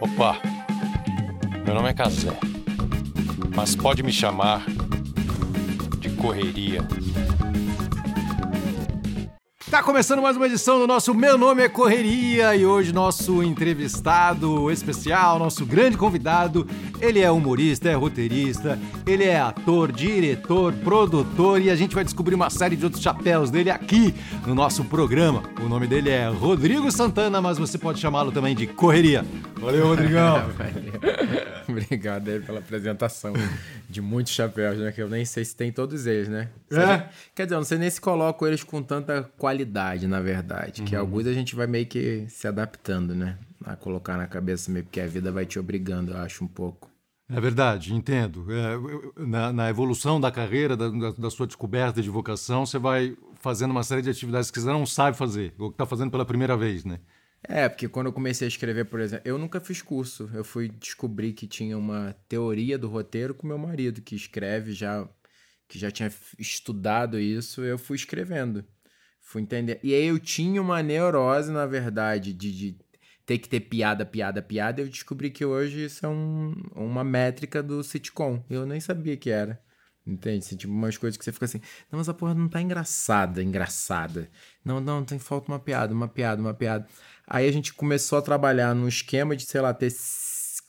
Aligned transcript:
Opa, 0.00 0.40
meu 1.64 1.74
nome 1.74 1.88
é 1.88 1.94
Casé, 1.94 2.36
mas 3.54 3.76
pode 3.76 4.02
me 4.02 4.12
chamar 4.12 4.64
de 5.98 6.10
Correria. 6.10 6.86
Tá 9.72 9.82
começando 9.82 10.20
mais 10.20 10.36
uma 10.36 10.46
edição 10.46 10.78
do 10.78 10.86
nosso 10.86 11.14
Meu 11.14 11.38
Nome 11.38 11.62
é 11.62 11.68
Correria 11.68 12.54
e 12.54 12.66
hoje 12.66 12.92
nosso 12.92 13.42
entrevistado 13.42 14.70
especial, 14.70 15.38
nosso 15.38 15.64
grande 15.64 15.96
convidado, 15.96 16.66
ele 17.02 17.18
é 17.18 17.30
humorista, 17.30 17.90
é 17.90 17.94
roteirista, 17.94 18.78
ele 19.04 19.24
é 19.24 19.40
ator, 19.40 19.90
diretor, 19.90 20.72
produtor 20.72 21.60
e 21.60 21.68
a 21.68 21.74
gente 21.74 21.96
vai 21.96 22.04
descobrir 22.04 22.36
uma 22.36 22.48
série 22.48 22.76
de 22.76 22.84
outros 22.84 23.02
chapéus 23.02 23.50
dele 23.50 23.70
aqui 23.70 24.14
no 24.46 24.54
nosso 24.54 24.84
programa. 24.84 25.42
O 25.60 25.68
nome 25.68 25.88
dele 25.88 26.10
é 26.10 26.28
Rodrigo 26.28 26.90
Santana, 26.92 27.42
mas 27.42 27.58
você 27.58 27.76
pode 27.76 27.98
chamá-lo 27.98 28.30
também 28.30 28.54
de 28.54 28.68
Correria. 28.68 29.24
Valeu, 29.56 29.88
Rodrigão. 29.88 30.48
Obrigado 31.68 32.28
aí 32.28 32.38
pela 32.38 32.60
apresentação 32.60 33.32
de 33.90 34.00
muitos 34.00 34.32
chapéus, 34.32 34.78
né? 34.78 34.92
Que 34.92 35.02
eu 35.02 35.08
nem 35.08 35.24
sei 35.24 35.44
se 35.44 35.56
tem 35.56 35.72
todos 35.72 36.06
eles, 36.06 36.28
né? 36.28 36.48
É? 36.70 37.08
Quer 37.34 37.44
dizer, 37.44 37.56
eu 37.56 37.58
não 37.58 37.64
sei 37.64 37.78
nem 37.78 37.90
se 37.90 38.00
coloco 38.00 38.46
eles 38.46 38.62
com 38.62 38.80
tanta 38.80 39.28
qualidade, 39.36 40.06
na 40.06 40.20
verdade. 40.20 40.82
Que 40.82 40.94
alguns 40.94 41.26
a 41.26 41.32
gente 41.32 41.56
vai 41.56 41.66
meio 41.66 41.86
que 41.86 42.26
se 42.28 42.46
adaptando, 42.46 43.12
né? 43.14 43.36
A 43.64 43.74
colocar 43.74 44.16
na 44.16 44.26
cabeça 44.26 44.70
meio 44.70 44.84
porque 44.84 45.00
a 45.00 45.06
vida 45.06 45.32
vai 45.32 45.46
te 45.46 45.58
obrigando, 45.58 46.12
eu 46.12 46.18
acho, 46.18 46.44
um 46.44 46.48
pouco. 46.48 46.91
É 47.28 47.40
verdade, 47.40 47.94
entendo. 47.94 48.46
É, 48.52 49.24
na, 49.26 49.52
na 49.52 49.70
evolução 49.70 50.20
da 50.20 50.30
carreira, 50.30 50.76
da, 50.76 50.88
da- 50.90 51.30
sua 51.30 51.46
descoberta 51.46 52.02
de 52.02 52.10
vocação, 52.10 52.66
você 52.66 52.78
vai 52.78 53.16
fazendo 53.40 53.70
uma 53.70 53.82
série 53.82 54.02
de 54.02 54.10
atividades 54.10 54.50
que 54.50 54.60
você 54.60 54.66
não 54.66 54.84
sabe 54.84 55.16
fazer, 55.16 55.54
ou 55.58 55.70
que 55.70 55.74
está 55.74 55.86
fazendo 55.86 56.10
pela 56.10 56.26
primeira 56.26 56.56
vez, 56.56 56.84
né? 56.84 57.00
É, 57.42 57.68
porque 57.68 57.88
quando 57.88 58.06
eu 58.06 58.12
comecei 58.12 58.46
a 58.46 58.48
escrever, 58.48 58.84
por 58.84 59.00
exemplo, 59.00 59.22
eu 59.28 59.36
nunca 59.38 59.60
fiz 59.60 59.82
curso. 59.82 60.30
Eu 60.32 60.44
fui 60.44 60.68
descobrir 60.68 61.32
que 61.32 61.46
tinha 61.46 61.76
uma 61.76 62.14
teoria 62.28 62.78
do 62.78 62.88
roteiro 62.88 63.34
com 63.34 63.46
meu 63.46 63.58
marido, 63.58 64.00
que 64.00 64.14
escreve 64.14 64.72
já, 64.72 65.08
que 65.68 65.78
já 65.78 65.90
tinha 65.90 66.10
estudado 66.38 67.18
isso, 67.18 67.62
eu 67.62 67.78
fui 67.78 67.96
escrevendo. 67.96 68.64
Fui 69.20 69.42
entender. 69.42 69.80
E 69.82 69.94
aí 69.94 70.06
eu 70.06 70.18
tinha 70.20 70.60
uma 70.62 70.82
neurose, 70.82 71.50
na 71.52 71.66
verdade, 71.66 72.32
de, 72.32 72.52
de 72.52 72.78
ter 73.26 73.38
que 73.38 73.48
ter 73.48 73.60
piada, 73.60 74.04
piada, 74.04 74.42
piada. 74.42 74.80
Eu 74.80 74.88
descobri 74.88 75.30
que 75.30 75.44
hoje 75.44 75.84
isso 75.86 76.04
é 76.04 76.08
um- 76.08 76.54
uma 76.74 77.04
métrica 77.04 77.62
do 77.62 77.82
sitcom. 77.82 78.44
Eu 78.50 78.66
nem 78.66 78.80
sabia 78.80 79.16
que 79.16 79.30
era. 79.30 79.60
Entende? 80.04 80.38
Assim, 80.38 80.56
tipo, 80.56 80.72
umas 80.72 80.98
coisas 80.98 81.16
que 81.16 81.24
você 81.24 81.30
fica 81.30 81.44
assim, 81.44 81.60
não, 81.90 81.98
mas 81.98 82.08
a 82.08 82.14
porra 82.14 82.34
não 82.34 82.48
tá 82.48 82.60
engraçada, 82.60 83.40
engraçada. 83.42 84.28
Não, 84.64 84.80
não, 84.80 85.04
tem 85.04 85.18
falta 85.18 85.50
uma 85.52 85.60
piada, 85.60 85.94
uma 85.94 86.08
piada, 86.08 86.40
uma 86.42 86.52
piada. 86.52 86.86
Aí 87.26 87.48
a 87.48 87.52
gente 87.52 87.72
começou 87.72 88.18
a 88.18 88.22
trabalhar 88.22 88.74
num 88.74 88.88
esquema 88.88 89.36
de, 89.36 89.44
sei 89.44 89.60
lá, 89.60 89.72
ter 89.72 89.92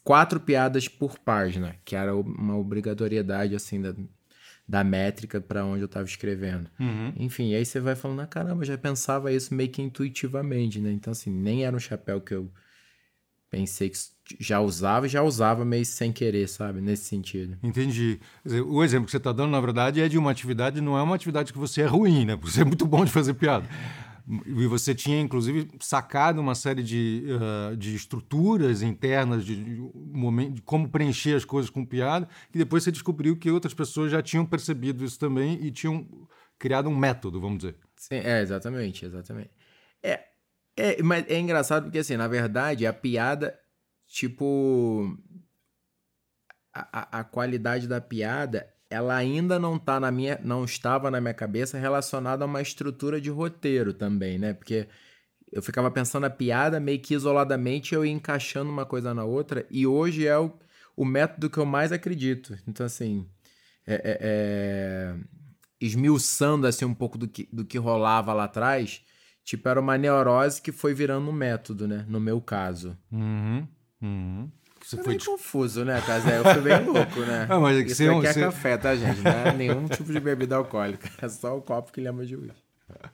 quatro 0.04 0.40
piadas 0.40 0.88
por 0.88 1.18
página, 1.18 1.76
que 1.84 1.96
era 1.96 2.16
uma 2.16 2.56
obrigatoriedade, 2.58 3.56
assim, 3.56 3.82
da, 3.82 3.96
da 4.68 4.84
métrica 4.84 5.42
para 5.42 5.66
onde 5.66 5.82
eu 5.82 5.88
tava 5.88 6.06
escrevendo. 6.06 6.70
Enfim, 7.18 7.54
aí 7.54 7.66
você 7.66 7.80
vai 7.80 7.96
falando, 7.96 8.22
ah, 8.22 8.28
caramba, 8.28 8.62
eu 8.62 8.68
já 8.68 8.78
pensava 8.78 9.32
isso 9.32 9.54
meio 9.54 9.70
que 9.70 9.82
intuitivamente, 9.82 10.80
né? 10.80 10.92
Então, 10.92 11.12
assim, 11.12 11.32
nem 11.32 11.66
era 11.66 11.76
um 11.76 11.80
chapéu 11.80 12.22
que 12.22 12.34
eu 12.34 12.52
pensei 13.50 13.90
que 13.90 13.98
já 14.40 14.60
usava, 14.60 15.08
já 15.08 15.22
usava 15.22 15.64
meio 15.64 15.86
sem 15.86 16.12
querer, 16.12 16.48
sabe? 16.48 16.82
Nesse 16.82 17.06
sentido. 17.06 17.58
Entendi. 17.62 18.20
Dizer, 18.44 18.62
o 18.62 18.84
exemplo 18.84 19.06
que 19.06 19.12
você 19.12 19.18
está 19.18 19.32
dando, 19.32 19.52
na 19.52 19.62
verdade, 19.62 20.02
é 20.02 20.10
de 20.10 20.18
uma 20.18 20.32
atividade, 20.32 20.82
não 20.82 20.98
é 20.98 21.04
uma 21.04 21.16
atividade 21.16 21.54
que 21.54 21.60
você 21.60 21.82
é 21.82 21.86
ruim, 21.86 22.26
né? 22.26 22.36
Você 22.42 22.62
é 22.62 22.66
muito 22.66 22.88
bom 22.88 23.06
de 23.06 23.12
fazer 23.12 23.36
piada. 23.36 23.68
E 24.46 24.68
você 24.68 24.96
tinha, 24.96 25.20
inclusive, 25.20 25.70
sacado 25.82 26.40
uma 26.40 26.56
série 26.56 26.82
de, 26.82 27.26
ah, 27.42 27.76
de 27.76 27.94
estruturas 27.94 28.82
internas 28.82 29.46
de, 29.46 29.62
de, 29.62 29.82
momen- 29.94 30.54
de 30.54 30.62
como 30.62 30.90
preencher 30.90 31.36
as 31.36 31.44
coisas 31.44 31.70
com 31.70 31.86
piada, 31.86 32.28
e 32.54 32.58
depois 32.58 32.84
você 32.84 32.92
descobriu 32.92 33.38
que 33.38 33.52
outras 33.52 33.74
pessoas 33.74 34.12
já 34.12 34.22
tinham 34.22 34.46
percebido 34.46 35.04
isso 35.04 35.20
também 35.20 35.62
e 35.62 35.72
tinham 35.72 36.08
criado 36.58 36.88
um 36.88 36.96
método, 36.96 37.42
vamos 37.42 37.58
dizer. 37.58 37.76
Sim, 37.98 38.16
é, 38.16 38.42
exatamente, 38.42 39.06
exatamente. 39.06 39.52
É, 40.02 40.24
é, 40.78 41.04
mas 41.04 41.26
é 41.28 41.38
engraçado 41.38 41.84
porque, 41.84 42.00
assim, 42.00 42.16
na 42.16 42.28
verdade, 42.28 42.88
a 42.88 42.94
piada, 42.94 43.60
tipo. 44.08 45.18
A, 46.74 47.18
a, 47.18 47.20
a 47.20 47.24
qualidade 47.24 47.88
da 47.88 48.02
piada, 48.02 48.73
ela 48.94 49.16
ainda 49.16 49.58
não 49.60 49.78
tá 49.80 50.00
na 50.00 50.12
minha. 50.12 50.40
não 50.44 50.64
estava 50.66 51.10
na 51.12 51.20
minha 51.20 51.34
cabeça 51.34 51.78
relacionada 51.78 52.44
a 52.44 52.48
uma 52.48 52.62
estrutura 52.62 53.20
de 53.20 53.30
roteiro 53.30 53.94
também, 53.94 54.38
né? 54.38 54.54
Porque 54.54 54.88
eu 55.52 55.62
ficava 55.62 55.90
pensando 55.92 56.26
a 56.26 56.30
piada 56.30 56.80
meio 56.80 57.00
que 57.00 57.14
isoladamente, 57.14 57.94
eu 57.96 58.06
ia 58.06 58.12
encaixando 58.12 58.70
uma 58.72 58.86
coisa 58.86 59.14
na 59.14 59.24
outra, 59.24 59.66
e 59.70 59.86
hoje 59.86 60.26
é 60.28 60.38
o, 60.38 60.52
o 60.96 61.06
método 61.06 61.50
que 61.50 61.58
eu 61.58 61.66
mais 61.66 61.92
acredito. 61.92 62.58
Então, 62.68 62.86
assim. 62.86 63.28
é- 63.86 63.96
é- 63.96 64.18
é 64.22 65.16
esmiuçando 65.82 66.66
assim 66.66 66.86
um 66.86 66.94
pouco 66.94 67.18
do 67.18 67.28
que, 67.28 67.50
do 67.52 67.66
que 67.66 67.78
rolava 67.78 68.32
lá 68.34 68.46
atrás, 68.46 69.02
tipo, 69.44 69.68
era 69.68 69.80
uma 69.82 69.98
neurose 69.98 70.62
que 70.62 70.72
foi 70.72 70.94
virando 70.94 71.30
um 71.30 71.34
método, 71.34 71.88
né? 71.88 72.06
No 72.08 72.20
meu 72.22 72.40
caso. 72.40 72.98
Uhum, 73.12 73.68
uhum. 74.02 74.50
Você 74.84 74.98
Foi 74.98 75.04
foi 75.06 75.14
meio 75.14 75.26
confuso, 75.26 75.86
né, 75.86 76.02
Casé? 76.06 76.40
Eu 76.40 76.44
fui 76.44 76.62
bem 76.62 76.84
louco, 76.84 77.20
né? 77.22 77.48
Ah, 77.50 77.60
mas 77.60 77.78
é 77.78 77.84
que 77.84 77.88
Isso 77.92 77.98
você 77.98 78.06
é 78.08 78.12
um- 78.12 78.18
aqui 78.20 78.28
é 78.28 78.34
você- 78.34 78.40
café, 78.42 78.78
tá, 78.78 78.96
gente? 78.96 79.22
Não 79.22 79.32
é 79.32 79.54
nenhum 79.54 79.88
tipo 79.88 80.12
de 80.12 80.20
bebida 80.20 80.56
alcoólica. 80.58 81.10
É 81.22 81.30
só 81.30 81.58
o 81.58 81.62
copo 81.62 81.92
que 81.92 82.02
lembra 82.02 82.26
de 82.26 82.36
uísque. 82.36 82.62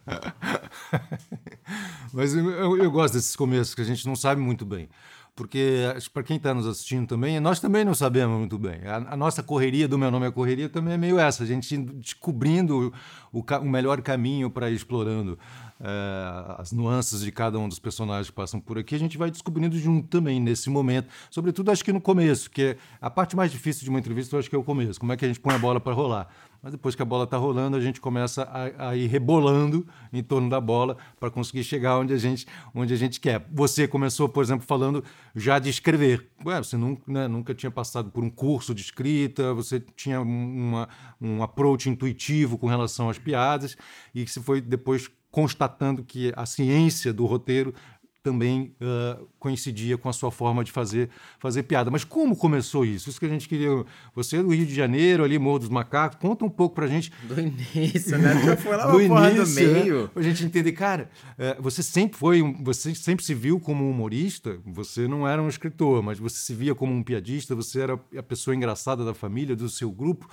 Mas 2.13 2.34
eu, 2.35 2.50
eu- 2.50 2.78
eu 2.84 2.91
gosto 2.91 3.13
desses 3.13 3.35
começos 3.35 3.75
que 3.75 3.81
a 3.81 3.85
gente 3.85 4.06
não 4.07 4.16
sabe 4.16 4.41
muito 4.41 4.66
bem. 4.66 4.90
Porque, 5.39 5.85
para 6.13 6.22
quem 6.22 6.35
está 6.35 6.53
nos 6.53 6.67
assistindo 6.67 7.07
também, 7.07 7.39
nós 7.39 7.61
também 7.61 7.85
não 7.85 7.95
sabemos 7.95 8.38
muito 8.38 8.57
bem. 8.59 8.81
A, 8.85 9.13
a 9.13 9.16
nossa 9.16 9.41
correria 9.41 9.88
do 9.88 9.97
Meu 9.97 10.11
Nome 10.11 10.27
é 10.27 10.31
Correria 10.31 10.67
também 10.67 10.95
é 10.95 10.97
meio 10.97 11.17
essa, 11.17 11.44
a 11.44 11.45
gente 11.45 11.73
indo 11.73 11.94
descobrindo 11.94 12.91
o, 13.31 13.41
ca- 13.41 13.61
o 13.61 13.69
melhor 13.69 14.01
caminho 14.01 14.50
para 14.50 14.69
ir 14.69 14.75
explorando 14.75 15.39
eh, 15.79 16.55
as 16.57 16.73
nuances 16.73 17.22
de 17.22 17.31
cada 17.31 17.57
um 17.57 17.69
dos 17.69 17.79
personagens 17.79 18.29
que 18.29 18.35
passam 18.35 18.59
por 18.59 18.77
aqui, 18.77 18.95
a 18.95 19.00
gente 19.00 19.17
vai 19.17 19.31
descobrindo 19.31 19.79
junto 19.79 20.09
também 20.09 20.41
nesse 20.41 20.69
momento. 20.69 21.07
Sobretudo, 21.31 21.71
acho 21.71 21.85
que 21.85 21.94
no 21.94 22.01
começo, 22.01 22.51
que 22.51 22.61
é 22.61 22.77
a 23.00 23.09
parte 23.09 23.33
mais 23.33 23.50
difícil 23.50 23.85
de 23.85 23.89
uma 23.89 23.97
entrevista, 24.00 24.35
eu 24.35 24.39
acho 24.41 24.50
que 24.50 24.56
é 24.57 24.59
o 24.59 24.63
começo. 24.63 25.00
Como 25.00 25.13
é 25.13 25.16
que 25.16 25.23
a 25.23 25.27
gente 25.29 25.39
põe 25.39 25.56
a 25.56 25.57
bola 25.59 25.79
para 25.79 25.94
rolar? 25.94 26.27
Mas 26.62 26.74
depois 26.74 26.94
que 26.94 27.02
a 27.02 27.06
bola 27.06 27.24
está 27.24 27.38
rolando, 27.38 27.78
a 27.78 27.80
gente 27.80 28.02
começa 28.02 28.44
a, 28.44 28.90
a 28.90 28.96
ir 28.96 29.08
rebolando 29.08 29.88
em 30.12 30.22
torno 30.22 30.50
da 30.50 30.59
bola 30.59 30.97
para 31.20 31.31
conseguir 31.31 31.64
chegar 31.64 31.97
onde 31.97 32.14
a, 32.14 32.18
gente, 32.18 32.46
onde 32.75 32.94
a 32.94 32.97
gente 32.97 33.20
quer. 33.20 33.47
Você 33.53 33.88
começou, 33.88 34.28
por 34.28 34.44
exemplo, 34.44 34.66
falando 34.68 35.03
já 35.34 35.58
de 35.58 35.69
escrever. 35.69 36.30
Ué, 36.46 36.58
você 36.58 36.75
nunca, 36.75 37.02
né, 37.09 37.28
nunca 37.28 37.53
tinha 37.56 37.72
passado 37.72 38.12
por 38.12 38.24
um 38.24 38.30
curso 38.30 38.74
de 38.75 38.81
escrita, 38.81 39.53
você 39.53 39.80
tinha 39.96 40.19
um- 40.22 40.68
uma, 40.69 40.90
um 41.22 41.42
approach 41.44 41.90
intuitivo 41.90 42.58
com 42.58 42.68
relação 42.68 43.09
às 43.09 43.18
piadas 43.18 43.78
e 44.14 44.25
que 44.25 44.31
você 44.31 44.42
foi 44.42 44.59
depois 44.59 45.09
constatando 45.31 46.03
que 46.03 46.34
a 46.36 46.46
ciência 46.46 47.14
do 47.14 47.25
roteiro 47.25 47.74
também 48.22 48.74
ah, 48.81 49.19
coincidia 49.40 49.97
com 49.97 50.09
a 50.09 50.13
sua 50.13 50.30
forma 50.31 50.63
de 50.63 50.72
fazer, 50.72 51.09
fazer 51.40 51.63
piada. 51.63 51.90
Mas 51.90 52.03
como 52.03 52.35
começou 52.35 52.85
isso? 52.85 53.09
Isso 53.09 53.19
que 53.19 53.25
a 53.25 53.30
gente 53.30 53.47
queria. 53.47 53.69
Você 54.13 54.38
é 54.38 54.44
do 54.44 54.50
Rio 54.53 54.66
de 54.66 54.75
Janeiro, 54.75 55.24
ali, 55.24 55.40
Morro 55.40 55.59
dos 55.59 55.69
Macacos, 55.69 56.18
conta 56.19 56.44
um 56.46 56.50
pouco 56.50 56.75
pra 56.75 56.88
gente. 56.88 57.12
Do 57.24 57.40
início, 57.40 58.18
né? 58.18 58.40
Já 58.46 58.57
foi 58.57 58.75
lá 58.75 58.88
Do 58.88 58.97
uma 58.97 59.07
porra 59.07 59.31
do 59.31 59.38
início, 59.38 59.68
né? 59.74 59.74
meio. 59.84 60.07
Pra 60.09 60.22
gente 60.24 60.44
entender, 60.44 60.72
cara, 60.74 61.09
eh, 61.38 61.56
você 61.59 61.81
sempre 61.81 62.18
foi, 62.18 62.41
um- 62.41 62.63
você 62.63 62.94
sempre 62.94 63.24
se 63.24 63.34
viu 63.34 63.59
como 63.59 63.84
um 63.85 63.90
humorista, 63.91 64.59
você 64.66 65.07
não 65.07 65.28
era 65.28 65.41
um 65.41 65.47
escritor, 65.47 66.03
mas 66.03 66.19
você 66.19 66.38
se 66.38 66.53
via 66.53 66.75
como 66.75 66.94
um 66.94 67.01
piadista, 67.03 67.56
você 67.56 67.80
era 67.81 68.00
a 68.18 68.24
pessoa 68.24 68.56
engraçada 68.56 69.03
da 69.06 69.13
família, 69.13 69.56
do 69.56 69.69
seu 69.69 69.90
grupo. 69.91 70.28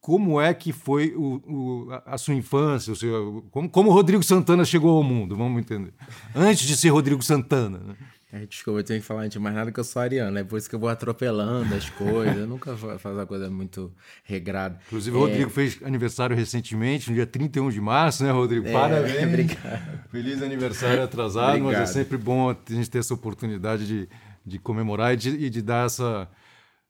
Como 0.00 0.40
é 0.40 0.54
que 0.54 0.72
foi 0.72 1.14
o, 1.14 1.34
o- 1.46 1.88
a- 2.06 2.16
sua 2.16 2.34
infância? 2.34 2.92
O 2.92 2.96
seu, 2.96 3.44
como, 3.70 3.90
Rodrigo 3.92 4.22
Santana 4.22 4.64
chegou 4.64 4.96
ao 4.96 5.02
mundo? 5.02 5.36
Vamos 5.36 5.60
entender. 5.60 5.92
Antes 6.34 6.66
de 6.66 6.76
ser 6.76 6.88
Rodrigo 6.88 7.22
Santana. 7.22 7.78
Né? 7.78 7.94
Ai, 8.32 8.46
desculpa, 8.46 8.78
eu 8.80 8.84
tenho 8.84 9.00
que 9.00 9.06
falar 9.06 9.22
antes 9.22 9.32
de 9.32 9.38
mais 9.40 9.54
nada 9.56 9.70
que 9.72 9.78
eu 9.80 9.84
sou 9.84 10.00
ariano, 10.00 10.38
é 10.38 10.44
por 10.44 10.56
isso 10.56 10.70
que 10.70 10.74
eu 10.76 10.78
vou 10.78 10.88
atropelando 10.88 11.74
as 11.74 11.90
coisas. 11.90 12.36
Eu 12.36 12.46
nunca 12.46 12.76
fa- 12.76 12.96
faço 12.98 13.14
uma 13.14 13.26
coisa 13.26 13.50
muito 13.50 13.92
regrada. 14.24 14.78
Inclusive, 14.86 15.16
o 15.16 15.20
Rodrigo 15.20 15.50
fez 15.50 15.78
aniversário 15.82 16.34
recentemente, 16.36 17.10
no 17.10 17.16
dia 17.16 17.26
31 17.26 17.68
de 17.70 17.80
março, 17.80 18.22
né, 18.24 18.30
Rodrigo? 18.30 18.66
É, 18.68 18.72
Parabéns. 18.72 19.22
obrigado. 19.26 20.08
Feliz 20.10 20.40
aniversário 20.42 21.02
atrasado, 21.02 21.58
mas 21.64 21.76
é 21.78 21.86
sempre 21.86 22.16
bom 22.16 22.48
a 22.50 22.56
gente 22.70 22.88
ter 22.88 22.98
essa 23.00 23.12
oportunidade 23.12 23.84
de, 23.86 24.08
de 24.46 24.58
comemorar 24.60 25.12
e 25.12 25.16
de, 25.16 25.28
e 25.30 25.50
de 25.50 25.60
dar 25.60 25.86
essa, 25.86 26.28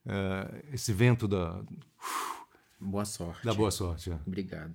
eh, 0.05 0.63
esse 0.73 0.93
vento 0.93 1.27
da, 1.27 1.59
Boa 2.81 3.05
sorte. 3.05 3.45
da 3.45 3.53
boa 3.53 3.69
sorte. 3.69 4.11
é. 4.11 4.17
Obrigado. 4.25 4.73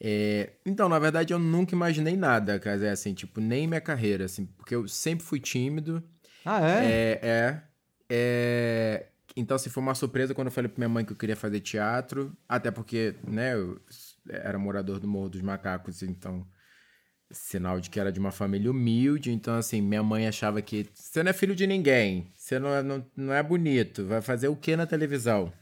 É, 0.00 0.50
então, 0.66 0.88
na 0.88 0.98
verdade, 0.98 1.32
eu 1.32 1.38
nunca 1.38 1.74
imaginei 1.74 2.16
nada, 2.16 2.58
cara, 2.58 2.90
assim, 2.92 3.14
tipo, 3.14 3.40
nem 3.40 3.66
minha 3.66 3.80
carreira, 3.80 4.24
assim, 4.24 4.44
porque 4.44 4.74
eu 4.74 4.88
sempre 4.88 5.24
fui 5.24 5.38
tímido. 5.38 6.02
Ah, 6.44 6.60
é? 6.68 6.84
É, 6.84 7.20
é, 7.22 7.62
é, 8.10 9.06
Então, 9.36 9.54
assim, 9.54 9.70
foi 9.70 9.82
uma 9.82 9.94
surpresa 9.94 10.34
quando 10.34 10.48
eu 10.48 10.52
falei 10.52 10.68
pra 10.68 10.78
minha 10.78 10.88
mãe 10.88 11.04
que 11.04 11.12
eu 11.12 11.16
queria 11.16 11.36
fazer 11.36 11.60
teatro, 11.60 12.36
até 12.48 12.70
porque, 12.70 13.14
né, 13.26 13.54
eu 13.54 13.80
era 14.28 14.58
morador 14.58 14.98
do 14.98 15.06
Morro 15.06 15.30
dos 15.30 15.40
Macacos, 15.40 16.02
então 16.02 16.46
sinal 17.30 17.80
de 17.80 17.90
que 17.90 17.98
era 17.98 18.12
de 18.12 18.20
uma 18.20 18.30
família 18.30 18.70
humilde. 18.70 19.32
Então, 19.32 19.54
assim, 19.54 19.80
minha 19.80 20.02
mãe 20.02 20.26
achava 20.26 20.60
que 20.60 20.86
você 20.94 21.22
não 21.22 21.30
é 21.30 21.32
filho 21.32 21.54
de 21.54 21.66
ninguém, 21.66 22.30
você 22.34 22.58
não 22.58 22.68
é, 22.68 22.82
não, 22.82 23.04
não 23.16 23.32
é 23.32 23.42
bonito, 23.42 24.04
vai 24.06 24.20
fazer 24.20 24.48
o 24.48 24.56
que 24.56 24.76
na 24.76 24.86
televisão? 24.86 25.52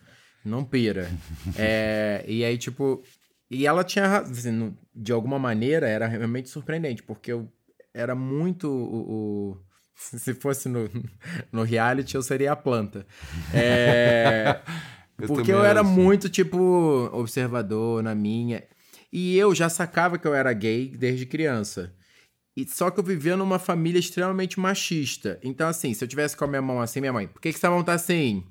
Não 0.44 0.64
pira. 0.64 1.10
é, 1.58 2.24
e 2.26 2.44
aí, 2.44 2.58
tipo. 2.58 3.02
E 3.50 3.66
ela 3.66 3.84
tinha. 3.84 4.18
Assim, 4.18 4.74
de 4.94 5.12
alguma 5.12 5.38
maneira, 5.38 5.88
era 5.88 6.06
realmente 6.06 6.48
surpreendente, 6.48 7.02
porque 7.02 7.32
eu 7.32 7.48
era 7.94 8.14
muito 8.14 8.68
o, 8.68 9.52
o 9.52 9.56
se 9.94 10.34
fosse 10.34 10.68
no, 10.68 10.88
no 11.52 11.62
reality, 11.62 12.14
eu 12.14 12.22
seria 12.22 12.52
a 12.52 12.56
planta. 12.56 13.06
É, 13.54 14.60
eu 15.18 15.28
porque 15.28 15.52
eu 15.52 15.64
era 15.64 15.80
assim. 15.80 15.90
muito, 15.90 16.28
tipo, 16.28 17.10
observador 17.12 18.02
na 18.02 18.14
minha. 18.14 18.64
E 19.12 19.36
eu 19.36 19.54
já 19.54 19.68
sacava 19.68 20.18
que 20.18 20.26
eu 20.26 20.34
era 20.34 20.52
gay 20.52 20.88
desde 20.88 21.26
criança. 21.26 21.94
E 22.56 22.66
só 22.66 22.90
que 22.90 23.00
eu 23.00 23.04
vivia 23.04 23.36
numa 23.36 23.58
família 23.58 23.98
extremamente 23.98 24.58
machista. 24.60 25.38
Então, 25.42 25.68
assim, 25.68 25.94
se 25.94 26.04
eu 26.04 26.08
tivesse 26.08 26.36
com 26.36 26.44
a 26.44 26.48
minha 26.48 26.62
mão 26.62 26.80
assim, 26.80 27.00
minha 27.00 27.12
mãe, 27.12 27.26
por 27.26 27.40
que, 27.40 27.50
que 27.50 27.56
essa 27.56 27.70
mão 27.70 27.82
tá 27.82 27.94
assim? 27.94 28.44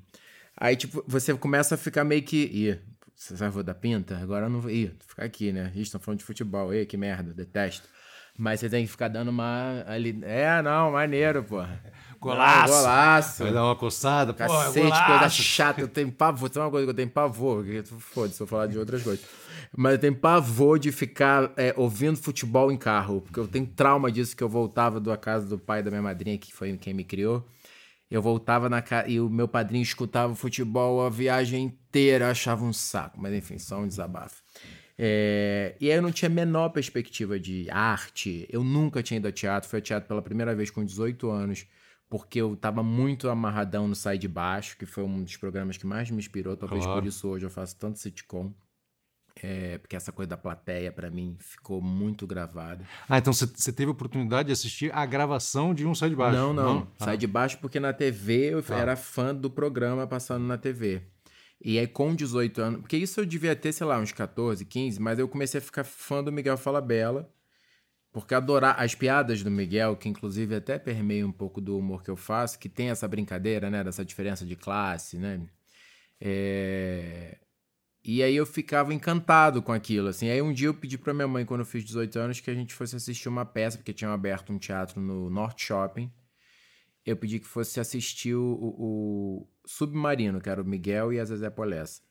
Aí, 0.62 0.76
tipo, 0.76 1.02
você 1.08 1.34
começa 1.34 1.74
a 1.74 1.78
ficar 1.78 2.04
meio 2.04 2.22
que. 2.22 2.36
Ih, 2.36 2.78
você 3.16 3.34
vai 3.34 3.64
da 3.64 3.74
pinta? 3.74 4.16
Agora 4.18 4.46
eu 4.46 4.48
não 4.48 4.60
vou. 4.60 4.70
Ih, 4.70 4.92
ficar 5.08 5.24
aqui, 5.24 5.50
né? 5.50 5.72
Ih, 5.74 5.82
estão 5.82 6.00
falando 6.00 6.20
de 6.20 6.24
futebol. 6.24 6.72
Ih, 6.72 6.86
que 6.86 6.96
merda, 6.96 7.34
detesto. 7.34 7.88
Mas 8.38 8.60
você 8.60 8.70
tem 8.70 8.84
que 8.84 8.90
ficar 8.92 9.08
dando 9.08 9.30
uma. 9.30 9.82
Ali... 9.88 10.20
É, 10.22 10.62
não, 10.62 10.92
maneiro, 10.92 11.42
porra. 11.42 11.82
Golaço. 12.20 12.72
Não, 12.72 12.78
golaço. 12.78 13.42
Vai 13.42 13.52
dar 13.52 13.64
uma 13.64 13.74
coçada. 13.74 14.32
Cacete, 14.32 14.86
porra, 14.86 15.06
coisa 15.08 15.28
chata. 15.30 15.80
Eu 15.80 15.88
tenho 15.88 16.12
pavor. 16.12 16.48
Tem 16.48 16.62
uma 16.62 16.70
coisa 16.70 16.86
que 16.86 16.90
eu 16.90 16.94
tenho 16.94 17.10
pavor. 17.10 17.64
Foda-se, 17.98 18.38
vou 18.38 18.46
falar 18.46 18.68
de 18.68 18.78
outras 18.78 19.02
coisas. 19.02 19.26
Mas 19.76 19.94
eu 19.94 19.98
tenho 19.98 20.14
pavor 20.14 20.78
de 20.78 20.92
ficar 20.92 21.50
é, 21.56 21.74
ouvindo 21.76 22.16
futebol 22.16 22.70
em 22.70 22.76
carro. 22.76 23.20
Porque 23.20 23.40
eu 23.40 23.48
tenho 23.48 23.66
trauma 23.66 24.12
disso 24.12 24.36
que 24.36 24.44
eu 24.44 24.48
voltava 24.48 25.00
da 25.00 25.16
casa 25.16 25.44
do 25.44 25.58
pai 25.58 25.82
da 25.82 25.90
minha 25.90 26.02
madrinha, 26.02 26.38
que 26.38 26.54
foi 26.54 26.76
quem 26.76 26.94
me 26.94 27.02
criou. 27.02 27.44
Eu 28.12 28.20
voltava 28.20 28.68
na 28.68 28.82
casa 28.82 29.08
e 29.08 29.18
o 29.18 29.30
meu 29.30 29.48
padrinho 29.48 29.82
escutava 29.82 30.34
futebol 30.34 31.00
a 31.00 31.08
viagem 31.08 31.64
inteira. 31.64 32.26
Eu 32.26 32.30
achava 32.30 32.62
um 32.62 32.72
saco. 32.72 33.18
Mas 33.18 33.32
enfim, 33.32 33.58
só 33.58 33.80
um 33.80 33.88
desabafo. 33.88 34.42
É, 34.98 35.74
e 35.80 35.90
aí 35.90 35.96
eu 35.96 36.02
não 36.02 36.12
tinha 36.12 36.28
a 36.28 36.32
menor 36.32 36.68
perspectiva 36.68 37.40
de 37.40 37.70
arte. 37.70 38.46
Eu 38.50 38.62
nunca 38.62 39.02
tinha 39.02 39.16
ido 39.16 39.28
a 39.28 39.32
teatro. 39.32 39.68
Fui 39.68 39.78
a 39.78 39.82
teatro 39.82 40.06
pela 40.06 40.20
primeira 40.20 40.54
vez 40.54 40.70
com 40.70 40.84
18 40.84 41.30
anos, 41.30 41.66
porque 42.10 42.38
eu 42.38 42.52
estava 42.52 42.82
muito 42.82 43.30
amarradão 43.30 43.88
no 43.88 43.94
Sai 43.94 44.18
de 44.18 44.28
Baixo, 44.28 44.76
que 44.76 44.84
foi 44.84 45.04
um 45.04 45.22
dos 45.22 45.38
programas 45.38 45.78
que 45.78 45.86
mais 45.86 46.10
me 46.10 46.18
inspirou. 46.18 46.54
Talvez 46.54 46.84
claro. 46.84 47.00
por 47.00 47.08
isso 47.08 47.26
hoje 47.26 47.46
eu 47.46 47.50
faço 47.50 47.78
tanto 47.78 47.98
sitcom. 47.98 48.52
É, 49.40 49.78
porque 49.78 49.96
essa 49.96 50.12
coisa 50.12 50.30
da 50.30 50.36
plateia, 50.36 50.92
para 50.92 51.10
mim, 51.10 51.36
ficou 51.38 51.80
muito 51.80 52.26
gravada. 52.26 52.84
Ah, 53.08 53.18
então 53.18 53.32
você 53.32 53.72
teve 53.72 53.88
a 53.88 53.92
oportunidade 53.92 54.48
de 54.48 54.52
assistir 54.52 54.94
a 54.94 55.06
gravação 55.06 55.72
de 55.74 55.86
um 55.86 55.94
Sai 55.94 56.10
de 56.10 56.16
Baixo? 56.16 56.36
Não, 56.36 56.52
não. 56.52 56.74
não? 56.74 56.88
Sai 56.98 57.14
ah. 57.14 57.16
de 57.16 57.26
Baixo 57.26 57.58
porque 57.58 57.80
na 57.80 57.92
TV 57.92 58.52
eu 58.52 58.64
ah. 58.68 58.74
era 58.74 58.96
fã 58.96 59.34
do 59.34 59.50
programa 59.50 60.06
passando 60.06 60.44
na 60.44 60.58
TV. 60.58 61.02
E 61.64 61.78
aí, 61.78 61.86
com 61.86 62.14
18 62.14 62.60
anos, 62.60 62.80
porque 62.80 62.96
isso 62.96 63.20
eu 63.20 63.24
devia 63.24 63.54
ter, 63.54 63.72
sei 63.72 63.86
lá, 63.86 63.98
uns 63.98 64.12
14, 64.12 64.64
15, 64.64 65.00
mas 65.00 65.18
eu 65.18 65.28
comecei 65.28 65.58
a 65.58 65.62
ficar 65.62 65.84
fã 65.84 66.22
do 66.22 66.32
Miguel 66.32 66.56
Falabella, 66.56 67.32
porque 68.12 68.34
adorar 68.34 68.80
as 68.80 68.94
piadas 68.94 69.42
do 69.42 69.50
Miguel, 69.50 69.96
que 69.96 70.08
inclusive 70.08 70.56
até 70.56 70.78
permeia 70.78 71.26
um 71.26 71.32
pouco 71.32 71.60
do 71.60 71.78
humor 71.78 72.02
que 72.02 72.10
eu 72.10 72.16
faço, 72.16 72.58
que 72.58 72.68
tem 72.68 72.90
essa 72.90 73.06
brincadeira, 73.06 73.70
né, 73.70 73.82
dessa 73.84 74.04
diferença 74.04 74.44
de 74.44 74.56
classe, 74.56 75.18
né? 75.18 75.40
É... 76.20 77.38
E 78.04 78.22
aí 78.22 78.34
eu 78.34 78.44
ficava 78.44 78.92
encantado 78.92 79.62
com 79.62 79.72
aquilo, 79.72 80.08
assim. 80.08 80.28
Aí 80.28 80.42
um 80.42 80.52
dia 80.52 80.66
eu 80.66 80.74
pedi 80.74 80.98
pra 80.98 81.14
minha 81.14 81.28
mãe, 81.28 81.44
quando 81.44 81.60
eu 81.60 81.66
fiz 81.66 81.84
18 81.84 82.18
anos, 82.18 82.40
que 82.40 82.50
a 82.50 82.54
gente 82.54 82.74
fosse 82.74 82.96
assistir 82.96 83.28
uma 83.28 83.44
peça, 83.44 83.78
porque 83.78 83.92
tinham 83.92 84.12
aberto 84.12 84.52
um 84.52 84.58
teatro 84.58 85.00
no 85.00 85.30
North 85.30 85.58
Shopping. 85.58 86.10
Eu 87.06 87.16
pedi 87.16 87.38
que 87.38 87.46
fosse 87.46 87.78
assistir 87.78 88.34
o, 88.34 88.42
o, 88.42 89.48
Submarino, 89.64 90.40
que 90.40 90.48
era 90.48 90.60
o 90.60 90.64
Miguel 90.64 91.12
e 91.12 91.20
a 91.20 91.24
Zezé 91.24 91.50
Polessa. 91.50 92.02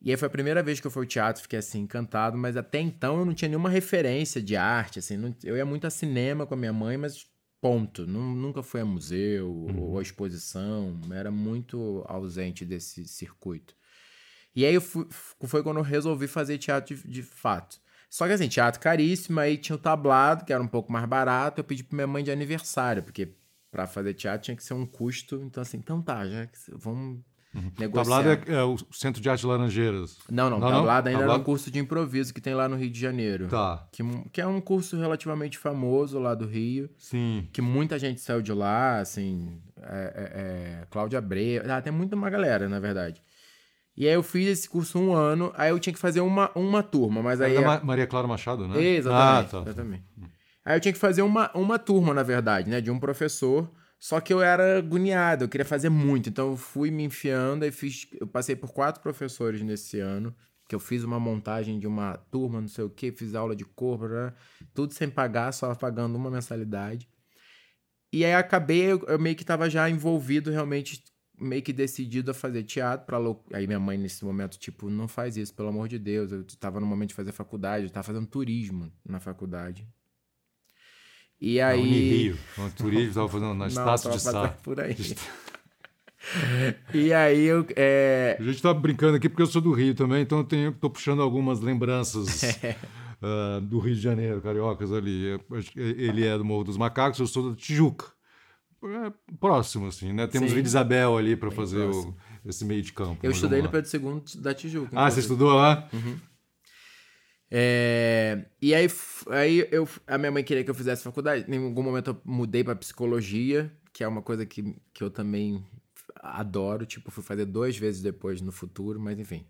E 0.00 0.10
aí 0.10 0.16
foi 0.16 0.26
a 0.26 0.30
primeira 0.30 0.62
vez 0.62 0.80
que 0.80 0.86
eu 0.86 0.90
fui 0.90 1.04
ao 1.04 1.08
teatro, 1.08 1.42
fiquei 1.42 1.58
assim, 1.58 1.80
encantado, 1.80 2.36
mas 2.36 2.56
até 2.56 2.78
então 2.78 3.18
eu 3.18 3.24
não 3.24 3.34
tinha 3.34 3.48
nenhuma 3.48 3.70
referência 3.70 4.42
de 4.42 4.54
arte, 4.54 4.98
assim, 4.98 5.16
não, 5.16 5.34
eu 5.42 5.56
ia 5.56 5.64
muito 5.64 5.86
a 5.86 5.90
cinema 5.90 6.46
com 6.46 6.52
a 6.52 6.56
minha 6.56 6.72
mãe, 6.72 6.98
mas 6.98 7.26
ponto, 7.60 8.06
não, 8.06 8.34
nunca 8.34 8.62
fui 8.62 8.82
a 8.82 8.84
museu 8.84 9.50
uhum. 9.50 9.80
ou 9.80 9.98
a 9.98 10.02
exposição, 10.02 11.00
era 11.10 11.30
muito 11.30 12.04
ausente 12.06 12.64
desse 12.64 13.06
circuito. 13.06 13.74
E 14.56 14.64
aí 14.64 14.80
fui, 14.80 15.06
foi 15.10 15.62
quando 15.62 15.76
eu 15.76 15.82
resolvi 15.82 16.26
fazer 16.26 16.56
teatro 16.56 16.96
de, 16.96 17.06
de, 17.06 17.22
fato. 17.22 17.78
Só 18.08 18.26
que 18.26 18.32
assim, 18.32 18.48
teatro 18.48 18.80
caríssimo, 18.80 19.38
aí 19.38 19.58
tinha 19.58 19.76
o 19.76 19.78
tablado, 19.78 20.46
que 20.46 20.52
era 20.52 20.62
um 20.62 20.66
pouco 20.66 20.90
mais 20.90 21.04
barato, 21.04 21.60
eu 21.60 21.64
pedi 21.64 21.84
pra 21.84 21.94
minha 21.94 22.06
mãe 22.06 22.24
de 22.24 22.30
aniversário, 22.30 23.02
porque 23.02 23.34
para 23.70 23.86
fazer 23.86 24.14
teatro 24.14 24.46
tinha 24.46 24.56
que 24.56 24.64
ser 24.64 24.72
um 24.72 24.86
custo. 24.86 25.36
Então, 25.44 25.60
assim, 25.60 25.76
então 25.76 26.00
tá, 26.00 26.26
já 26.26 26.48
vamos 26.72 27.20
uhum. 27.54 27.70
negociar. 27.78 28.22
Tablado 28.22 28.50
é, 28.50 28.54
é, 28.54 28.62
o 28.62 28.78
Centro 28.90 29.20
de 29.20 29.28
Arte 29.28 29.44
Laranjeiras. 29.44 30.16
Não, 30.30 30.48
não, 30.48 30.58
não 30.58 30.70
Tablado 30.70 31.08
ainda 31.08 31.20
tablado? 31.20 31.32
era 31.32 31.42
um 31.42 31.44
curso 31.44 31.70
de 31.70 31.78
improviso 31.78 32.32
que 32.32 32.40
tem 32.40 32.54
lá 32.54 32.66
no 32.66 32.76
Rio 32.76 32.88
de 32.88 32.98
Janeiro. 32.98 33.48
Tá. 33.48 33.86
Que, 33.92 34.02
que 34.32 34.40
é 34.40 34.46
um 34.46 34.62
curso 34.62 34.96
relativamente 34.96 35.58
famoso 35.58 36.18
lá 36.18 36.34
do 36.34 36.46
Rio. 36.46 36.88
Sim. 36.96 37.46
Que 37.52 37.60
muita 37.60 37.98
gente 37.98 38.22
saiu 38.22 38.40
de 38.40 38.54
lá, 38.54 39.00
assim, 39.00 39.60
é, 39.82 39.82
é, 39.92 40.82
é 40.82 40.86
Cláudia 40.88 41.18
Abreu, 41.18 41.62
ah, 41.70 41.82
tem 41.82 41.92
muita 41.92 42.16
uma 42.16 42.30
galera, 42.30 42.70
na 42.70 42.80
verdade. 42.80 43.22
E 43.96 44.06
aí 44.06 44.14
eu 44.14 44.22
fiz 44.22 44.46
esse 44.46 44.68
curso 44.68 44.98
um 44.98 45.14
ano, 45.14 45.52
aí 45.56 45.70
eu 45.70 45.78
tinha 45.78 45.92
que 45.92 45.98
fazer 45.98 46.20
uma, 46.20 46.50
uma 46.54 46.82
turma, 46.82 47.22
mas 47.22 47.40
aí... 47.40 47.56
É 47.56 47.80
Maria 47.82 48.06
Clara 48.06 48.28
Machado, 48.28 48.68
né? 48.68 48.78
Exatamente, 48.82 49.48
ah, 49.48 49.50
tá. 49.50 49.70
exatamente. 49.70 50.04
Aí 50.66 50.76
eu 50.76 50.80
tinha 50.80 50.92
que 50.92 50.98
fazer 50.98 51.22
uma, 51.22 51.50
uma 51.54 51.78
turma, 51.78 52.12
na 52.12 52.24
verdade, 52.24 52.68
né? 52.68 52.80
De 52.80 52.90
um 52.90 52.98
professor. 52.98 53.70
Só 54.00 54.20
que 54.20 54.32
eu 54.32 54.42
era 54.42 54.78
agoniado, 54.78 55.44
eu 55.44 55.48
queria 55.48 55.64
fazer 55.64 55.88
muito. 55.88 56.28
Então 56.28 56.50
eu 56.50 56.56
fui 56.56 56.90
me 56.90 57.04
enfiando 57.04 57.64
e 57.64 57.70
fiz. 57.70 58.08
Eu 58.20 58.26
passei 58.26 58.56
por 58.56 58.72
quatro 58.72 59.00
professores 59.00 59.62
nesse 59.62 60.00
ano. 60.00 60.34
Que 60.68 60.74
eu 60.74 60.80
fiz 60.80 61.04
uma 61.04 61.20
montagem 61.20 61.78
de 61.78 61.86
uma 61.86 62.16
turma, 62.30 62.60
não 62.60 62.66
sei 62.66 62.82
o 62.82 62.90
que, 62.90 63.12
fiz 63.12 63.36
aula 63.36 63.54
de 63.54 63.64
corpo, 63.64 64.08
né? 64.08 64.32
tudo 64.74 64.92
sem 64.92 65.08
pagar, 65.08 65.52
só 65.52 65.72
pagando 65.76 66.16
uma 66.16 66.28
mensalidade. 66.28 67.08
E 68.12 68.24
aí 68.24 68.34
acabei, 68.34 68.90
eu, 68.90 69.04
eu 69.06 69.18
meio 69.20 69.36
que 69.36 69.44
estava 69.44 69.70
já 69.70 69.88
envolvido 69.88 70.50
realmente 70.50 71.04
meio 71.38 71.62
que 71.62 71.72
decidido 71.72 72.30
a 72.30 72.34
fazer 72.34 72.62
teatro 72.62 73.06
para 73.06 73.18
lou... 73.18 73.44
aí 73.52 73.66
minha 73.66 73.80
mãe 73.80 73.98
nesse 73.98 74.24
momento 74.24 74.58
tipo 74.58 74.88
não 74.88 75.06
faz 75.06 75.36
isso 75.36 75.54
pelo 75.54 75.68
amor 75.68 75.88
de 75.88 75.98
Deus 75.98 76.32
eu 76.32 76.42
estava 76.42 76.80
no 76.80 76.86
momento 76.86 77.10
de 77.10 77.14
fazer 77.14 77.32
faculdade 77.32 77.84
eu 77.84 77.88
estava 77.88 78.04
fazendo 78.04 78.26
turismo 78.26 78.90
na 79.04 79.20
faculdade 79.20 79.86
e 81.40 81.60
aí. 81.60 81.82
Rio. 81.82 82.38
O 82.58 82.70
turismo 82.70 83.08
estava 83.08 83.28
fazendo 83.28 83.54
na 83.54 83.66
estátua 83.68 84.12
de 84.12 84.20
Sá. 84.20 84.48
Por 84.62 84.80
aí. 84.80 84.96
e 86.94 87.12
aí 87.12 87.44
eu. 87.44 87.66
É... 87.76 88.36
A 88.38 88.42
gente 88.42 88.62
tá 88.62 88.72
brincando 88.72 89.16
aqui 89.16 89.28
porque 89.28 89.42
eu 89.42 89.46
sou 89.46 89.60
do 89.60 89.72
Rio 89.72 89.94
também, 89.94 90.22
então 90.22 90.38
eu 90.38 90.44
tenho, 90.44 90.72
tô 90.72 90.88
puxando 90.88 91.20
algumas 91.20 91.60
lembranças 91.60 92.42
uh, 93.22 93.60
do 93.62 93.78
Rio 93.78 93.94
de 93.94 94.00
Janeiro, 94.00 94.40
cariocas 94.40 94.92
ali. 94.92 95.38
Ele 95.76 96.26
é 96.26 96.36
do 96.36 96.44
Morro 96.44 96.64
dos 96.64 96.76
Macacos, 96.76 97.20
eu 97.20 97.26
sou 97.26 97.50
da 97.50 97.56
Tijuca. 97.56 98.15
É 98.82 99.12
próximo, 99.40 99.86
assim, 99.86 100.12
né? 100.12 100.26
Temos 100.26 100.50
Sim. 100.50 100.56
Vila 100.56 100.66
Isabel 100.66 101.16
ali 101.16 101.36
para 101.36 101.50
fazer 101.50 101.80
o, 101.80 102.14
esse 102.44 102.64
meio 102.64 102.82
de 102.82 102.92
campo. 102.92 103.18
Eu 103.22 103.30
estudei 103.30 103.62
no 103.62 103.70
Pedro 103.70 103.90
II 103.90 104.40
da 104.40 104.54
Tijuca. 104.54 104.90
Ah, 104.94 105.10
você 105.10 105.20
estudou 105.20 105.54
lá? 105.54 105.88
Uhum. 105.92 106.18
É, 107.50 108.44
e 108.60 108.74
aí, 108.74 108.88
aí 109.28 109.68
eu, 109.70 109.88
a 110.06 110.18
minha 110.18 110.30
mãe 110.30 110.42
queria 110.42 110.64
que 110.64 110.70
eu 110.70 110.74
fizesse 110.74 111.02
faculdade. 111.02 111.44
Em 111.48 111.64
algum 111.64 111.82
momento 111.82 112.10
eu 112.10 112.20
mudei 112.24 112.62
para 112.62 112.74
psicologia, 112.76 113.72
que 113.92 114.04
é 114.04 114.08
uma 114.08 114.22
coisa 114.22 114.44
que, 114.44 114.76
que 114.92 115.02
eu 115.02 115.10
também 115.10 115.64
adoro. 116.16 116.84
Tipo, 116.84 117.10
fui 117.10 117.22
fazer 117.22 117.44
duas 117.46 117.76
vezes 117.76 118.02
depois 118.02 118.40
no 118.40 118.52
futuro, 118.52 119.00
mas 119.00 119.18
enfim. 119.18 119.46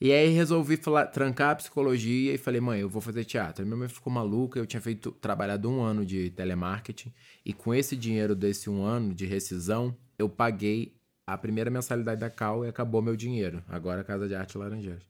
E 0.00 0.12
aí 0.12 0.30
resolvi 0.30 0.78
falar, 0.78 1.06
trancar 1.06 1.50
a 1.50 1.56
psicologia 1.56 2.32
e 2.32 2.38
falei, 2.38 2.58
mãe, 2.58 2.80
eu 2.80 2.88
vou 2.88 3.02
fazer 3.02 3.22
teatro. 3.24 3.66
minha 3.66 3.76
mãe 3.76 3.88
ficou 3.88 4.10
maluca, 4.10 4.58
eu 4.58 4.64
tinha 4.64 4.80
feito 4.80 5.12
trabalhado 5.12 5.68
um 5.68 5.82
ano 5.82 6.06
de 6.06 6.30
telemarketing 6.30 7.12
e 7.44 7.52
com 7.52 7.74
esse 7.74 7.94
dinheiro 7.94 8.34
desse 8.34 8.70
um 8.70 8.82
ano 8.82 9.14
de 9.14 9.26
rescisão, 9.26 9.94
eu 10.18 10.26
paguei 10.26 10.94
a 11.26 11.36
primeira 11.36 11.70
mensalidade 11.70 12.18
da 12.18 12.30
Cal 12.30 12.64
e 12.64 12.68
acabou 12.68 13.02
meu 13.02 13.14
dinheiro. 13.14 13.62
Agora 13.68 14.02
Casa 14.02 14.26
de 14.26 14.34
Arte 14.34 14.56
Laranjeiras. 14.56 15.04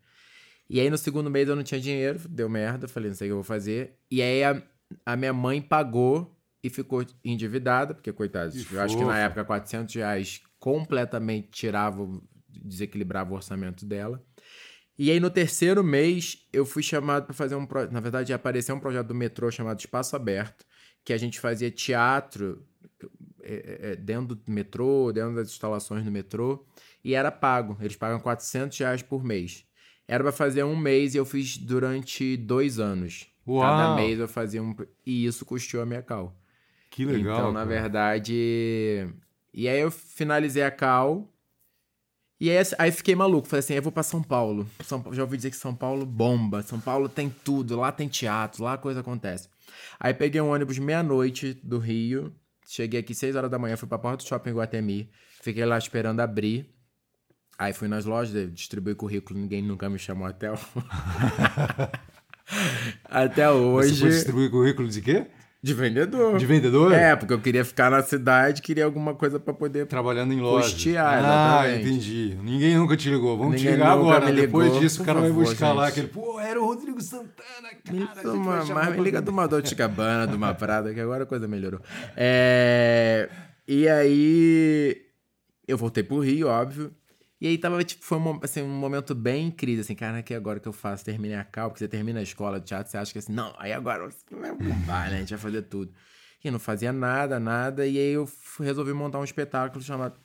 E 0.68 0.80
aí 0.80 0.90
no 0.90 0.98
segundo 0.98 1.30
mês 1.30 1.48
eu 1.48 1.54
não 1.54 1.62
tinha 1.62 1.80
dinheiro, 1.80 2.18
deu 2.28 2.48
merda, 2.48 2.88
falei, 2.88 3.10
não 3.10 3.16
sei 3.16 3.28
o 3.28 3.30
que 3.30 3.32
eu 3.32 3.36
vou 3.36 3.44
fazer. 3.44 3.96
E 4.10 4.20
aí 4.20 4.42
a, 4.42 4.60
a 5.06 5.16
minha 5.16 5.32
mãe 5.32 5.62
pagou 5.62 6.36
e 6.62 6.68
ficou 6.68 7.06
endividada, 7.24 7.94
porque, 7.94 8.12
coitados, 8.12 8.56
eu 8.56 8.64
fofo. 8.64 8.80
acho 8.80 8.98
que 8.98 9.04
na 9.04 9.18
época 9.18 9.44
400 9.44 9.94
reais 9.94 10.42
completamente 10.58 11.48
tirava, 11.50 12.06
desequilibrava 12.48 13.32
o 13.32 13.36
orçamento 13.36 13.86
dela. 13.86 14.22
E 15.02 15.10
aí 15.10 15.18
no 15.18 15.30
terceiro 15.30 15.82
mês 15.82 16.46
eu 16.52 16.66
fui 16.66 16.82
chamado 16.82 17.24
para 17.24 17.32
fazer 17.32 17.54
um 17.54 17.64
projeto, 17.64 17.90
na 17.90 18.00
verdade 18.00 18.34
apareceu 18.34 18.74
um 18.74 18.78
projeto 18.78 19.06
do 19.06 19.14
metrô 19.14 19.50
chamado 19.50 19.80
Espaço 19.80 20.14
Aberto, 20.14 20.66
que 21.02 21.14
a 21.14 21.16
gente 21.16 21.40
fazia 21.40 21.70
teatro 21.70 22.62
é, 23.42 23.54
é, 23.54 23.92
é 23.92 23.96
dentro 23.96 24.34
do 24.34 24.52
metrô, 24.52 25.10
dentro 25.10 25.36
das 25.36 25.48
instalações 25.48 26.04
do 26.04 26.10
metrô, 26.10 26.66
e 27.02 27.14
era 27.14 27.32
pago. 27.32 27.78
Eles 27.80 27.96
pagam 27.96 28.20
400 28.20 28.76
reais 28.76 29.00
por 29.00 29.24
mês. 29.24 29.64
Era 30.06 30.22
pra 30.22 30.32
fazer 30.32 30.64
um 30.64 30.76
mês 30.76 31.14
e 31.14 31.16
eu 31.16 31.24
fiz 31.24 31.56
durante 31.56 32.36
dois 32.36 32.78
anos. 32.78 33.26
Uau. 33.48 33.62
Cada 33.62 33.96
mês 33.96 34.18
eu 34.18 34.28
fazia 34.28 34.62
um. 34.62 34.76
E 35.06 35.24
isso 35.24 35.46
custeou 35.46 35.82
a 35.82 35.86
minha 35.86 36.02
cal. 36.02 36.38
Que 36.90 37.06
legal. 37.06 37.38
Então, 37.38 37.52
na 37.52 37.60
cara. 37.60 37.70
verdade. 37.70 38.34
E 39.54 39.66
aí 39.66 39.80
eu 39.80 39.90
finalizei 39.90 40.62
a 40.62 40.70
cal. 40.70 41.26
E 42.40 42.50
aí, 42.50 42.56
aí 42.78 42.90
fiquei 42.90 43.14
maluco. 43.14 43.46
Falei 43.46 43.60
assim: 43.60 43.74
eu 43.74 43.82
vou 43.82 43.92
pra 43.92 44.02
São 44.02 44.22
Paulo. 44.22 44.66
São, 44.84 45.04
já 45.12 45.22
ouvi 45.22 45.36
dizer 45.36 45.50
que 45.50 45.56
São 45.56 45.74
Paulo 45.74 46.06
bomba. 46.06 46.62
São 46.62 46.80
Paulo 46.80 47.08
tem 47.08 47.28
tudo. 47.44 47.76
Lá 47.76 47.92
tem 47.92 48.08
teatro, 48.08 48.64
lá 48.64 48.74
a 48.74 48.78
coisa 48.78 49.00
acontece. 49.00 49.48
Aí 49.98 50.14
peguei 50.14 50.40
um 50.40 50.50
ônibus 50.50 50.78
meia-noite 50.78 51.54
do 51.62 51.78
Rio. 51.78 52.32
Cheguei 52.66 53.00
aqui 53.00 53.14
6 53.14 53.36
horas 53.36 53.50
da 53.50 53.58
manhã, 53.58 53.76
fui 53.76 53.88
pra 53.88 53.98
porta 53.98 54.24
do 54.24 54.28
shopping 54.28 54.52
Guatemi. 54.52 55.10
Fiquei 55.42 55.64
lá 55.64 55.76
esperando 55.76 56.20
abrir. 56.20 56.72
Aí 57.58 57.74
fui 57.74 57.88
nas 57.88 58.06
lojas, 58.06 58.50
distribuí 58.54 58.94
currículo, 58.94 59.38
ninguém 59.38 59.62
nunca 59.62 59.90
me 59.90 59.98
chamou 59.98 60.26
até, 60.26 60.50
o... 60.50 60.56
até 63.04 63.48
Você 63.48 63.52
hoje. 63.52 64.00
foi 64.00 64.08
distribuir 64.08 64.50
currículo 64.50 64.88
de 64.88 65.02
quê? 65.02 65.26
De 65.62 65.74
vendedor. 65.74 66.38
De 66.38 66.46
vendedor? 66.46 66.90
É, 66.92 67.14
porque 67.14 67.34
eu 67.34 67.38
queria 67.38 67.62
ficar 67.66 67.90
na 67.90 68.02
cidade, 68.02 68.62
queria 68.62 68.86
alguma 68.86 69.14
coisa 69.14 69.38
pra 69.38 69.52
poder. 69.52 69.86
Trabalhando 69.86 70.32
em 70.32 70.40
loja. 70.40 70.70
Custear, 70.70 71.22
ah, 71.22 71.70
entendi. 71.70 72.34
Ninguém 72.42 72.76
nunca 72.78 72.96
te 72.96 73.10
ligou. 73.10 73.36
Vamos 73.36 73.56
te 73.56 73.58
Ninguém 73.64 73.72
ligar 73.74 73.94
nunca 73.96 74.16
agora. 74.16 74.32
né? 74.32 74.40
Depois 74.40 74.66
ligou. 74.68 74.80
disso, 74.80 75.02
o 75.02 75.04
cara 75.04 75.20
vai 75.20 75.28
favor, 75.28 75.44
buscar 75.44 75.72
lá 75.74 75.90
gente. 75.90 75.92
aquele. 75.92 76.08
Pô, 76.08 76.40
era 76.40 76.58
o 76.58 76.64
Rodrigo 76.64 76.98
Santana, 77.02 77.68
cara. 77.84 78.30
Uma- 78.32 78.56
vai 78.56 78.66
chamar 78.66 78.84
mas 78.86 78.96
me 78.96 79.02
liga 79.04 79.20
de 79.20 79.28
uma 79.28 79.46
Dolce 79.46 79.74
Gabbana, 79.74 80.26
de 80.26 80.34
uma 80.34 80.54
Prada, 80.54 80.94
que 80.94 81.00
agora 81.00 81.24
a 81.24 81.26
coisa 81.26 81.46
melhorou. 81.46 81.80
É, 82.16 83.28
E 83.68 83.86
aí, 83.86 84.96
eu 85.68 85.76
voltei 85.76 86.02
pro 86.02 86.20
Rio, 86.20 86.48
óbvio. 86.48 86.90
E 87.40 87.46
aí 87.46 87.56
tava, 87.56 87.82
tipo, 87.82 88.04
foi 88.04 88.18
um, 88.18 88.38
assim, 88.42 88.60
um 88.62 88.68
momento 88.68 89.14
bem 89.14 89.46
em 89.46 89.50
crise, 89.50 89.80
assim, 89.80 89.94
cara, 89.94 90.22
que 90.22 90.34
agora 90.34 90.60
que 90.60 90.68
eu 90.68 90.72
faço? 90.72 91.04
Terminei 91.04 91.36
a 91.36 91.44
cal, 91.44 91.70
porque 91.70 91.78
você 91.78 91.88
termina 91.88 92.20
a 92.20 92.22
escola 92.22 92.60
de 92.60 92.66
teatro, 92.66 92.90
você 92.90 92.98
acha 92.98 93.12
que 93.12 93.18
assim, 93.18 93.32
não, 93.32 93.54
aí 93.58 93.72
agora 93.72 94.08
vai 94.30 94.50
né? 95.10 95.16
A 95.16 95.20
gente 95.20 95.30
vai 95.30 95.38
fazer 95.38 95.62
tudo. 95.62 95.90
E 96.44 96.50
não 96.50 96.58
fazia 96.58 96.92
nada, 96.92 97.40
nada, 97.40 97.86
e 97.86 97.98
aí 97.98 98.12
eu 98.12 98.28
resolvi 98.58 98.92
montar 98.92 99.18
um 99.18 99.24
espetáculo 99.24 99.82
chamado 99.82 100.18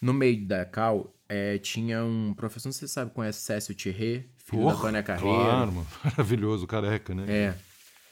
no 0.00 0.12
meio 0.12 0.46
da 0.46 0.64
Cal, 0.64 1.14
é, 1.28 1.58
tinha 1.58 2.04
um 2.04 2.34
professor, 2.34 2.68
não 2.68 2.72
sei 2.72 2.86
se 2.86 2.92
você 2.92 3.00
sabe, 3.00 3.10
conhece 3.10 3.40
Cécio 3.40 3.74
Thierry, 3.74 4.28
filho 4.38 4.64
da 4.64 4.70
Porra, 4.70 4.82
Tônia 4.82 5.02
Carreiro. 5.02 5.34
Claro, 5.34 5.72
mano. 5.72 5.86
Maravilhoso, 6.04 6.66
careca, 6.66 7.14
né? 7.14 7.24
É. 7.28 7.54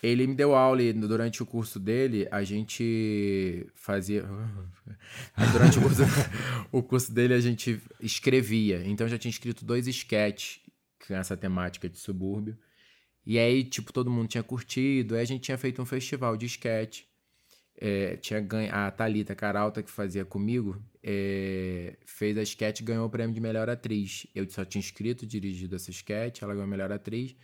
Ele 0.03 0.27
me 0.27 0.35
deu 0.35 0.53
aula 0.53 0.83
e 0.83 0.93
durante 0.93 1.43
o 1.43 1.47
curso 1.47 1.79
dele, 1.79 2.27
a 2.31 2.43
gente 2.43 3.65
fazia. 3.75 4.25
Durante 5.53 5.79
o 5.79 5.83
curso, 5.83 6.03
o 6.73 6.83
curso 6.83 7.13
dele, 7.13 7.35
a 7.35 7.41
gente 7.41 7.81
escrevia. 8.01 8.83
Então 8.85 9.07
já 9.07 9.17
tinha 9.17 9.31
escrito 9.31 9.65
dois 9.65 9.87
sketches 9.87 10.61
com 11.07 11.15
essa 11.15 11.37
temática 11.37 11.89
de 11.89 11.99
subúrbio. 11.99 12.59
E 13.25 13.39
aí, 13.39 13.63
tipo, 13.63 13.93
todo 13.93 14.11
mundo 14.11 14.27
tinha 14.27 14.43
curtido. 14.43 15.15
Aí 15.15 15.21
a 15.21 15.25
gente 15.25 15.43
tinha 15.43 15.57
feito 15.57 15.81
um 15.81 15.87
festival 15.87 16.37
de 16.37 16.47
sketch. 16.47 17.03
É, 17.77 18.17
tinha 18.17 18.41
ganho, 18.41 18.75
a 18.75 18.91
Thalita 18.91 19.35
Caralta, 19.35 19.83
que 19.83 19.91
fazia 19.91 20.25
comigo, 20.25 20.81
é, 21.03 21.97
fez 22.05 22.37
a 22.39 22.43
sketch 22.43 22.81
e 22.81 22.85
ganhou 22.85 23.07
o 23.07 23.11
prêmio 23.11 23.35
de 23.35 23.41
melhor 23.41 23.69
atriz. 23.69 24.27
Eu 24.35 24.49
só 24.51 24.65
tinha 24.65 24.81
escrito, 24.81 25.27
dirigido 25.27 25.77
essa 25.77 25.91
sketch, 25.91 26.43
ela 26.43 26.55
ganhou 26.55 26.65
a 26.65 26.71
melhor 26.71 26.93
atriz. 26.93 27.35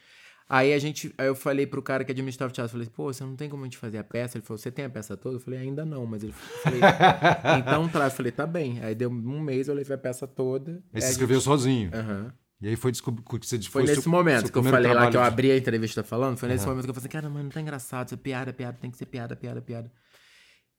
Aí 0.49 0.73
a 0.73 0.79
gente, 0.79 1.13
aí 1.19 1.27
eu 1.27 1.35
falei 1.35 1.67
pro 1.67 1.83
cara 1.83 2.03
que 2.05 2.11
administrava 2.13 2.51
o 2.51 2.55
teatro, 2.55 2.73
falei, 2.73 2.89
pô, 2.89 3.13
você 3.13 3.23
não 3.23 3.37
tem 3.37 3.51
como 3.51 3.63
a 3.65 3.67
gente 3.67 3.77
fazer 3.77 3.99
a 3.99 4.05
peça? 4.05 4.39
Ele 4.39 4.45
falou, 4.47 4.57
você 4.57 4.71
tem 4.71 4.87
a 4.87 4.91
peça 4.91 5.15
toda? 5.17 5.37
Eu 5.37 5.41
falei, 5.41 5.61
ainda 5.61 5.85
não, 5.85 6.07
mas 6.07 6.23
ele 6.23 6.33
falei, 6.33 6.81
então 7.61 7.87
traz. 7.89 8.13
Eu 8.13 8.17
falei, 8.17 8.33
tá 8.33 8.47
bem. 8.47 8.83
Aí 8.83 8.95
deu 8.95 9.11
um 9.11 9.41
mês, 9.41 9.69
eu 9.69 9.75
levei 9.75 9.95
a 9.95 9.99
peça 9.99 10.27
toda. 10.27 10.83
Aí 10.93 11.03
você 11.03 11.11
escreveu 11.11 11.37
gente- 11.37 11.45
sozinho. 11.45 11.91
Aham. 11.95 12.33
E 12.63 12.67
aí 12.69 12.77
foi 12.77 12.91
descobrir. 12.91 13.23
Você 13.43 13.61
Foi, 13.63 13.87
seu- 13.87 13.95
nesse 13.97 14.09
momento 14.09 14.41
seu 14.47 14.51
que 14.53 14.59
eu 14.59 14.63
falei 14.65 14.93
lá 14.93 15.11
que 15.11 15.17
eu 15.17 15.23
abri 15.23 15.51
a 15.53 15.57
entrevista 15.57 16.03
falando. 16.03 16.39
Foi 16.39 16.49
nesse 16.49 16.67
momento 16.67 16.85
que 16.85 16.91
eu 16.91 16.95
falei 16.95 17.07
assim, 17.07 17.13
cara, 17.13 17.29
mano, 17.29 17.45
não 17.45 17.51
tá 17.51 17.61
engraçado. 17.61 18.07
Isso 18.07 18.15
é 18.15 18.19
piada, 18.19 18.53
piada, 18.53 18.77
tem 18.81 18.91
que 18.91 18.97
ser 18.97 19.07
piada, 19.07 19.37
piada, 19.37 19.61
piada. 19.61 19.93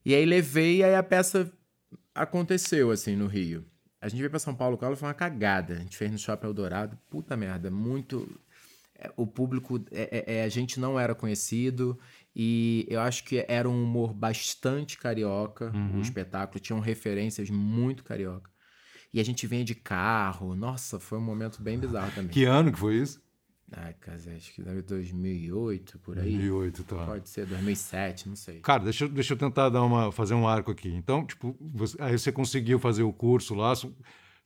E 0.03 0.13
aí 0.15 0.25
levei, 0.25 0.77
e 0.77 0.83
aí 0.83 0.95
a 0.95 1.03
peça 1.03 1.49
aconteceu, 2.13 2.91
assim, 2.91 3.15
no 3.15 3.27
Rio. 3.27 3.65
A 4.01 4.07
gente 4.07 4.19
veio 4.19 4.29
pra 4.29 4.39
São 4.39 4.55
Paulo 4.55 4.77
com 4.77 4.85
ela, 4.85 4.95
foi 4.95 5.07
uma 5.07 5.13
cagada. 5.13 5.73
A 5.75 5.77
gente 5.77 5.95
fez 5.95 6.11
no 6.11 6.17
Shopping 6.17 6.47
Eldorado. 6.47 6.97
Puta 7.09 7.35
merda, 7.37 7.69
muito. 7.69 8.27
É, 8.99 9.11
O 9.17 9.25
público, 9.25 9.79
é, 9.91 10.23
é- 10.27 10.35
é, 10.37 10.43
a 10.43 10.49
gente 10.49 10.79
não 10.79 10.99
era 10.99 11.15
conhecido 11.15 11.97
e 12.35 12.85
eu 12.89 12.99
acho 13.01 13.23
que 13.23 13.43
era 13.47 13.67
um 13.69 13.83
humor 13.83 14.13
bastante 14.13 14.97
carioca. 14.97 15.71
O 15.97 16.01
espetáculo 16.01 16.59
tinham 16.59 16.79
referências 16.79 17.49
muito 17.49 18.03
carioca. 18.03 18.49
E 19.13 19.19
a 19.19 19.23
gente 19.25 19.47
vinha 19.47 19.63
de 19.65 19.73
carro. 19.73 20.55
Nossa, 20.55 20.99
foi 20.99 21.17
um 21.17 21.21
momento 21.21 21.61
bem 21.61 21.79
bizarro 21.79 22.11
também. 22.13 22.29
Que 22.29 22.43
ano 22.45 22.71
que 22.71 22.77
foi 22.79 22.95
isso? 22.97 23.19
Ai, 23.71 23.93
cara, 23.99 24.17
acho 24.35 24.53
que 24.53 24.63
deve 24.63 24.81
2008, 24.81 25.99
por 25.99 26.17
aí. 26.17 26.31
2008, 26.31 26.83
tá. 26.83 27.05
Pode 27.05 27.29
ser 27.29 27.45
2007, 27.45 28.27
não 28.27 28.35
sei. 28.35 28.59
Cara, 28.61 28.83
deixa, 28.83 29.05
eu- 29.05 29.09
deixa 29.09 29.33
eu 29.33 29.37
tentar 29.37 29.69
dar 29.69 29.83
uma, 29.83 30.11
fazer 30.11 30.33
um 30.33 30.47
arco 30.47 30.71
aqui. 30.71 30.89
Então, 30.89 31.25
tipo, 31.25 31.55
você- 31.59 31.95
aí 32.01 32.17
você 32.17 32.31
conseguiu 32.31 32.79
fazer 32.79 33.03
o 33.03 33.13
curso 33.13 33.53
lá, 33.53 33.73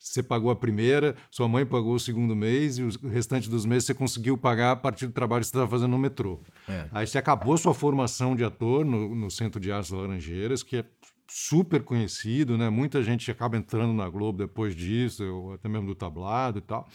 você 0.04 0.22
pagou 0.22 0.50
a 0.50 0.56
primeira, 0.56 1.16
sua 1.30 1.48
mãe 1.48 1.64
pagou 1.64 1.94
o 1.94 1.98
segundo 1.98 2.36
mês 2.36 2.76
e 2.76 2.82
o 2.82 3.08
restante 3.08 3.48
dos 3.48 3.64
meses 3.64 3.86
você 3.86 3.94
conseguiu 3.94 4.36
pagar 4.36 4.72
a 4.72 4.76
partir 4.76 5.06
do 5.06 5.12
trabalho 5.12 5.40
que 5.40 5.46
você 5.46 5.56
estava 5.56 5.70
fazendo 5.70 5.92
no 5.92 5.98
metrô. 5.98 6.40
É. 6.68 6.86
Aí 6.92 7.06
você 7.06 7.16
acabou 7.16 7.56
sua 7.56 7.72
formação 7.72 8.36
de 8.36 8.44
ator 8.44 8.84
no, 8.84 9.14
no 9.14 9.30
Centro 9.30 9.58
de 9.58 9.72
Artes 9.72 9.90
Laranjeiras, 9.90 10.62
que 10.62 10.76
é 10.76 10.84
super 11.26 11.82
conhecido, 11.82 12.58
né? 12.58 12.68
Muita 12.68 13.02
gente 13.02 13.30
acaba 13.30 13.56
entrando 13.56 13.94
na 13.94 14.06
Globo 14.06 14.38
depois 14.38 14.76
disso, 14.76 15.24
ou 15.24 15.54
até 15.54 15.70
mesmo 15.70 15.86
do 15.86 15.94
tablado 15.94 16.58
e 16.58 16.62
tal. 16.62 16.86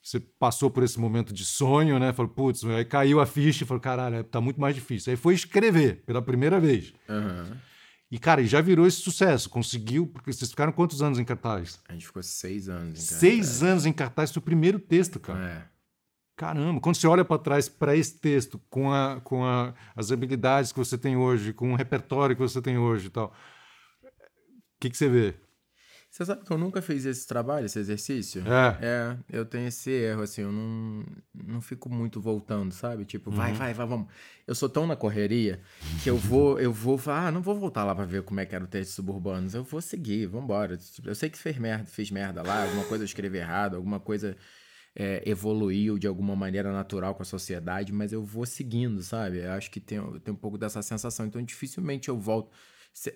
Você 0.00 0.20
passou 0.20 0.70
por 0.70 0.84
esse 0.84 1.00
momento 1.00 1.34
de 1.34 1.44
sonho, 1.44 1.98
né? 1.98 2.12
Falou, 2.12 2.30
putz, 2.30 2.64
aí 2.64 2.84
caiu 2.84 3.20
a 3.20 3.26
ficha 3.26 3.64
e 3.64 3.66
falou, 3.66 3.80
caralho, 3.80 4.22
tá 4.22 4.40
muito 4.40 4.60
mais 4.60 4.74
difícil. 4.74 5.10
Aí 5.10 5.16
foi 5.16 5.34
escrever 5.34 6.02
pela 6.06 6.22
primeira 6.22 6.60
vez. 6.60 6.92
Aham. 7.08 7.56
E, 8.12 8.18
cara, 8.18 8.42
e 8.42 8.46
já 8.46 8.60
virou 8.60 8.86
esse 8.86 8.98
sucesso. 8.98 9.48
Conseguiu, 9.48 10.06
porque 10.06 10.30
vocês 10.30 10.50
ficaram 10.50 10.70
quantos 10.70 11.00
anos 11.00 11.18
em 11.18 11.24
cartaz? 11.24 11.80
A 11.88 11.94
gente 11.94 12.04
ficou 12.04 12.22
seis 12.22 12.68
anos 12.68 12.98
em 12.98 13.02
Seis 13.02 13.62
anos 13.62 13.86
em 13.86 13.92
cartaz, 13.92 14.28
seu 14.28 14.42
primeiro 14.42 14.78
texto, 14.78 15.18
cara. 15.18 15.42
É. 15.42 15.64
Caramba, 16.36 16.78
quando 16.78 16.96
você 16.96 17.06
olha 17.06 17.24
para 17.24 17.38
trás 17.38 17.70
para 17.70 17.96
esse 17.96 18.18
texto, 18.18 18.60
com, 18.68 18.92
a, 18.92 19.18
com 19.22 19.46
a, 19.46 19.72
as 19.96 20.12
habilidades 20.12 20.72
que 20.72 20.78
você 20.78 20.98
tem 20.98 21.16
hoje, 21.16 21.54
com 21.54 21.72
o 21.72 21.74
repertório 21.74 22.36
que 22.36 22.42
você 22.42 22.60
tem 22.60 22.76
hoje 22.76 23.06
e 23.06 23.10
tal, 23.10 23.34
o 24.02 24.08
que, 24.78 24.90
que 24.90 24.96
você 24.96 25.08
vê? 25.08 25.34
Você 26.12 26.26
sabe 26.26 26.44
que 26.44 26.52
eu 26.52 26.58
nunca 26.58 26.82
fiz 26.82 27.06
esse 27.06 27.26
trabalho, 27.26 27.64
esse 27.64 27.78
exercício? 27.78 28.44
É. 28.46 28.76
É, 28.82 29.16
eu 29.30 29.46
tenho 29.46 29.66
esse 29.66 29.90
erro, 29.90 30.20
assim, 30.20 30.42
eu 30.42 30.52
não, 30.52 31.06
não 31.34 31.58
fico 31.62 31.88
muito 31.88 32.20
voltando, 32.20 32.70
sabe? 32.70 33.06
Tipo, 33.06 33.30
vai, 33.30 33.54
vai, 33.54 33.72
vai, 33.72 33.86
vamos. 33.86 34.08
Eu 34.46 34.54
sou 34.54 34.68
tão 34.68 34.86
na 34.86 34.94
correria 34.94 35.62
que 36.02 36.10
eu 36.10 36.18
vou, 36.18 36.60
eu 36.60 36.70
vou 36.70 36.98
falar, 36.98 37.28
ah, 37.28 37.30
não 37.32 37.40
vou 37.40 37.58
voltar 37.58 37.82
lá 37.84 37.94
pra 37.94 38.04
ver 38.04 38.22
como 38.24 38.40
é 38.40 38.44
que 38.44 38.54
era 38.54 38.62
o 38.62 38.66
texto 38.66 38.90
suburbanos, 38.90 39.54
eu 39.54 39.64
vou 39.64 39.80
seguir, 39.80 40.26
vambora. 40.26 40.76
Tipo, 40.76 41.08
Eu 41.08 41.14
sei 41.14 41.30
que 41.30 41.38
fez 41.38 41.56
merda, 41.56 41.86
fiz 41.86 42.10
merda 42.10 42.42
lá, 42.42 42.64
alguma 42.64 42.84
coisa 42.84 43.04
eu 43.04 43.06
escrevi 43.06 43.38
errado, 43.38 43.76
alguma 43.76 43.98
coisa 43.98 44.36
é, 44.94 45.22
evoluiu 45.24 45.98
de 45.98 46.06
alguma 46.06 46.36
maneira 46.36 46.70
natural 46.70 47.14
com 47.14 47.22
a 47.22 47.24
sociedade, 47.24 47.90
mas 47.90 48.12
eu 48.12 48.22
vou 48.22 48.44
seguindo, 48.44 49.02
sabe? 49.02 49.38
Eu 49.38 49.52
acho 49.52 49.70
que 49.70 49.80
tem, 49.80 49.98
tem 50.20 50.34
um 50.34 50.36
pouco 50.36 50.58
dessa 50.58 50.82
sensação, 50.82 51.24
então 51.24 51.42
dificilmente 51.42 52.10
eu 52.10 52.18
volto. 52.18 52.50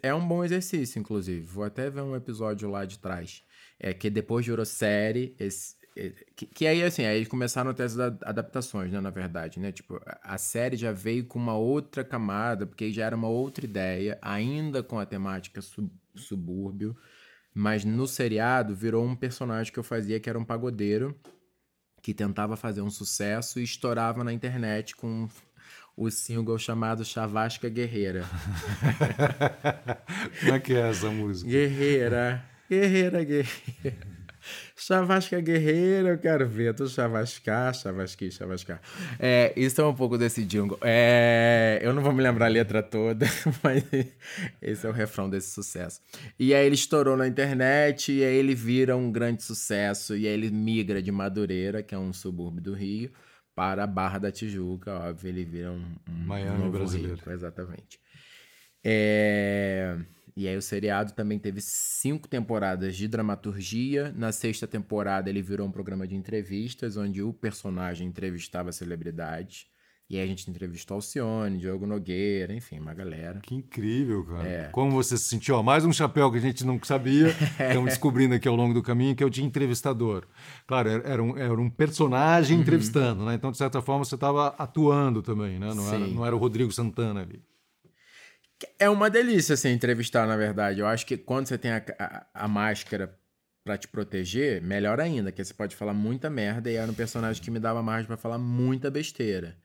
É 0.02 0.14
um 0.14 0.26
bom 0.26 0.42
exercício, 0.44 0.98
inclusive. 0.98 1.42
Vou 1.46 1.64
até 1.64 1.90
ver 1.90 2.00
um 2.00 2.16
episódio 2.16 2.70
lá 2.70 2.84
de 2.84 2.98
trás. 2.98 3.42
É 3.78 3.92
que 3.92 4.08
depois 4.10 4.46
virou 4.46 4.64
série. 4.64 5.34
esse- 5.38 5.76
é, 5.96 6.12
que, 6.34 6.46
que 6.46 6.66
aí, 6.66 6.82
assim, 6.82 7.04
aí 7.04 7.24
começaram 7.24 7.70
a 7.70 7.74
ter 7.74 7.84
as 7.84 7.98
adaptações, 7.98 8.90
né? 8.92 9.00
Na 9.00 9.10
verdade, 9.10 9.58
né? 9.60 9.72
Tipo, 9.72 9.96
a- 10.06 10.34
a 10.34 10.38
série 10.38 10.76
já 10.76 10.92
veio 10.92 11.24
com 11.26 11.38
uma 11.38 11.56
outra 11.56 12.04
camada, 12.04 12.66
porque 12.66 12.90
já 12.92 13.06
era 13.06 13.16
uma 13.16 13.28
outra 13.28 13.64
ideia, 13.64 14.18
ainda 14.22 14.82
com 14.82 14.98
a 14.98 15.06
temática 15.06 15.60
sub- 15.62 15.90
subúrbio. 16.14 16.96
Mas 17.54 17.84
no 17.84 18.06
seriado 18.06 18.74
virou 18.74 19.04
um 19.04 19.16
personagem 19.16 19.72
que 19.72 19.78
eu 19.78 19.82
fazia 19.84 20.20
que 20.20 20.28
era 20.28 20.38
um 20.38 20.44
pagodeiro 20.44 21.18
que 22.02 22.12
tentava 22.14 22.56
fazer 22.56 22.82
um 22.82 22.90
sucesso 22.90 23.58
e 23.58 23.64
estourava 23.64 24.22
na 24.22 24.32
internet 24.32 24.94
com 24.94 25.26
o 25.96 26.10
single 26.10 26.58
chamado 26.58 27.04
Chavasca 27.04 27.68
Guerreira. 27.68 28.24
Como 30.40 30.54
é 30.54 30.60
que 30.60 30.74
é 30.74 30.90
essa 30.90 31.10
música? 31.10 31.50
Guerreira, 31.50 32.44
guerreira, 32.68 33.24
guerreira. 33.24 34.16
Chavasca 34.76 35.40
guerreira, 35.40 36.10
eu 36.10 36.18
quero 36.18 36.46
ver 36.46 36.74
tu 36.74 36.86
chavascar, 36.86 37.74
chavasqui, 37.74 38.30
chavascar. 38.30 38.80
É, 39.18 39.52
isso 39.56 39.80
é 39.80 39.84
um 39.84 39.94
pouco 39.94 40.16
desse 40.16 40.44
jingle. 40.44 40.78
É, 40.82 41.80
eu 41.82 41.92
não 41.92 42.02
vou 42.02 42.12
me 42.12 42.22
lembrar 42.22 42.46
a 42.46 42.48
letra 42.48 42.82
toda, 42.82 43.26
mas 43.62 43.82
esse 44.62 44.86
é 44.86 44.88
o 44.88 44.92
refrão 44.92 45.28
desse 45.28 45.50
sucesso. 45.50 46.00
E 46.38 46.54
aí 46.54 46.64
ele 46.66 46.74
estourou 46.74 47.16
na 47.16 47.26
internet, 47.26 48.12
e 48.12 48.22
aí 48.22 48.36
ele 48.36 48.54
vira 48.54 48.96
um 48.96 49.10
grande 49.10 49.42
sucesso, 49.42 50.14
e 50.14 50.26
aí 50.26 50.34
ele 50.34 50.50
migra 50.50 51.02
de 51.02 51.10
Madureira, 51.10 51.82
que 51.82 51.94
é 51.94 51.98
um 51.98 52.12
subúrbio 52.12 52.62
do 52.62 52.74
Rio, 52.74 53.10
para 53.56 53.84
a 53.84 53.88
Barra 53.88 54.20
da 54.20 54.32
Tijuca, 54.32 54.92
óbvio, 55.00 55.30
ele 55.30 55.44
vira 55.46 55.72
um, 55.72 55.96
um 56.08 56.14
Miami 56.26 56.58
novo 56.58 56.70
brasileiro. 56.70 57.16
rico, 57.16 57.30
exatamente. 57.30 58.00
É, 58.84 59.98
E 60.36 60.46
aí 60.46 60.56
o 60.56 60.62
seriado 60.62 61.12
também 61.14 61.38
teve 61.38 61.60
cinco 61.62 62.28
temporadas 62.28 62.96
de 62.96 63.08
dramaturgia. 63.08 64.12
Na 64.16 64.32
sexta 64.32 64.66
temporada 64.66 65.30
ele 65.30 65.42
virou 65.42 65.66
um 65.66 65.72
programa 65.72 66.06
de 66.06 66.14
entrevistas, 66.16 66.96
onde 66.96 67.22
o 67.22 67.32
personagem 67.32 68.08
entrevistava 68.08 68.72
celebridades. 68.72 69.66
E 70.08 70.16
aí 70.16 70.22
a 70.22 70.26
gente 70.26 70.48
entrevistou 70.48 70.94
Alcione, 70.94 71.58
Diogo 71.58 71.84
Nogueira, 71.84 72.52
enfim, 72.54 72.78
uma 72.78 72.94
galera. 72.94 73.40
Que 73.40 73.56
incrível, 73.56 74.24
cara. 74.24 74.48
É. 74.48 74.68
Como 74.70 74.92
você 74.92 75.18
se 75.18 75.24
sentiu? 75.24 75.56
Ó, 75.56 75.62
mais 75.64 75.84
um 75.84 75.92
chapéu 75.92 76.30
que 76.30 76.38
a 76.38 76.40
gente 76.40 76.64
não 76.64 76.80
sabia, 76.84 77.26
estamos 77.28 77.86
descobrindo 77.90 78.32
aqui 78.36 78.46
ao 78.46 78.54
longo 78.54 78.72
do 78.72 78.82
caminho, 78.84 79.16
que 79.16 79.22
é 79.24 79.26
o 79.26 79.30
de 79.30 79.42
entrevistador. 79.42 80.24
Claro, 80.64 80.88
era- 80.90 81.20
um, 81.20 81.36
era 81.36 81.52
um 81.54 81.62
Uhum. 81.62 81.70
personagem 81.70 82.60
entrevistando, 82.60 83.24
né? 83.24 83.34
Então, 83.34 83.50
de 83.50 83.56
certa 83.58 83.82
forma, 83.82 84.04
você 84.04 84.14
estava 84.14 84.48
atuando 84.56 85.22
também, 85.22 85.58
né? 85.58 85.74
Não 85.74 85.88
era, 85.92 86.06
não 86.06 86.24
era 86.24 86.36
o 86.36 86.38
Rodrigo 86.38 86.70
Santana 86.70 87.22
ali. 87.22 87.42
É 88.78 88.88
uma 88.88 89.10
delícia, 89.10 89.54
assim, 89.54 89.70
entrevistar, 89.70 90.24
na 90.26 90.36
verdade. 90.36 90.78
Eu 90.80 90.86
acho 90.86 91.04
que 91.04 91.16
quando 91.16 91.46
você 91.48 91.58
tem 91.58 91.72
a, 91.72 91.82
a, 91.98 92.26
a 92.44 92.48
máscara 92.48 93.18
pra 93.64 93.76
te 93.76 93.88
proteger, 93.88 94.62
melhor 94.62 95.00
ainda, 95.00 95.32
que 95.32 95.44
você 95.44 95.52
pode 95.52 95.74
falar 95.74 95.92
muita 95.92 96.30
merda 96.30 96.70
e 96.70 96.76
era 96.76 96.88
um 96.90 96.94
personagem 96.94 97.42
que 97.42 97.50
me 97.50 97.58
dava 97.58 97.82
margem 97.82 98.06
pra 98.06 98.16
falar 98.16 98.38
muita 98.38 98.88
besteira. 98.88 99.56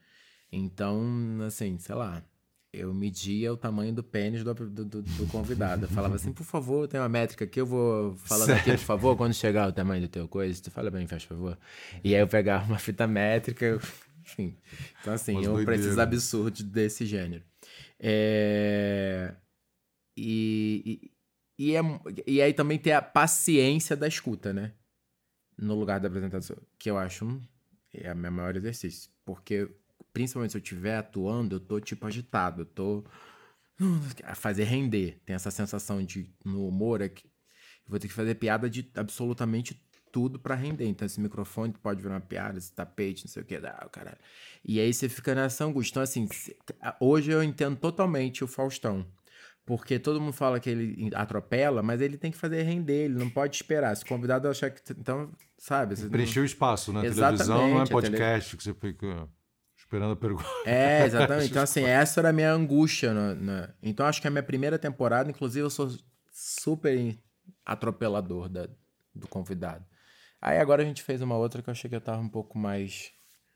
Então, 0.52 1.02
assim, 1.46 1.78
sei 1.78 1.94
lá, 1.94 2.22
eu 2.72 2.92
media 2.92 3.52
o 3.52 3.56
tamanho 3.56 3.92
do 3.94 4.02
pênis 4.04 4.44
do, 4.44 4.52
do, 4.54 4.84
do- 4.84 5.02
do 5.02 5.26
convidado. 5.28 5.86
Eu 5.86 5.88
falava 5.88 6.16
assim, 6.16 6.32
por 6.32 6.44
favor, 6.44 6.86
tem 6.86 7.00
uma 7.00 7.08
métrica 7.08 7.44
aqui, 7.44 7.60
eu 7.60 7.66
vou 7.66 8.14
falando 8.16 8.50
aqui, 8.50 8.70
por 8.72 8.78
favor, 8.78 9.16
quando 9.16 9.32
chegar 9.34 9.68
o 9.68 9.72
tamanho 9.72 10.02
do 10.02 10.08
teu 10.08 10.28
coisa, 10.28 10.62
tu 10.62 10.70
fala 10.70 10.90
bem, 10.90 11.06
faz 11.06 11.22
favor. 11.24 11.58
E 12.04 12.14
aí 12.14 12.20
eu 12.20 12.28
pegava 12.28 12.66
uma 12.66 12.78
fita 12.78 13.06
métrica, 13.06 13.78
enfim. 14.20 14.56
Então, 15.00 15.14
assim, 15.14 15.42
eu 15.42 15.54
doideiras. 15.54 15.98
absurdos 15.98 16.62
desse 16.62 17.06
gênero. 17.06 17.42
É... 17.98 19.34
E, 20.16 21.10
e, 21.58 21.66
e, 21.70 21.76
é, 21.76 21.80
e 22.26 22.42
aí 22.42 22.52
também 22.52 22.78
ter 22.78 22.92
a 22.92 23.00
paciência 23.00 23.96
da 23.96 24.06
escuta, 24.06 24.52
né? 24.52 24.72
No 25.56 25.74
lugar 25.78 26.00
da 26.00 26.08
apresentação, 26.08 26.56
que 26.78 26.90
eu 26.90 26.98
acho 26.98 27.24
um, 27.24 27.40
é 27.94 28.12
o 28.12 28.16
meu 28.16 28.30
maior 28.32 28.56
exercício. 28.56 29.10
Porque, 29.24 29.68
principalmente 30.12 30.52
se 30.52 30.56
eu 30.58 30.62
estiver 30.62 30.96
atuando, 30.98 31.56
eu 31.56 31.60
tô 31.60 31.80
tipo 31.80 32.06
agitado, 32.06 32.62
eu 32.62 32.66
tô 32.66 33.04
a 34.24 34.34
fazer 34.34 34.64
render. 34.64 35.20
Tem 35.24 35.34
essa 35.34 35.50
sensação 35.50 36.02
de, 36.04 36.30
no 36.44 36.66
humor, 36.68 37.00
é 37.00 37.08
que 37.08 37.24
eu 37.26 37.90
vou 37.90 37.98
ter 37.98 38.08
que 38.08 38.14
fazer 38.14 38.34
piada 38.36 38.68
de 38.70 38.88
absolutamente 38.94 39.80
tudo 40.12 40.38
pra 40.38 40.54
render. 40.54 40.86
Então, 40.86 41.06
esse 41.06 41.20
microfone 41.20 41.72
pode 41.82 42.02
virar 42.02 42.14
uma 42.14 42.20
piada, 42.20 42.58
esse 42.58 42.72
tapete, 42.72 43.24
não 43.24 43.32
sei 43.32 43.42
o 43.42 43.46
que, 43.46 43.56
ah, 43.56 43.82
o 43.86 43.88
caralho. 43.90 44.18
E 44.64 44.78
aí 44.78 44.92
você 44.92 45.08
fica 45.08 45.34
nessa 45.34 45.64
angústia. 45.64 45.92
Então, 45.94 46.02
assim, 46.02 46.28
hoje 47.00 47.30
eu 47.30 47.42
entendo 47.42 47.76
totalmente 47.76 48.44
o 48.44 48.46
Faustão. 48.46 49.06
Porque 49.64 49.96
todo 49.98 50.20
mundo 50.20 50.32
fala 50.32 50.58
que 50.58 50.68
ele 50.68 51.10
atropela, 51.14 51.82
mas 51.84 52.00
ele 52.00 52.18
tem 52.18 52.32
que 52.32 52.36
fazer 52.36 52.62
render, 52.62 53.04
ele 53.04 53.14
não 53.14 53.30
pode 53.30 53.54
esperar. 53.54 53.96
Se 53.96 54.02
o 54.02 54.06
convidado 54.08 54.48
achar 54.48 54.70
que. 54.70 54.82
Então, 54.92 55.32
sabe? 55.56 55.94
você 55.96 56.02
não- 56.02 56.10
Preencher 56.10 56.40
o 56.40 56.44
espaço, 56.44 56.92
né? 56.92 57.06
Exatamente, 57.06 57.38
Televisão 57.46 57.70
não 57.70 57.78
é 57.78 57.82
a 57.82 57.84
tele- 57.86 57.92
podcast 57.92 58.56
que 58.56 58.62
você 58.64 58.74
fica 58.74 59.28
esperando 59.92 60.12
a 60.12 60.16
pergunta. 60.16 60.48
É, 60.64 61.04
exatamente. 61.08 61.50
Então, 61.50 61.62
assim, 61.62 61.84
essa 61.84 62.20
era 62.20 62.30
a 62.30 62.32
minha 62.32 62.50
angústia. 62.52 63.12
no- 63.12 63.34
na- 63.34 63.68
Então, 63.82 64.06
acho 64.06 64.20
que 64.22 64.26
a 64.26 64.30
minha 64.30 64.42
primeira 64.42 64.78
temporada, 64.78 65.28
inclusive, 65.30 65.64
eu 65.64 65.70
sou 65.70 65.90
super 66.32 67.16
atropelador 67.64 68.48
da- 68.48 68.68
do 69.14 69.28
convidado. 69.28 69.84
Aí 70.40 70.58
agora 70.58 70.82
a 70.82 70.84
gente 70.84 71.02
fez 71.02 71.20
uma 71.20 71.36
outra 71.36 71.60
que 71.62 71.68
eu 71.68 71.72
achei 71.72 71.88
que 71.90 71.94
eu 71.96 72.00
tava 72.00 72.20
um 72.20 72.28
pouco 72.28 72.58
mais 72.58 73.12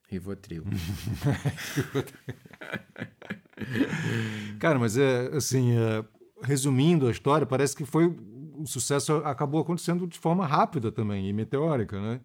Rivotril. 0.09 0.63
Cara, 4.61 4.79
mas 4.79 4.97
é 4.97 5.29
assim, 5.35 5.77
é, 5.77 6.05
resumindo 6.43 7.09
a 7.09 7.11
história, 7.11 7.45
parece 7.47 7.75
que 7.75 7.85
foi 7.85 8.07
o 8.07 8.65
sucesso 8.67 9.15
acabou 9.17 9.61
acontecendo 9.61 10.07
de 10.07 10.17
forma 10.19 10.47
rápida 10.47 10.93
também 10.93 11.29
e 11.29 11.33
meteórica, 11.33 12.01
né? 12.01 12.21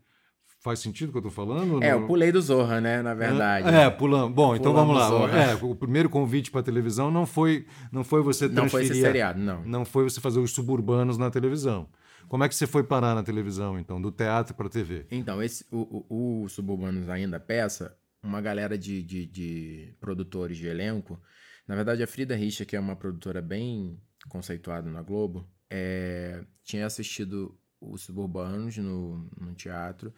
Faz 0.61 0.77
sentido 0.79 1.09
o 1.09 1.11
que 1.11 1.17
eu 1.17 1.21
tô 1.23 1.31
falando? 1.31 1.83
é, 1.83 1.91
Não- 1.91 2.01
eu 2.01 2.07
pulei 2.07 2.31
do 2.31 2.39
Zorra, 2.41 2.79
né? 2.79 3.01
Na 3.01 3.15
verdade. 3.15 3.67
É, 3.67 3.89
pulando. 3.89 4.31
Bom, 4.33 4.55
então 4.55 4.71
Pulando 4.71 4.93
vamos 4.93 5.29
lá. 5.31 5.37
É, 5.51 5.55
o 5.55 5.75
primeiro 5.75 6.07
convite 6.07 6.51
para 6.51 6.61
televisão 6.61 7.09
não 7.09 7.25
foi 7.25 7.65
não 7.91 8.03
foi 8.03 8.21
você 8.21 8.47
Não 8.47 8.69
foi 8.69 8.81
esse 8.83 8.89
transferir- 8.91 9.01
seriado, 9.01 9.39
não. 9.39 9.63
Não 9.65 9.83
foi 9.83 10.03
você 10.03 10.21
fazer 10.21 10.39
os 10.39 10.51
suburbanos 10.51 11.17
na 11.17 11.31
televisão. 11.31 11.89
Como 12.27 12.43
é 12.43 12.47
que 12.49 12.53
você 12.55 12.67
foi 12.67 12.83
parar 12.83 13.15
na 13.15 13.23
televisão, 13.23 13.77
então, 13.79 13.99
do 14.01 14.11
teatro 14.11 14.53
para 14.53 14.69
TV? 14.69 15.05
Então, 15.11 15.41
esse, 15.43 15.65
o, 15.71 16.05
o, 16.07 16.43
o 16.43 16.47
Suburbanos 16.50 17.09
ainda 17.09 17.39
peça, 17.39 17.97
uma 18.24 18.39
galera 18.39 18.77
de, 18.77 19.01
de, 19.03 19.25
de 19.25 19.95
produtores 20.00 20.55
de 20.57 20.67
elenco. 20.67 21.19
Na 21.67 21.75
verdade, 21.75 22.03
a 22.03 22.07
Frida 22.07 22.35
Richa, 22.35 22.63
que 22.63 22.75
é 22.75 22.79
uma 22.79 22.95
produtora 22.95 23.41
bem 23.41 24.00
conceituada 24.29 24.89
na 24.89 25.01
Globo, 25.01 25.45
é, 25.69 26.43
tinha 26.63 26.85
assistido 26.85 27.57
os 27.81 28.03
Suburbanos 28.03 28.77
no, 28.77 29.27
no 29.37 29.53
teatro 29.55 30.13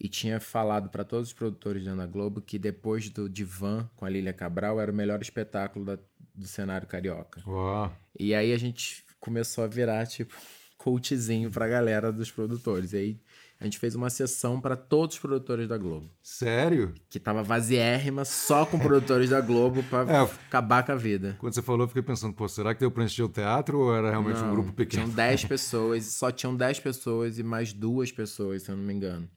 e 0.00 0.08
tinha 0.08 0.40
falado 0.40 0.88
para 0.88 1.04
todos 1.04 1.28
os 1.28 1.34
produtores 1.34 1.84
da 1.84 2.06
Globo 2.06 2.40
que 2.40 2.58
depois 2.58 3.10
do 3.10 3.28
Divã 3.28 3.88
com 3.96 4.04
a 4.04 4.08
Lília 4.08 4.32
Cabral 4.32 4.80
era 4.80 4.90
o 4.90 4.94
melhor 4.94 5.20
espetáculo 5.20 5.84
da- 5.84 5.98
do 6.34 6.46
cenário 6.46 6.86
carioca. 6.86 7.42
Uau. 7.46 7.92
E 8.18 8.34
aí 8.34 8.52
a 8.52 8.58
gente 8.58 9.04
começou 9.20 9.62
a 9.64 9.66
virar, 9.66 10.06
tipo, 10.06 10.34
coachzinho 10.78 11.50
pra 11.50 11.68
galera 11.68 12.10
dos 12.10 12.30
produtores. 12.30 12.92
E 12.94 12.96
aí 12.96 13.20
a 13.60 13.64
gente 13.64 13.78
fez 13.78 13.94
uma 13.94 14.08
sessão 14.08 14.58
pra 14.58 14.74
todos 14.74 15.16
os 15.16 15.20
produtores 15.20 15.68
da 15.68 15.76
Globo. 15.76 16.08
Sério? 16.22 16.94
Que 17.10 17.20
tava 17.20 17.42
vaziérrima 17.42 18.24
só 18.24 18.64
com 18.64 18.78
produtores 18.78 19.28
da 19.28 19.42
Globo 19.42 19.82
pra 19.82 20.00
É. 20.10 20.20
acabar 20.22 20.82
com 20.82 20.92
a 20.92 20.96
vida. 20.96 21.36
Quando 21.38 21.52
você 21.52 21.60
falou, 21.60 21.82
eu 21.84 21.88
fiquei 21.88 22.02
pensando, 22.02 22.32
pô, 22.32 22.48
será 22.48 22.72
que 22.72 22.80
deu 22.80 22.90
para 22.90 23.04
encher 23.04 23.22
o 23.22 23.28
teatro 23.28 23.78
ou 23.80 23.94
era 23.94 24.08
realmente 24.08 24.38
um 24.38 24.46
Não, 24.46 24.52
grupo 24.54 24.72
pequeno? 24.72 25.02
Tinham 25.04 25.14
10 25.14 25.44
pessoas, 25.44 26.06
só 26.06 26.32
tinham 26.32 26.56
10 26.56 26.80
pessoas 26.80 27.38
e 27.38 27.42
mais 27.42 27.74
duas 27.74 28.10
pessoas, 28.10 28.62
se 28.62 28.70
eu 28.70 28.76
não 28.78 28.82
me 28.84 28.94
engano. 28.94 29.28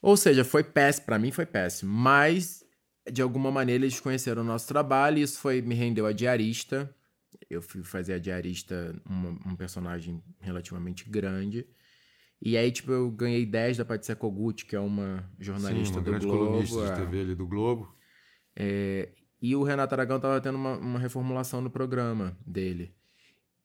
Ou 0.00 0.16
seja, 0.16 0.44
foi 0.44 0.62
péssimo, 0.62 1.06
pra 1.06 1.18
mim 1.18 1.30
foi 1.30 1.46
péssimo, 1.46 1.92
mas 1.92 2.64
de 3.10 3.22
alguma 3.22 3.50
maneira 3.50 3.84
eles 3.84 4.00
conheceram 4.00 4.42
o 4.42 4.44
nosso 4.44 4.68
trabalho 4.68 5.18
e 5.18 5.22
isso 5.22 5.38
foi 5.40 5.60
me 5.60 5.74
rendeu 5.74 6.06
a 6.06 6.12
diarista. 6.12 6.94
Eu 7.48 7.62
fui 7.62 7.82
fazer 7.82 8.14
a 8.14 8.18
diarista, 8.18 8.94
um, 9.08 9.50
um 9.52 9.56
personagem 9.56 10.22
relativamente 10.40 11.08
grande. 11.08 11.66
E 12.40 12.56
aí, 12.56 12.70
tipo, 12.70 12.92
eu 12.92 13.10
ganhei 13.10 13.44
10 13.44 13.78
da 13.78 13.84
Patrícia 13.84 14.14
Kogut, 14.14 14.64
que 14.64 14.76
é 14.76 14.80
uma 14.80 15.28
jornalista 15.38 15.94
Sim, 15.94 15.98
uma 15.98 16.02
do 16.02 16.10
grande 16.10 16.26
Globo. 16.26 16.46
colunista 16.46 16.80
é. 16.80 16.90
de 16.90 17.00
TV 17.00 17.20
ali 17.20 17.34
do 17.34 17.46
Globo. 17.46 17.94
É, 18.54 19.08
e 19.42 19.56
o 19.56 19.62
Renato 19.62 19.94
Aragão 19.94 20.20
tava 20.20 20.40
tendo 20.40 20.56
uma, 20.56 20.76
uma 20.76 20.98
reformulação 20.98 21.60
no 21.60 21.70
programa 21.70 22.36
dele. 22.46 22.94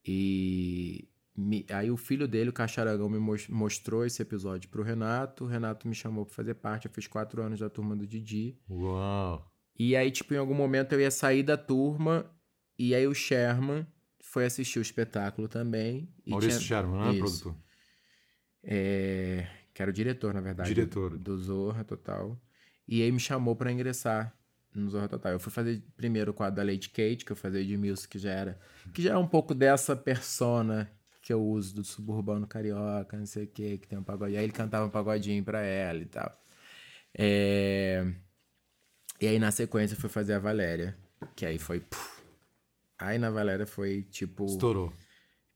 E 0.06 1.08
me- 1.36 1.66
aí 1.70 1.90
o 1.92 1.98
filho 1.98 2.28
dele, 2.28 2.50
o 2.50 2.54
Caixa 2.54 2.82
Aragão, 2.82 3.10
me 3.10 3.18
mos- 3.20 3.48
mostrou 3.48 4.06
esse 4.06 4.22
episódio 4.22 4.70
pro 4.70 4.84
Renato. 4.84 5.44
O 5.46 5.48
Renato 5.48 5.88
me 5.88 5.96
chamou 5.96 6.26
pra 6.26 6.34
fazer 6.36 6.54
parte. 6.56 6.86
Eu 6.88 6.92
fiz 6.92 7.08
quatro 7.08 7.42
anos 7.42 7.60
da 7.60 7.70
turma 7.70 7.96
do 7.96 8.06
Didi. 8.06 8.58
Uau. 8.70 9.50
E 9.78 9.96
aí, 9.96 10.12
tipo, 10.12 10.34
em 10.34 10.38
algum 10.38 10.54
momento 10.54 10.94
eu 10.94 11.02
ia 11.02 11.10
sair 11.12 11.42
da 11.44 11.58
turma. 11.58 12.26
E 12.78 12.94
aí 12.94 13.08
o 13.08 13.14
Sherman 13.14 13.86
foi 14.22 14.46
assistir 14.46 14.80
o 14.80 14.82
espetáculo 14.82 15.48
também. 15.48 16.08
E 16.26 16.30
Maurício 16.32 16.60
tinha- 16.60 16.68
Sherman, 16.82 17.14
né, 17.14 17.18
produtor? 17.20 17.56
É, 18.64 19.48
que 19.74 19.82
era 19.82 19.90
o 19.92 19.94
diretor, 19.94 20.34
na 20.34 20.42
verdade. 20.42 20.70
Diretor. 20.70 21.18
Do 21.18 21.38
Zorra 21.38 21.84
Total. 21.84 22.40
E 22.88 23.02
aí 23.02 23.12
me 23.12 23.20
chamou 23.20 23.56
pra 23.56 23.72
ingressar 23.72 24.34
no 24.74 24.90
Zorra 24.90 25.08
Total. 25.08 25.32
Eu 25.34 25.40
fui 25.40 25.52
fazer 25.52 25.84
primeiro 25.96 26.32
o 26.32 26.34
quadro 26.34 26.56
da 26.58 26.64
Lady 26.64 26.90
Kate, 26.90 27.26
que 27.26 27.32
eu 27.32 27.36
fazia 27.36 27.64
de 27.64 27.78
Mills, 27.78 28.08
que 28.08 28.18
já 28.18 28.32
era. 28.32 28.60
Que 28.94 29.02
já 29.02 29.14
é 29.14 29.18
um 29.18 29.28
pouco 29.28 29.54
dessa 29.54 29.96
persona 29.96 30.90
que 31.24 31.32
eu 31.32 31.42
uso 31.42 31.74
do 31.74 31.84
suburbano 31.86 32.46
carioca, 32.46 33.18
não 33.18 33.26
sei 33.26 33.46
o 33.46 33.48
que, 33.48 33.78
que 33.78 33.88
tem 33.88 33.98
um 33.98 34.04
pagode. 34.04 34.36
Aí 34.36 34.44
ele 34.44 34.52
cantava 34.52 34.86
um 34.86 34.90
pagodinho 34.90 35.42
pra 35.44 35.62
ela 35.62 36.00
e 36.00 36.06
tal. 36.06 36.38
É, 37.16 38.06
E 39.22 39.28
aí 39.28 39.40
na 39.40 39.50
sequência 39.50 39.96
fui 39.96 40.10
fazer 40.10 40.34
a 40.34 40.40
Valéria. 40.40 40.98
Que 41.34 41.46
aí 41.46 41.58
foi. 41.58 41.80
puf. 41.80 42.22
Aí 43.00 43.18
na 43.18 43.30
Valéria 43.32 43.66
foi 43.66 44.04
tipo. 44.04 44.46
Estourou. 44.46 44.92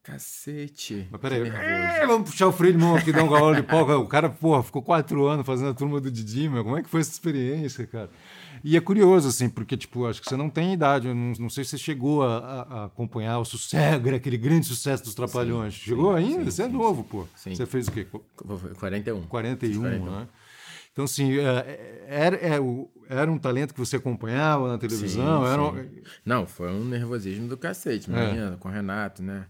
Cacete. 0.08 1.08
Mas 1.12 1.20
peraí, 1.20 1.42
é, 1.50 2.06
vamos 2.08 2.30
puxar 2.32 2.48
o 2.48 2.52
freio 2.54 2.74
de 2.74 2.80
mão 2.80 2.96
aqui, 2.96 3.12
dar 3.12 3.24
um 3.24 3.30
galo 3.30 3.54
de 3.56 3.62
pau. 3.64 3.86
O 4.02 4.08
cara, 4.08 4.30
porra, 4.30 4.64
ficou 4.64 4.82
quatro 4.82 5.28
anos 5.28 5.46
fazendo 5.46 5.70
a 5.70 5.74
turma 5.74 6.00
do 6.00 6.10
Didi, 6.10 6.48
meu. 6.48 6.64
Como 6.64 6.78
é 6.78 6.82
que 6.82 6.90
foi 6.90 7.02
essa 7.02 7.12
experiência, 7.12 7.86
cara? 7.86 8.10
E 8.64 8.76
é 8.78 8.82
curioso, 8.82 9.28
assim, 9.28 9.50
porque, 9.50 9.76
tipo, 9.76 10.06
acho 10.08 10.22
que 10.22 10.30
você 10.30 10.38
não 10.38 10.50
tem 10.50 10.74
idade. 10.74 11.08
Eu 11.08 11.14
não, 11.16 11.34
não 11.38 11.50
sei 11.50 11.64
se 11.64 11.72
você 11.72 11.78
chegou 11.78 12.24
a, 12.24 12.38
a- 12.38 12.86
acompanhar 12.86 13.38
o 13.40 13.46
sucesso, 13.46 14.02
aquele 14.16 14.38
grande 14.38 14.66
sucesso 14.66 15.04
dos 15.04 15.14
Trapalhões. 15.14 15.74
Sim, 15.74 15.80
chegou 15.82 16.18
sim, 16.18 16.24
ainda? 16.24 16.46
sim, 16.46 16.52
você 16.52 16.64
é 16.64 16.68
novo, 16.70 17.04
pô. 17.04 17.28
Você 17.36 17.66
fez 17.66 17.88
o 17.88 17.92
quê? 17.92 18.08
41. 18.80 19.24
41, 19.24 19.28
41. 19.28 20.06
né? 20.06 20.28
Então, 20.92 21.06
assim, 21.06 21.38
é, 21.38 22.06
era, 22.08 22.36
é, 22.38 22.58
era 23.10 23.32
um 23.32 23.38
talento 23.38 23.74
que 23.74 23.80
você 23.80 23.98
acompanhava 23.98 24.68
na 24.70 24.78
televisão? 24.80 25.44
Sim, 25.46 25.52
era 25.54 25.62
um-. 25.62 25.90
Não, 26.26 26.48
foi 26.48 26.72
um 26.72 26.84
nervosismo 26.86 27.48
do 27.48 27.56
cacete, 27.58 28.10
É. 28.10 28.14
imagina, 28.14 28.58
com 28.58 28.68
o 28.68 28.72
Renato, 28.72 29.22
né? 29.22 29.46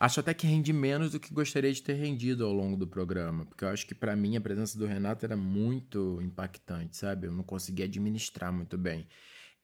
Acho 0.00 0.20
até 0.20 0.32
que 0.32 0.46
rendi 0.46 0.72
menos 0.72 1.10
do 1.12 1.18
que 1.20 1.34
gostaria 1.34 1.72
de 1.72 1.82
ter 1.82 1.94
rendido 1.94 2.44
ao 2.46 2.52
longo 2.52 2.76
do 2.76 2.86
programa, 2.86 3.44
porque 3.44 3.64
eu 3.64 3.68
acho 3.68 3.84
que 3.86 3.94
pra 3.94 4.14
mim 4.14 4.36
a 4.36 4.40
presença 4.40 4.78
do 4.78 4.86
Renato 4.86 5.24
era 5.26 5.36
muito 5.36 6.20
impactante, 6.22 6.96
sabe? 6.96 7.26
Eu 7.26 7.32
não 7.32 7.42
conseguia 7.42 7.84
administrar 7.86 8.52
muito 8.52 8.78
bem. 8.78 9.08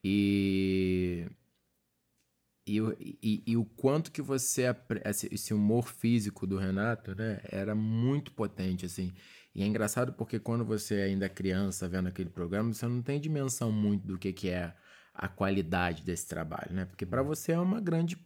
E 0.02 1.26
e, 2.66 2.80
o- 2.80 2.96
e- 3.00 3.42
e 3.46 3.56
o 3.56 3.64
quanto 3.64 4.10
que 4.10 4.22
você 4.22 4.64
esse, 5.04 5.52
humor 5.54 5.88
físico 5.88 6.46
do 6.46 6.56
Renato, 6.56 7.14
né, 7.14 7.40
era 7.44 7.74
muito 7.74 8.32
potente 8.32 8.86
assim. 8.86 9.12
E 9.54 9.62
é 9.62 9.66
engraçado 9.66 10.12
porque 10.14 10.38
quando 10.40 10.64
você 10.64 10.94
ainda 11.02 11.26
é 11.26 11.28
criança 11.28 11.88
vendo 11.88 12.08
aquele 12.08 12.30
programa, 12.30 12.72
você 12.72 12.86
não 12.88 13.02
tem 13.02 13.20
dimensão 13.20 13.70
muito 13.70 14.06
do 14.06 14.18
que, 14.18 14.32
que 14.32 14.48
é 14.48 14.74
a 15.12 15.28
qualidade 15.28 16.02
desse 16.02 16.26
trabalho, 16.26 16.72
né? 16.74 16.84
Porque 16.86 17.06
para 17.06 17.22
você 17.22 17.52
é 17.52 17.58
uma 17.60 17.80
grande 17.80 18.16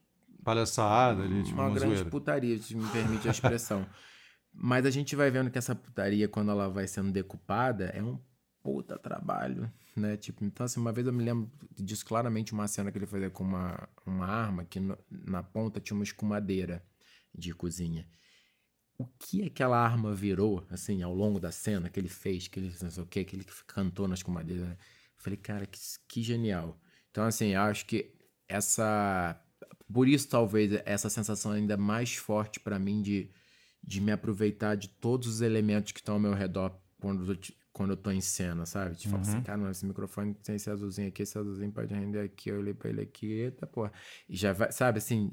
palhaçada 0.49 1.23
ali, 1.23 1.43
tipo 1.43 1.57
uma, 1.57 1.67
uma 1.67 1.75
grande 1.75 1.95
zoeira. 1.95 2.11
putaria, 2.11 2.59
se 2.59 2.75
me 2.75 2.89
permite 2.89 3.29
a 3.29 3.31
expressão. 3.31 3.87
Mas 4.53 4.87
a 4.87 4.91
gente 4.91 5.15
vai 5.15 5.31
vendo 5.31 5.51
que 5.51 5.59
essa 5.59 5.75
putaria, 5.75 6.27
quando 6.27 6.51
ela 6.51 6.69
vai 6.69 6.87
sendo 6.87 7.13
decupada, 7.13 7.87
é 7.87 8.03
um 8.03 8.19
puta 8.63 8.99
trabalho, 8.99 9.71
né? 9.95 10.17
Tipo, 10.17 10.45
então, 10.45 10.65
assim, 10.65 10.81
uma 10.81 10.93
vez 10.93 11.07
eu 11.07 11.13
me 11.13 11.23
lembro 11.23 11.51
disso 11.77 12.05
claramente, 12.05 12.53
uma 12.53 12.67
cena 12.67 12.91
que 12.91 12.99
ele 12.99 13.07
fazia 13.07 13.31
com 13.31 13.45
uma, 13.45 13.89
uma 14.07 14.27
arma 14.27 14.65
que 14.65 14.81
no, 14.81 14.97
na 15.11 15.43
ponta 15.43 15.81
tinha 15.81 15.95
uma 15.95 16.05
escumadeira 16.05 16.83
de 17.35 17.55
cozinha. 17.55 18.09
O 18.97 19.07
que 19.07 19.45
aquela 19.45 19.79
arma 19.79 20.13
virou, 20.15 20.67
assim, 20.71 21.03
ao 21.03 21.15
longo 21.15 21.39
da 21.39 21.53
cena 21.53 21.89
que 21.89 22.01
ele 22.01 22.09
fez, 22.09 22.49
que 22.49 22.59
ele 22.59 22.75
não 22.83 22.91
sei 22.91 23.03
o 23.03 23.07
que, 23.07 23.25
que 23.25 23.37
ele 23.37 23.47
cantou 23.67 24.09
na 24.09 24.15
escumadeira. 24.15 24.65
Né? 24.65 24.73
Eu 24.73 25.23
falei, 25.23 25.37
cara, 25.37 25.67
que, 25.67 25.79
que 26.09 26.23
genial. 26.23 26.81
Então, 27.11 27.25
assim, 27.25 27.55
acho 27.55 27.87
que 27.87 28.13
essa. 28.49 29.41
Por 29.93 30.07
isso, 30.09 30.29
talvez, 30.29 30.73
essa 30.85 31.09
sensação 31.09 31.53
ainda 31.53 31.77
mais 31.77 32.15
forte 32.15 32.61
para 32.61 32.79
mim 32.79 33.01
de, 33.01 33.31
de 33.83 34.01
me 34.01 34.13
aproveitar 34.13 34.77
de 34.77 34.89
todos 34.89 35.29
os 35.29 35.41
elementos 35.41 35.93
que 35.93 36.01
estão 36.01 36.15
ao 36.15 36.21
meu 36.21 36.35
redor 36.35 36.79
quando 37.01 37.33
eu, 37.33 37.39
quando 37.73 37.91
eu 37.91 37.97
tô 37.97 38.11
em 38.11 38.21
cena, 38.21 38.67
sabe? 38.67 38.97
Tipo, 38.97 39.15
uhum. 39.15 39.21
assim, 39.21 39.43
cara, 39.43 39.71
esse 39.71 39.87
microfone 39.87 40.35
tem 40.35 40.57
esse 40.57 40.69
azulzinho 40.69 41.09
aqui, 41.09 41.23
esse 41.23 41.39
azulzinho 41.39 41.73
pode 41.73 41.95
render 41.95 42.21
aqui, 42.21 42.51
eu 42.51 42.59
olhei 42.59 42.75
pra 42.75 42.91
ele 42.91 43.01
aqui, 43.01 43.27
eita 43.27 43.67
porra. 43.67 43.93
E 44.29 44.37
já 44.37 44.53
vai, 44.53 44.71
sabe, 44.73 44.99
assim, 44.99 45.33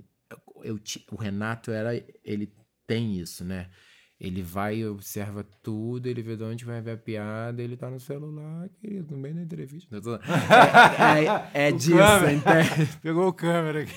eu, 0.63 0.80
o 1.12 1.15
Renato 1.15 1.72
era, 1.72 1.96
ele 2.24 2.54
tem 2.88 3.20
isso, 3.20 3.44
né? 3.44 3.70
Ele 4.19 4.41
vai 4.41 4.78
e 4.78 4.88
observa 4.88 5.45
tudo, 5.62 6.08
ele 6.08 6.21
vê 6.21 6.38
de 6.38 6.43
onde 6.43 6.63
vai 6.63 6.80
ver 6.82 6.91
a 6.91 6.97
piada, 6.97 7.62
ele 7.62 7.75
tá 7.75 7.89
no 7.89 7.99
celular, 7.99 8.69
querido, 8.80 9.13
no 9.13 9.21
meio 9.21 9.36
da 9.36 9.41
entrevista. 9.41 9.97
É, 11.54 11.63
é, 11.63 11.67
é 11.67 11.71
disso, 11.71 11.91
entende? 11.93 12.89
Pegou 13.04 13.28
o 13.28 13.34
câmera 13.34 13.82
aqui. 13.82 13.93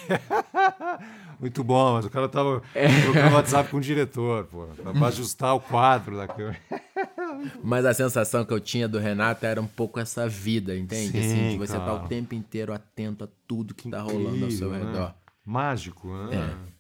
Muito 1.39 1.63
bom, 1.63 1.95
mas 1.95 2.05
o 2.05 2.11
cara 2.11 2.29
tava 2.29 2.61
é. 2.75 2.89
trocando 3.03 3.37
WhatsApp 3.37 3.71
com 3.71 3.77
o 3.77 3.81
diretor, 3.81 4.47
pô, 4.47 4.67
pra 4.67 5.07
ajustar 5.07 5.55
o 5.55 5.61
quadro 5.61 6.17
da 6.17 6.27
câmera. 6.27 6.59
Mas 7.63 7.85
a 7.85 7.95
sensação 7.95 8.45
que 8.45 8.53
eu 8.53 8.59
tinha 8.59 8.89
do 8.89 8.99
Renato 8.99 9.47
era 9.47 9.61
um 9.61 9.67
pouco 9.67 10.01
essa 10.01 10.29
vida, 10.29 10.77
entende? 10.77 11.13
Sim, 11.13 11.19
assim, 11.19 11.51
de 11.51 11.59
você 11.59 11.77
estar 11.77 11.85
tá 11.85 11.95
o 11.95 12.09
tempo 12.09 12.35
inteiro 12.35 12.73
atento 12.73 13.23
a 13.23 13.29
tudo 13.47 13.75
que, 13.75 13.85
que 13.85 13.91
tá 13.91 14.01
rolando 14.01 14.47
ao 14.47 14.51
seu 14.51 14.71
né? 14.71 14.79
redor. 14.79 15.15
Mágico, 15.45 16.09
né? 16.09 16.37
É. 16.37 16.78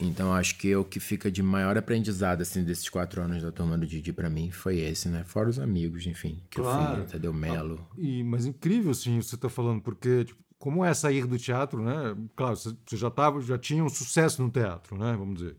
Então 0.00 0.32
acho 0.32 0.56
que 0.56 0.74
o 0.74 0.84
que 0.84 0.98
fica 0.98 1.30
de 1.30 1.42
maior 1.42 1.76
aprendizado 1.76 2.42
assim 2.42 2.64
desses 2.64 2.88
quatro 2.88 3.22
anos 3.22 3.42
da 3.42 3.52
turma 3.52 3.76
do 3.76 3.86
Didi 3.86 4.12
para 4.12 4.30
mim 4.30 4.50
foi 4.50 4.78
esse, 4.78 5.08
né? 5.08 5.24
Fora 5.24 5.48
os 5.48 5.58
amigos, 5.58 6.06
enfim, 6.06 6.42
que 6.50 6.60
claro. 6.60 7.00
eu 7.00 7.04
fui, 7.04 7.12
Tadeu 7.12 7.32
Melo. 7.32 7.86
Ah, 7.90 7.94
e, 7.98 8.22
mas 8.22 8.46
incrível, 8.46 8.94
sim, 8.94 9.20
você 9.20 9.36
tá 9.36 9.48
falando, 9.48 9.82
porque 9.82 10.24
tipo, 10.24 10.42
como 10.58 10.84
é 10.84 10.92
sair 10.92 11.26
do 11.26 11.38
teatro, 11.38 11.82
né? 11.82 12.16
Claro, 12.36 12.54
você 12.54 12.96
já 12.96 13.10
tava, 13.10 13.40
já 13.40 13.58
tinha 13.58 13.82
um 13.82 13.88
sucesso 13.88 14.42
no 14.42 14.50
teatro, 14.50 14.96
né? 14.96 15.16
Vamos 15.16 15.38
dizer. 15.38 15.56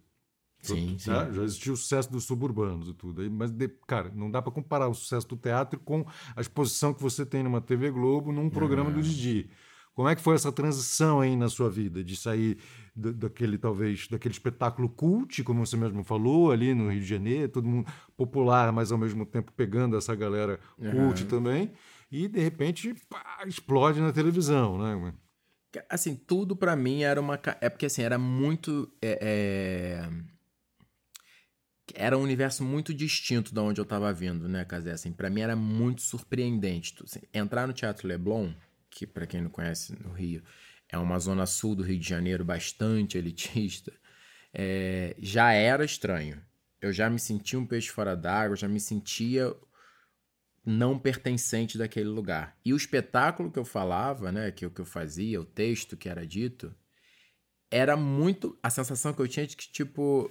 Sim, 0.62 0.95
sim. 0.99 1.10
Já, 1.10 1.32
já 1.32 1.43
existia 1.43 1.73
o 1.73 1.77
sucesso 1.77 2.12
dos 2.12 2.23
suburbanos 2.23 2.88
e 2.88 2.93
tudo. 2.93 3.30
Mas, 3.32 3.49
de, 3.49 3.67
cara, 3.88 4.12
não 4.13 4.30
dá 4.30 4.41
para 4.43 4.51
comparar 4.51 4.88
o 4.88 4.93
sucesso 4.93 5.27
do 5.27 5.36
teatro 5.36 5.80
com 5.80 6.06
a 6.36 6.39
exposição 6.39 6.93
que 6.93 7.01
você 7.01 7.25
tem 7.25 7.41
numa 7.41 7.60
TV 7.60 7.89
Globo 7.89 8.32
num 8.32 8.47
programa 8.47 8.91
do 8.91 9.01
Didi. 9.01 9.49
Como 9.93 10.08
é 10.08 10.15
que 10.15 10.21
foi 10.21 10.36
essa 10.36 10.51
transição 10.51 11.19
aí 11.19 11.36
na 11.36 11.49
sua 11.49 11.69
vida 11.69 12.04
de 12.04 12.15
sair 12.15 12.58
daquele 12.95 13.58
talvez 13.58 14.08
daquele 14.08 14.34
espetáculo 14.34 14.89
cult, 14.89 15.43
como 15.43 15.65
você 15.65 15.75
mesmo 15.77 16.04
falou, 16.04 16.51
ali 16.51 16.73
no 16.73 16.89
Rio 16.89 17.01
de 17.01 17.06
Janeiro, 17.06 17.49
todo 17.49 17.67
mundo 17.67 17.91
popular, 18.15 18.71
mas 18.71 18.91
ao 18.91 18.97
mesmo 18.97 19.25
tempo 19.25 19.51
pegando 19.51 19.97
essa 19.97 20.15
galera 20.15 20.60
cult 20.77 21.23
uhum. 21.23 21.30
também, 21.30 21.71
e 22.12 22.27
de 22.27 22.39
repente 22.39 22.95
pá, 23.10 23.43
explode 23.45 23.99
na 24.01 24.12
televisão, 24.12 24.77
né? 24.77 25.13
Assim, 25.89 26.15
tudo 26.15 26.56
para 26.56 26.75
mim 26.75 27.04
era 27.04 27.19
uma 27.19 27.39
é 27.62 27.69
porque 27.69 27.86
assim 27.86 28.01
era 28.01 28.17
muito 28.17 28.91
é, 29.01 29.19
é... 29.21 30.10
era 31.95 32.17
um 32.17 32.21
universo 32.21 32.63
muito 32.63 32.93
distinto 32.93 33.54
da 33.54 33.62
onde 33.62 33.80
eu 33.80 33.84
estava 33.84 34.12
vindo, 34.12 34.49
né, 34.49 34.65
Casé? 34.65 34.91
Assim, 34.91 35.13
para 35.13 35.30
mim 35.30 35.41
era 35.41 35.56
muito 35.56 36.01
surpreendente. 36.01 36.93
Assim, 37.01 37.21
entrar 37.34 37.67
no 37.67 37.73
Teatro 37.73 38.06
Leblon, 38.06 38.51
que 38.91 39.08
para 39.08 39.25
quem 39.25 39.41
não 39.41 39.49
conhece 39.49 39.97
no 39.99 40.12
Rio, 40.12 40.43
é 40.88 40.97
uma 40.97 41.17
zona 41.17 41.45
sul 41.45 41.75
do 41.75 41.84
Rio 41.84 41.97
de 41.97 42.08
Janeiro 42.08 42.45
bastante 42.45 43.17
elitista, 43.17 43.91
é, 44.54 45.15
já 45.19 45.54
era 45.54 45.84
estranho. 45.84 46.39
Eu 46.82 46.91
já 46.91 47.10
me 47.10 47.19
sentia 47.19 47.58
um 47.58 47.65
peixe 47.65 47.89
fora 47.89 48.15
d'água, 48.15 48.56
já 48.56 48.67
me 48.67 48.80
sentia 48.80 49.56
não 50.65 50.99
pertencente 50.99 51.77
daquele 51.77 52.10
lugar. 52.10 52.58
E 52.63 52.73
o 52.73 52.77
espetáculo 52.77 53.51
que 53.51 53.58
eu 53.58 53.65
falava, 53.65 54.32
né, 54.32 54.51
que 54.51 54.65
o 54.65 54.71
que 54.71 54.82
eu 54.82 54.86
fazia, 54.86 55.41
o 55.41 55.45
texto 55.45 55.97
que 55.97 56.10
era 56.10 56.27
dito, 56.27 56.75
era 57.71 57.95
muito 57.95 58.58
a 58.62 58.69
sensação 58.69 59.13
que 59.13 59.21
eu 59.21 59.27
tinha 59.27 59.47
de 59.47 59.56
que 59.56 59.71
tipo 59.71 60.30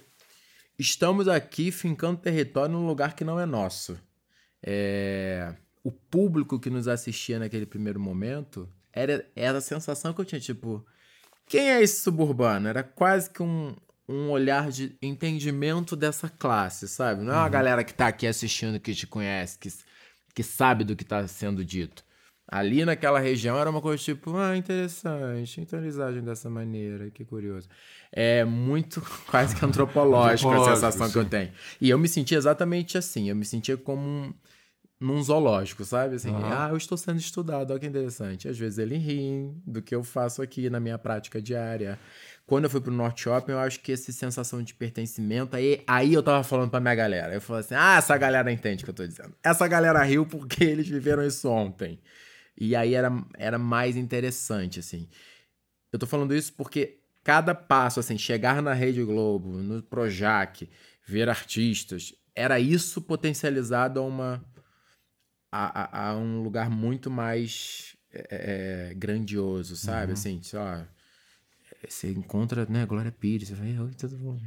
estamos 0.78 1.28
aqui 1.28 1.70
fincando 1.72 2.20
território 2.20 2.72
num 2.74 2.86
lugar 2.86 3.14
que 3.14 3.24
não 3.24 3.40
é 3.40 3.46
nosso. 3.46 3.98
É... 4.62 5.54
O 5.82 5.90
público 5.90 6.58
que 6.58 6.70
nos 6.70 6.86
assistia 6.88 7.38
naquele 7.38 7.66
primeiro 7.66 7.98
momento 7.98 8.68
era, 8.92 9.26
era 9.34 9.58
a 9.58 9.62
sensação 9.62 10.12
que 10.12 10.20
eu 10.20 10.24
tinha, 10.24 10.40
tipo, 10.40 10.84
quem 11.46 11.70
é 11.70 11.82
esse 11.82 12.00
suburbano? 12.00 12.68
Era 12.68 12.82
quase 12.82 13.30
que 13.30 13.42
um, 13.42 13.74
um 14.08 14.30
olhar 14.30 14.70
de 14.70 14.96
entendimento 15.00 15.96
dessa 15.96 16.28
classe, 16.28 16.88
sabe? 16.88 17.22
Não 17.22 17.32
é 17.32 17.36
uma 17.36 17.44
uhum. 17.44 17.50
galera 17.50 17.84
que 17.84 17.94
tá 17.94 18.08
aqui 18.08 18.26
assistindo 18.26 18.80
que 18.80 18.94
te 18.94 19.06
conhece, 19.06 19.58
que, 19.58 19.68
que 20.34 20.42
sabe 20.42 20.84
do 20.84 20.96
que 20.96 21.04
tá 21.04 21.26
sendo 21.26 21.64
dito. 21.64 22.04
Ali 22.50 22.84
naquela 22.84 23.20
região 23.20 23.56
era 23.56 23.70
uma 23.70 23.80
coisa 23.80 24.02
tipo, 24.02 24.36
ah, 24.36 24.56
interessante, 24.56 25.60
então 25.60 25.78
eles 25.78 26.00
agem 26.00 26.20
dessa 26.20 26.50
maneira, 26.50 27.08
que 27.08 27.24
curioso. 27.24 27.68
É 28.10 28.44
muito 28.44 29.00
quase 29.30 29.54
que 29.54 29.64
antropológico 29.64 30.50
a 30.50 30.74
sensação 30.74 31.06
sim. 31.06 31.12
que 31.12 31.18
eu 31.18 31.24
tenho. 31.24 31.52
E 31.80 31.88
eu 31.88 31.98
me 31.98 32.08
sentia 32.08 32.36
exatamente 32.36 32.98
assim, 32.98 33.28
eu 33.28 33.36
me 33.36 33.44
sentia 33.44 33.76
como 33.76 34.02
um 34.02 34.34
num 35.00 35.22
zoológico, 35.22 35.82
sabe? 35.82 36.16
Assim, 36.16 36.30
uhum. 36.30 36.44
ah, 36.44 36.68
eu 36.70 36.76
estou 36.76 36.98
sendo 36.98 37.18
estudado, 37.18 37.70
olha 37.70 37.80
que 37.80 37.86
interessante. 37.86 38.46
Às 38.46 38.58
vezes 38.58 38.78
ele 38.78 38.98
ri 38.98 39.50
do 39.66 39.80
que 39.80 39.94
eu 39.94 40.04
faço 40.04 40.42
aqui 40.42 40.68
na 40.68 40.78
minha 40.78 40.98
prática 40.98 41.40
diária. 41.40 41.98
Quando 42.46 42.64
eu 42.64 42.70
fui 42.70 42.80
pro 42.80 42.92
Norte 42.92 43.22
Shopping, 43.22 43.52
eu 43.52 43.58
acho 43.58 43.80
que 43.80 43.92
essa 43.92 44.12
sensação 44.12 44.62
de 44.62 44.74
pertencimento, 44.74 45.56
aí, 45.56 45.82
aí 45.86 46.12
eu 46.12 46.22
tava 46.22 46.44
falando 46.44 46.70
pra 46.70 46.80
minha 46.80 46.94
galera. 46.94 47.32
Eu 47.32 47.40
falei 47.40 47.60
assim, 47.60 47.74
ah, 47.74 47.96
essa 47.96 48.16
galera 48.18 48.52
entende 48.52 48.82
o 48.82 48.84
que 48.84 48.90
eu 48.90 48.94
tô 48.94 49.06
dizendo. 49.06 49.34
Essa 49.42 49.66
galera 49.66 50.02
riu 50.02 50.26
porque 50.26 50.62
eles 50.64 50.86
viveram 50.86 51.24
isso 51.24 51.48
ontem. 51.48 51.98
E 52.58 52.76
aí 52.76 52.94
era, 52.94 53.10
era 53.38 53.56
mais 53.56 53.96
interessante, 53.96 54.80
assim. 54.80 55.08
Eu 55.90 55.98
tô 55.98 56.06
falando 56.06 56.34
isso 56.34 56.52
porque 56.52 56.98
cada 57.24 57.54
passo, 57.54 58.00
assim, 58.00 58.18
chegar 58.18 58.60
na 58.60 58.74
Rede 58.74 59.02
Globo, 59.02 59.48
no 59.48 59.82
Projac, 59.82 60.68
ver 61.06 61.28
artistas, 61.28 62.14
era 62.34 62.60
isso 62.60 63.00
potencializado 63.00 63.98
a 63.98 64.02
uma 64.02 64.44
a, 65.50 65.80
a, 65.82 66.10
a 66.10 66.16
um 66.16 66.42
lugar 66.42 66.70
muito 66.70 67.10
mais 67.10 67.96
é, 68.12 68.90
é, 68.90 68.94
grandioso, 68.94 69.76
sabe? 69.76 70.08
Uhum. 70.08 70.12
Assim, 70.12 70.40
ó, 70.54 70.82
você 71.88 72.10
encontra, 72.10 72.66
né, 72.66 72.84
Glória 72.86 73.12
Pires, 73.12 73.48
você 73.48 73.56
fala, 73.56 73.84
oi, 73.84 73.94
tudo 73.94 74.16
bom? 74.16 74.38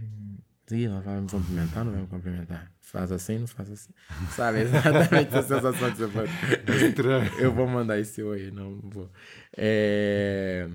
Ih, 0.71 0.85
ela 0.85 1.01
vai 1.01 1.19
me 1.19 1.29
cumprimentar, 1.29 1.83
não 1.83 1.91
vai 1.91 2.01
me 2.01 2.07
cumprimentar? 2.07 2.71
Faz 2.81 3.11
assim, 3.11 3.39
não 3.39 3.47
faz 3.47 3.69
assim. 3.69 3.91
Sabe? 4.35 4.61
Exatamente 4.61 5.35
a 5.35 5.43
sensação 5.43 5.91
que 5.91 5.97
você 5.97 6.07
pode. 6.07 6.31
Eu 7.41 7.53
vou 7.53 7.67
mandar 7.67 7.99
esse 7.99 8.21
oi, 8.23 8.49
não, 8.51 8.71
não 8.71 8.89
vou. 8.89 9.11
É... 9.57 10.69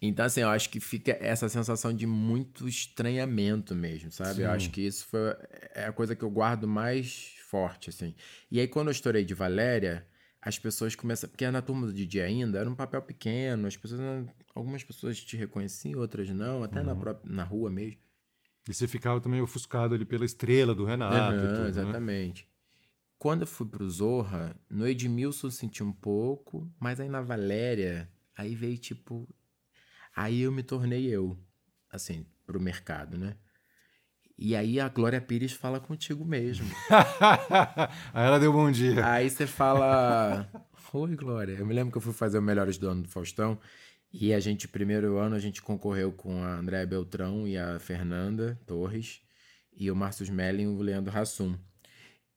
Então, 0.00 0.26
assim, 0.26 0.40
eu 0.40 0.50
acho 0.50 0.68
que 0.68 0.78
fica 0.78 1.16
essa 1.20 1.48
sensação 1.48 1.92
de 1.92 2.06
muito 2.06 2.68
estranhamento 2.68 3.74
mesmo, 3.74 4.12
sabe? 4.12 4.36
Sim. 4.36 4.42
Eu 4.42 4.50
acho 4.50 4.70
que 4.70 4.82
isso 4.82 5.06
foi 5.06 5.34
é 5.74 5.86
a 5.86 5.92
coisa 5.92 6.14
que 6.14 6.22
eu 6.22 6.30
guardo 6.30 6.68
mais 6.68 7.35
forte, 7.56 7.88
assim. 7.88 8.14
E 8.50 8.60
aí, 8.60 8.68
quando 8.68 8.88
eu 8.88 8.92
estourei 8.92 9.24
de 9.24 9.32
Valéria, 9.32 10.06
as 10.42 10.58
pessoas 10.58 10.94
começam. 10.94 11.28
Porque 11.28 11.50
na 11.50 11.62
turma 11.62 11.86
do 11.86 11.92
DJ 11.92 12.22
ainda 12.22 12.58
era 12.58 12.68
um 12.68 12.74
papel 12.74 13.00
pequeno, 13.02 13.66
as 13.66 13.76
pessoas. 13.76 14.00
Algumas 14.54 14.84
pessoas 14.84 15.18
te 15.18 15.36
reconheciam, 15.36 16.00
outras 16.00 16.28
não, 16.30 16.62
até 16.62 16.80
uhum. 16.80 16.86
na, 16.86 16.94
própria, 16.94 17.32
na 17.32 17.44
rua 17.44 17.70
mesmo. 17.70 18.00
E 18.68 18.74
você 18.74 18.86
ficava 18.86 19.20
também 19.20 19.40
ofuscado 19.40 19.94
ali 19.94 20.04
pela 20.04 20.24
estrela 20.24 20.74
do 20.74 20.84
Renato. 20.84 21.36
Uhum, 21.36 21.40
tudo, 21.40 21.62
né? 21.62 21.68
exatamente. 21.68 22.42
Né? 22.42 22.48
Quando 23.18 23.42
eu 23.42 23.46
fui 23.46 23.66
pro 23.66 23.88
Zorra, 23.88 24.54
no 24.68 24.86
Edmilson 24.86 25.46
eu 25.46 25.50
senti 25.50 25.82
um 25.82 25.92
pouco, 25.92 26.70
mas 26.78 27.00
aí 27.00 27.08
na 27.08 27.22
Valéria, 27.22 28.10
aí 28.36 28.54
veio 28.54 28.76
tipo. 28.76 29.26
Aí 30.14 30.42
eu 30.42 30.52
me 30.52 30.62
tornei 30.62 31.06
eu, 31.06 31.38
assim, 31.90 32.26
pro 32.46 32.60
mercado, 32.60 33.18
né? 33.18 33.36
E 34.38 34.54
aí 34.54 34.78
a 34.78 34.88
Glória 34.88 35.20
Pires 35.20 35.52
fala 35.52 35.80
contigo 35.80 36.24
mesmo. 36.24 36.66
aí 38.12 38.26
ela 38.26 38.38
deu 38.38 38.52
bom 38.52 38.70
dia. 38.70 39.06
Aí 39.06 39.30
você 39.30 39.46
fala: 39.46 40.46
Oi, 40.92 41.16
Glória. 41.16 41.54
Eu 41.58 41.66
me 41.66 41.74
lembro 41.74 41.90
que 41.92 41.98
eu 41.98 42.02
fui 42.02 42.12
fazer 42.12 42.38
o 42.38 42.42
Melhores 42.42 42.76
do 42.78 42.88
Ano 42.88 43.02
do 43.02 43.08
Faustão. 43.08 43.58
E 44.12 44.32
a 44.32 44.40
gente, 44.40 44.68
primeiro 44.68 45.18
ano, 45.18 45.34
a 45.34 45.38
gente 45.38 45.60
concorreu 45.62 46.12
com 46.12 46.42
a 46.44 46.54
Andréa 46.56 46.86
Beltrão 46.86 47.46
e 47.46 47.56
a 47.56 47.78
Fernanda 47.78 48.58
Torres. 48.66 49.20
E 49.74 49.90
o 49.90 49.96
Márcio 49.96 50.22
Smelling 50.24 50.64
e 50.64 50.66
o 50.68 50.80
Leandro 50.80 51.16
Hassum. 51.16 51.54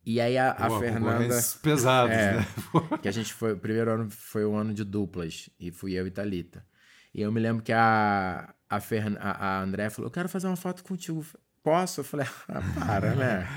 E 0.05 0.19
aí 0.19 0.37
a, 0.37 0.51
a 0.51 0.67
Pô, 0.67 0.79
Fernanda. 0.79 1.35
pesados, 1.61 2.15
É. 2.15 2.33
né? 2.37 2.45
Que 3.01 3.07
a 3.07 3.11
gente 3.11 3.33
foi. 3.33 3.53
O 3.53 3.57
primeiro 3.59 3.91
ano 3.91 4.09
foi 4.09 4.45
um 4.45 4.55
ano 4.55 4.73
de 4.73 4.83
duplas. 4.83 5.49
E 5.59 5.69
fui 5.71 5.93
eu 5.93 6.07
e 6.07 6.11
Thalita. 6.11 6.65
E 7.13 7.21
eu 7.21 7.31
me 7.31 7.39
lembro 7.39 7.63
que 7.63 7.71
a, 7.73 8.53
a, 8.69 8.79
Fern, 8.79 9.17
a, 9.19 9.31
a 9.31 9.61
André 9.63 9.89
falou: 9.89 10.07
Eu 10.07 10.11
quero 10.13 10.29
fazer 10.29 10.47
uma 10.47 10.55
foto 10.55 10.83
contigo. 10.83 11.25
Posso? 11.63 12.01
Eu 12.01 12.03
falei: 12.03 12.27
Ah, 12.47 12.61
para, 12.79 13.15
né? 13.15 13.47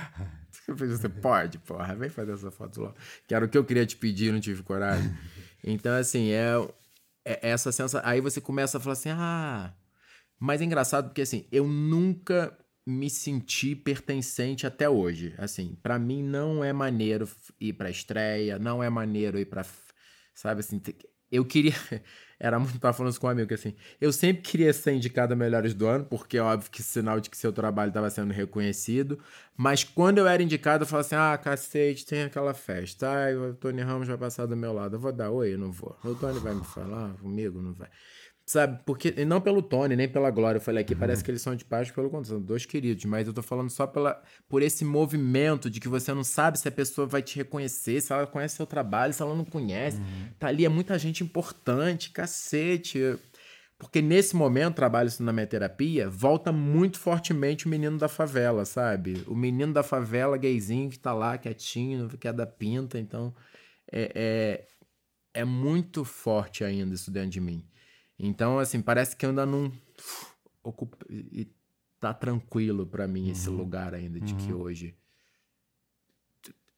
Eu 0.69 0.77
falei, 0.77 0.97
Você 0.97 1.09
pode, 1.09 1.59
porra, 1.59 1.95
vem 1.95 2.09
fazer 2.09 2.33
essa 2.33 2.51
foto 2.51 2.81
logo. 2.81 2.97
Que 3.27 3.35
era 3.35 3.45
o 3.45 3.49
que 3.49 3.57
eu 3.59 3.65
queria 3.65 3.87
te 3.87 3.97
pedir, 3.97 4.33
não 4.33 4.41
tive 4.41 4.63
coragem. 4.63 5.13
Então, 5.65 5.95
assim, 5.95 6.33
é, 6.33 6.57
é 7.25 7.51
essa 7.51 7.71
sensação. 7.71 8.01
Aí 8.03 8.21
você 8.21 8.41
começa 8.41 8.79
a 8.79 8.81
falar 8.81 8.95
assim: 8.95 9.11
Ah. 9.11 9.73
Mas 10.41 10.61
é 10.61 10.65
engraçado 10.65 11.05
porque, 11.07 11.23
assim, 11.23 11.47
eu 11.53 11.69
nunca 11.69 12.53
me 12.85 13.09
senti 13.09 13.77
pertencente 13.77 14.67
até 14.67 14.89
hoje. 14.89 15.35
Assim, 15.39 15.79
pra 15.81 16.01
mim 16.01 16.21
não 16.21 16.65
é 16.65 16.73
maneiro 16.73 17.29
ir 17.61 17.75
pra 17.75 17.89
estreia, 17.91 18.59
não 18.59 18.83
é 18.83 18.91
maneiro 18.91 19.39
ir 19.39 19.47
pra. 19.47 19.65
Sabe 20.35 20.61
assim, 20.61 20.81
eu 21.33 21.45
queria. 21.45 21.75
Era 22.39 22.59
muito. 22.59 22.79
Tava 22.79 22.93
falando 22.93 23.13
isso 23.13 23.21
com 23.21 23.29
um 23.29 23.31
amigo 23.31 23.49
que 23.49 23.55
assim. 23.55 23.75
Eu 24.01 24.13
sempre 24.13 24.43
queria 24.43 24.73
ser 24.73 24.93
indicado 24.93 25.33
a 25.33 25.37
melhores 25.37 25.75
do 25.75 25.87
ano, 25.87 26.05
porque 26.05 26.37
é 26.37 26.43
óbvio 26.43 26.71
que 26.71 26.83
sinal 26.83 27.21
de 27.21 27.31
que 27.31 27.37
seu 27.37 27.53
trabalho 27.53 27.89
estava 27.89 28.11
sendo 28.11 28.33
reconhecido. 28.33 29.19
Mas 29.57 29.85
quando 29.85 30.19
eu 30.19 30.27
era 30.27 30.43
indicado, 30.43 30.83
eu 30.83 30.89
falava 30.89 31.07
assim: 31.07 31.15
ah, 31.15 31.39
cacete, 31.39 32.05
tem 32.05 32.25
aquela 32.25 32.53
festa. 32.53 33.09
Ai, 33.09 33.37
o 33.37 33.55
Tony 33.55 33.81
Ramos 33.81 34.09
vai 34.09 34.19
passar 34.19 34.47
do 34.47 34.57
meu 34.57 34.73
lado. 34.73 34.97
Eu 34.97 35.01
vou 35.01 35.13
dar 35.13 35.31
oi, 35.31 35.55
eu 35.55 35.59
não 35.59 35.71
vou. 35.71 35.97
O 36.05 36.15
Tony 36.17 36.41
vai 36.41 36.55
me 36.55 36.65
falar 36.65 37.15
comigo, 37.15 37.63
não 37.63 37.73
vai. 37.73 37.89
Sabe, 38.45 38.81
porque, 38.85 39.25
não 39.25 39.41
pelo 39.41 39.63
Tony, 39.63 39.95
nem 39.95 40.09
pela 40.09 40.29
Glória, 40.31 40.59
eu 40.59 40.63
falei 40.63 40.83
aqui, 40.83 40.97
parece 40.97 41.23
que 41.23 41.31
eles 41.31 41.41
são 41.41 41.55
de 41.55 41.65
paz 41.65 41.91
pelo 41.91 42.11
contrário, 42.11 42.27
são 42.27 42.41
dois 42.41 42.67
queridos, 42.67 43.05
mas 43.05 43.27
eu 43.27 43.33
tô 43.33 43.41
falando 43.41 43.71
só 43.71 43.87
pela, 43.87 44.21
por 44.49 44.63
esse 44.63 44.85
movimento 44.85 45.71
de 45.71 45.79
que 45.79 45.89
você 45.89 46.13
não 46.13 46.25
sabe 46.25 46.59
se 46.59 46.67
a 46.67 46.73
pessoa 46.73 47.07
vai 47.07 47.23
te 47.23 47.37
reconhecer, 47.37 48.01
se 48.01 48.13
ela 48.13 48.27
conhece 48.27 48.57
seu 48.57 48.67
trabalho, 48.67 49.13
se 49.13 49.23
ela 49.23 49.35
não 49.35 49.45
conhece. 49.45 50.01
Tá 50.41 50.49
ali, 50.49 50.65
é 50.65 50.69
muita 50.69 50.99
gente 50.99 51.23
importante, 51.23 52.11
cacete. 52.11 53.17
Porque 53.79 54.03
nesse 54.03 54.37
momento, 54.37 54.77
trabalho 54.77 55.09
isso 55.09 55.23
na 55.23 55.33
minha 55.33 55.47
terapia, 55.47 56.09
volta 56.09 56.53
muito 56.53 57.01
fortemente 57.01 57.67
o 57.67 57.69
menino 57.69 57.99
da 57.99 58.09
favela, 58.09 58.65
sabe? 58.65 59.25
O 59.27 59.35
menino 59.35 59.73
da 59.73 59.83
favela, 59.83 60.37
gayzinho, 60.37 60.91
que 60.91 60.99
tá 60.99 61.13
lá 61.13 61.39
quietinho, 61.39 62.09
que 62.09 62.29
é 62.29 62.33
da 62.33 62.47
pinta, 62.47 62.99
então 62.99 63.35
é, 63.91 64.13
é, 64.15 65.41
é 65.41 65.45
muito 65.45 66.05
forte 66.05 66.63
ainda 66.65 66.95
isso 66.95 67.11
dentro 67.11 67.31
de 67.31 67.41
mim. 67.41 67.65
Então, 68.19 68.59
assim, 68.59 68.81
parece 68.81 69.17
que 69.17 69.27
ainda 69.27 69.45
não 69.45 69.73
ocupa 70.63 70.97
e 71.11 71.51
tá 71.99 72.13
tranquilo 72.13 72.87
pra 72.87 73.07
mim 73.07 73.31
esse 73.31 73.49
lugar 73.49 73.95
ainda 73.95 74.21
de 74.21 74.35
que 74.35 74.53
hoje 74.53 74.95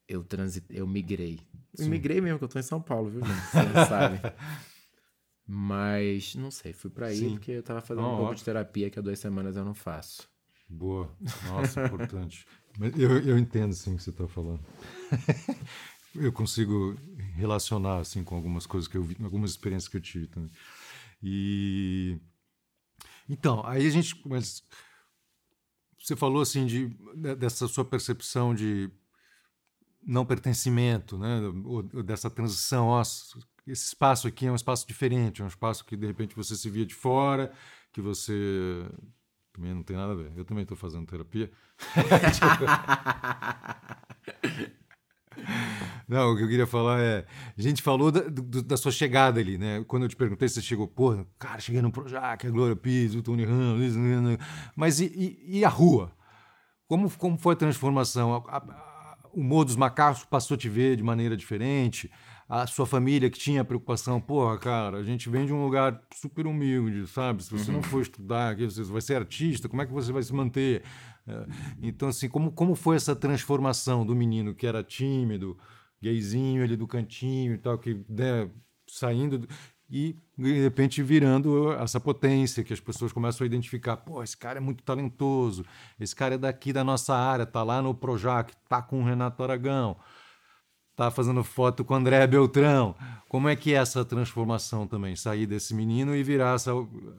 eu 0.07 0.23
transitei, 0.23 0.79
eu 0.79 0.87
migrei. 0.87 1.39
Eu 1.77 1.85
Sim. 1.85 1.89
migrei 1.89 2.21
mesmo, 2.21 2.37
que 2.37 2.45
eu 2.45 2.49
tô 2.49 2.59
em 2.59 2.63
São 2.63 2.81
Paulo, 2.81 3.09
viu, 3.09 3.21
gente? 3.21 3.39
Você 3.39 3.63
não 3.63 3.85
sabe. 3.87 4.21
Mas, 5.47 6.35
não 6.35 6.49
sei, 6.49 6.73
fui 6.73 6.89
pra 6.89 7.07
aí 7.07 7.19
Sim. 7.19 7.31
porque 7.31 7.51
eu 7.51 7.63
tava 7.63 7.81
fazendo 7.81 8.05
Não, 8.05 8.13
um 8.13 8.17
pouco 8.17 8.35
de 8.35 8.43
terapia 8.43 8.89
que 8.89 8.97
há 8.97 9.01
duas 9.01 9.19
semanas 9.19 9.55
eu 9.55 9.63
não 9.63 9.75
faço. 9.75 10.27
Boa. 10.67 11.11
Nossa, 11.43 11.85
importante. 11.85 12.47
Mas 12.77 12.97
eu, 12.97 13.19
eu 13.19 13.37
entendo, 13.37 13.73
sim, 13.73 13.93
o 13.93 13.97
que 13.97 14.03
você 14.03 14.09
está 14.09 14.27
falando. 14.27 14.59
eu 16.15 16.31
consigo 16.33 16.97
relacionar, 17.35 17.99
assim, 17.99 18.23
com 18.23 18.35
algumas 18.35 18.65
coisas 18.65 18.87
que 18.87 18.97
eu 18.97 19.03
vi, 19.03 19.15
algumas 19.23 19.51
experiências 19.51 19.87
que 19.87 19.97
eu 19.97 20.01
tive 20.01 20.27
também. 20.27 20.51
E... 21.21 22.17
Então, 23.27 23.65
aí 23.65 23.87
a 23.87 23.89
gente... 23.89 24.21
Mas 24.27 24.63
você 25.99 26.15
falou, 26.15 26.41
assim, 26.41 26.65
de, 26.65 26.87
de- 27.15 27.35
dessa 27.35 27.67
sua 27.67 27.83
percepção 27.83 28.53
de 28.53 28.89
não 30.05 30.25
pertencimento, 30.25 31.17
né? 31.17 31.39
Ou, 31.63 31.77
ou 31.93 32.03
dessa 32.03 32.29
transição, 32.29 32.87
ó, 32.87 33.01
esse 33.01 33.87
espaço 33.87 34.27
aqui 34.27 34.45
é 34.45 34.51
um 34.51 34.55
espaço 34.55 34.87
diferente, 34.87 35.41
é 35.41 35.45
um 35.45 35.47
espaço 35.47 35.83
que 35.83 35.97
de 35.97 36.05
repente 36.05 36.35
você 36.35 36.55
se 36.55 36.69
via 36.69 36.85
de 36.85 36.93
fora, 36.93 37.51
que 37.91 37.99
você 38.01 38.85
também 39.51 39.73
não 39.73 39.83
tem 39.83 39.95
nada 39.97 40.11
a 40.11 40.15
ver. 40.15 40.31
Eu 40.35 40.45
também 40.45 40.63
estou 40.63 40.77
fazendo 40.77 41.07
terapia. 41.07 41.51
Não, 46.07 46.31
o 46.33 46.37
que 46.37 46.43
eu 46.43 46.47
queria 46.47 46.67
falar 46.67 46.99
é. 47.01 47.25
A 47.57 47.61
gente 47.61 47.81
falou 47.81 48.11
da, 48.11 48.21
do- 48.21 48.61
da 48.63 48.77
sua 48.77 48.91
chegada 48.91 49.39
ali, 49.39 49.57
né? 49.57 49.83
Quando 49.87 50.03
eu 50.03 50.09
te 50.09 50.15
perguntei 50.15 50.47
se 50.47 50.55
você 50.55 50.61
chegou, 50.61 50.87
pô, 50.87 51.25
cara, 51.39 51.59
cheguei 51.59 51.81
no 51.81 51.91
Projac, 51.91 52.45
a 52.45 52.49
Glória 52.51 52.75
Pires, 52.75 53.15
o 53.15 53.21
Tony 53.21 53.43
Ramos, 53.43 53.95
mas 54.75 54.99
e, 54.99 55.05
e- 55.05 55.59
e 55.59 55.65
a 55.65 55.69
rua? 55.69 56.11
Como, 56.87 57.09
como 57.17 57.37
foi 57.37 57.53
a 57.53 57.57
transformação? 57.57 58.35
A- 58.47 58.57
a- 58.57 59.17
o 59.33 59.39
humor 59.41 59.65
dos 59.65 59.75
macacos 59.75 60.23
passou 60.25 60.55
a 60.55 60.57
te 60.57 60.69
ver 60.69 60.95
de 60.95 61.03
maneira 61.03 61.35
diferente? 61.35 62.09
A 62.47 62.67
sua 62.67 62.85
família 62.85 63.27
que 63.29 63.39
tinha 63.39 63.65
preocupação, 63.65 64.21
porra, 64.21 64.57
cara, 64.59 64.97
a 64.97 65.03
gente 65.03 65.27
vem 65.29 65.47
de 65.47 65.53
um 65.53 65.63
lugar 65.63 65.99
super 66.13 66.45
humilde, 66.45 67.07
sabe? 67.07 67.43
Se 67.43 67.51
você 67.51 67.71
não 67.71 67.81
for 67.81 68.01
estudar, 68.03 68.55
você 68.55 68.83
vai 68.83 69.01
ser 69.01 69.15
artista, 69.15 69.67
como 69.67 69.81
é 69.81 69.85
que 69.85 69.91
você 69.91 70.11
vai 70.11 70.21
se 70.21 70.31
manter? 70.31 70.83
É, 71.27 71.45
Então, 71.81 72.07
assim, 72.09 72.29
como, 72.29 72.51
como 72.51 72.75
foi 72.75 72.97
essa 72.97 73.15
transformação 73.15 74.05
do 74.05 74.15
menino 74.15 74.53
que 74.53 74.67
era 74.67 74.83
tímido, 74.83 75.57
gayzinho 75.99 76.63
ali 76.63 76.75
do 76.77 76.85
cantinho 76.87 77.55
e 77.55 77.57
tal, 77.57 77.79
que 77.79 78.05
né, 78.07 78.47
saindo 78.87 79.39
do- 79.39 79.47
e 79.89 80.15
de 80.37 80.61
repente 80.61 81.01
virando 81.03 81.71
essa 81.73 81.99
potência 81.99 82.63
que 82.63 82.73
as 82.73 82.79
pessoas 82.79 83.11
começam 83.11 83.43
a 83.43 83.47
identificar. 83.47 83.97
Pô, 83.97 84.21
esse 84.21 84.35
cara 84.37 84.57
é 84.57 84.61
muito 84.61 84.83
talentoso, 84.83 85.63
esse 85.99 86.15
cara 86.15 86.35
é 86.35 86.37
daqui 86.37 86.71
da 86.73 86.83
nossa 86.83 87.15
área, 87.15 87.45
tá 87.45 87.63
lá 87.63 87.81
no 87.81 87.93
Projac, 87.93 88.51
tá 88.67 88.81
com 88.81 89.01
o 89.01 89.05
Renato 89.05 89.41
Aragão, 89.43 89.95
tá 90.95 91.11
fazendo 91.11 91.43
foto 91.43 91.83
com 91.83 91.93
André 91.93 92.25
Beltrão. 92.25 92.95
Como 93.27 93.49
é 93.49 93.55
que 93.55 93.73
é 93.73 93.77
essa 93.77 94.05
transformação 94.05 94.87
também? 94.87 95.15
Sair 95.15 95.45
desse 95.45 95.73
menino 95.73 96.15
e 96.15 96.23
virar 96.23 96.55
essa, 96.55 96.71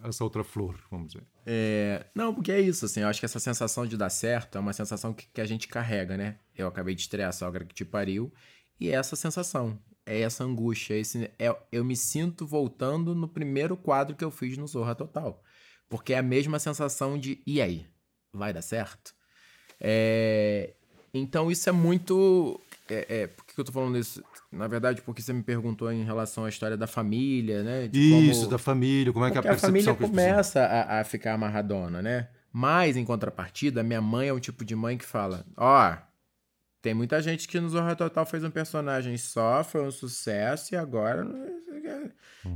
essa 0.02 0.24
outra 0.24 0.42
flor, 0.42 0.78
vamos 0.90 1.08
dizer. 1.08 1.24
É, 1.44 2.06
não, 2.14 2.34
porque 2.34 2.50
é 2.50 2.60
isso, 2.60 2.86
assim, 2.86 3.00
eu 3.00 3.08
acho 3.08 3.20
que 3.20 3.26
essa 3.26 3.38
sensação 3.38 3.86
de 3.86 3.96
dar 3.96 4.10
certo 4.10 4.56
é 4.56 4.60
uma 4.60 4.72
sensação 4.72 5.12
que, 5.12 5.26
que 5.32 5.40
a 5.40 5.46
gente 5.46 5.68
carrega, 5.68 6.16
né? 6.16 6.36
Eu 6.56 6.68
acabei 6.68 6.94
de 6.94 7.02
estrear 7.02 7.28
a 7.28 7.32
sogra 7.32 7.64
que 7.64 7.74
te 7.74 7.84
pariu, 7.84 8.32
e 8.80 8.88
é 8.88 8.94
essa 8.94 9.14
sensação, 9.14 9.78
é 10.06 10.20
essa 10.20 10.42
angústia, 10.44 10.94
esse, 10.94 11.30
é, 11.38 11.54
eu 11.70 11.84
me 11.84 11.96
sinto 11.96 12.46
voltando 12.46 13.14
no 13.14 13.28
primeiro 13.28 13.76
quadro 13.76 14.16
que 14.16 14.24
eu 14.24 14.30
fiz 14.30 14.56
no 14.56 14.66
Zorra 14.66 14.94
Total. 14.94 15.42
Porque 15.88 16.14
é 16.14 16.18
a 16.18 16.22
mesma 16.22 16.58
sensação 16.58 17.18
de, 17.18 17.40
e 17.46 17.60
aí? 17.60 17.86
Vai 18.32 18.52
dar 18.52 18.62
certo? 18.62 19.14
É, 19.80 20.74
então 21.12 21.50
isso 21.50 21.68
é 21.68 21.72
muito. 21.72 22.60
É, 22.88 23.22
é, 23.22 23.30
que 23.56 23.60
eu 23.62 23.64
tô 23.64 23.72
falando 23.72 23.98
isso? 23.98 24.22
Na 24.52 24.68
verdade, 24.68 25.02
porque 25.02 25.20
você 25.20 25.32
me 25.32 25.42
perguntou 25.42 25.90
em 25.90 26.04
relação 26.04 26.44
à 26.44 26.48
história 26.48 26.76
da 26.76 26.86
família, 26.86 27.62
né? 27.64 27.88
De 27.88 28.10
como- 28.10 28.22
Isso, 28.30 28.46
da 28.48 28.58
família, 28.58 29.12
como 29.12 29.24
é 29.24 29.30
que 29.30 29.36
é 29.36 29.40
a 29.40 29.42
porque 29.42 29.48
a 29.48 29.52
percepção 29.52 29.68
família 29.70 29.96
que 29.96 30.04
as 30.04 30.10
pessoas- 30.10 30.26
começa 30.32 30.60
a, 30.64 31.00
a 31.00 31.04
ficar 31.04 31.34
amarradona, 31.34 32.00
né? 32.00 32.28
Mas, 32.52 32.96
em 32.96 33.04
contrapartida, 33.04 33.82
minha 33.82 34.00
mãe 34.00 34.28
é 34.28 34.32
um 34.32 34.38
tipo 34.40 34.64
de 34.64 34.74
mãe 34.76 34.96
que 34.96 35.04
fala: 35.04 35.44
Ó, 35.56 35.96
tem 36.80 36.94
muita 36.94 37.20
gente 37.20 37.48
que 37.48 37.58
no 37.58 37.68
Zorra 37.68 37.96
Total 37.96 38.24
fez 38.24 38.44
um 38.44 38.50
personagem 38.50 39.16
só, 39.18 39.64
foi 39.64 39.82
um 39.82 39.90
sucesso 39.90 40.74
e 40.74 40.76
agora. 40.76 41.24
não- 41.24 41.56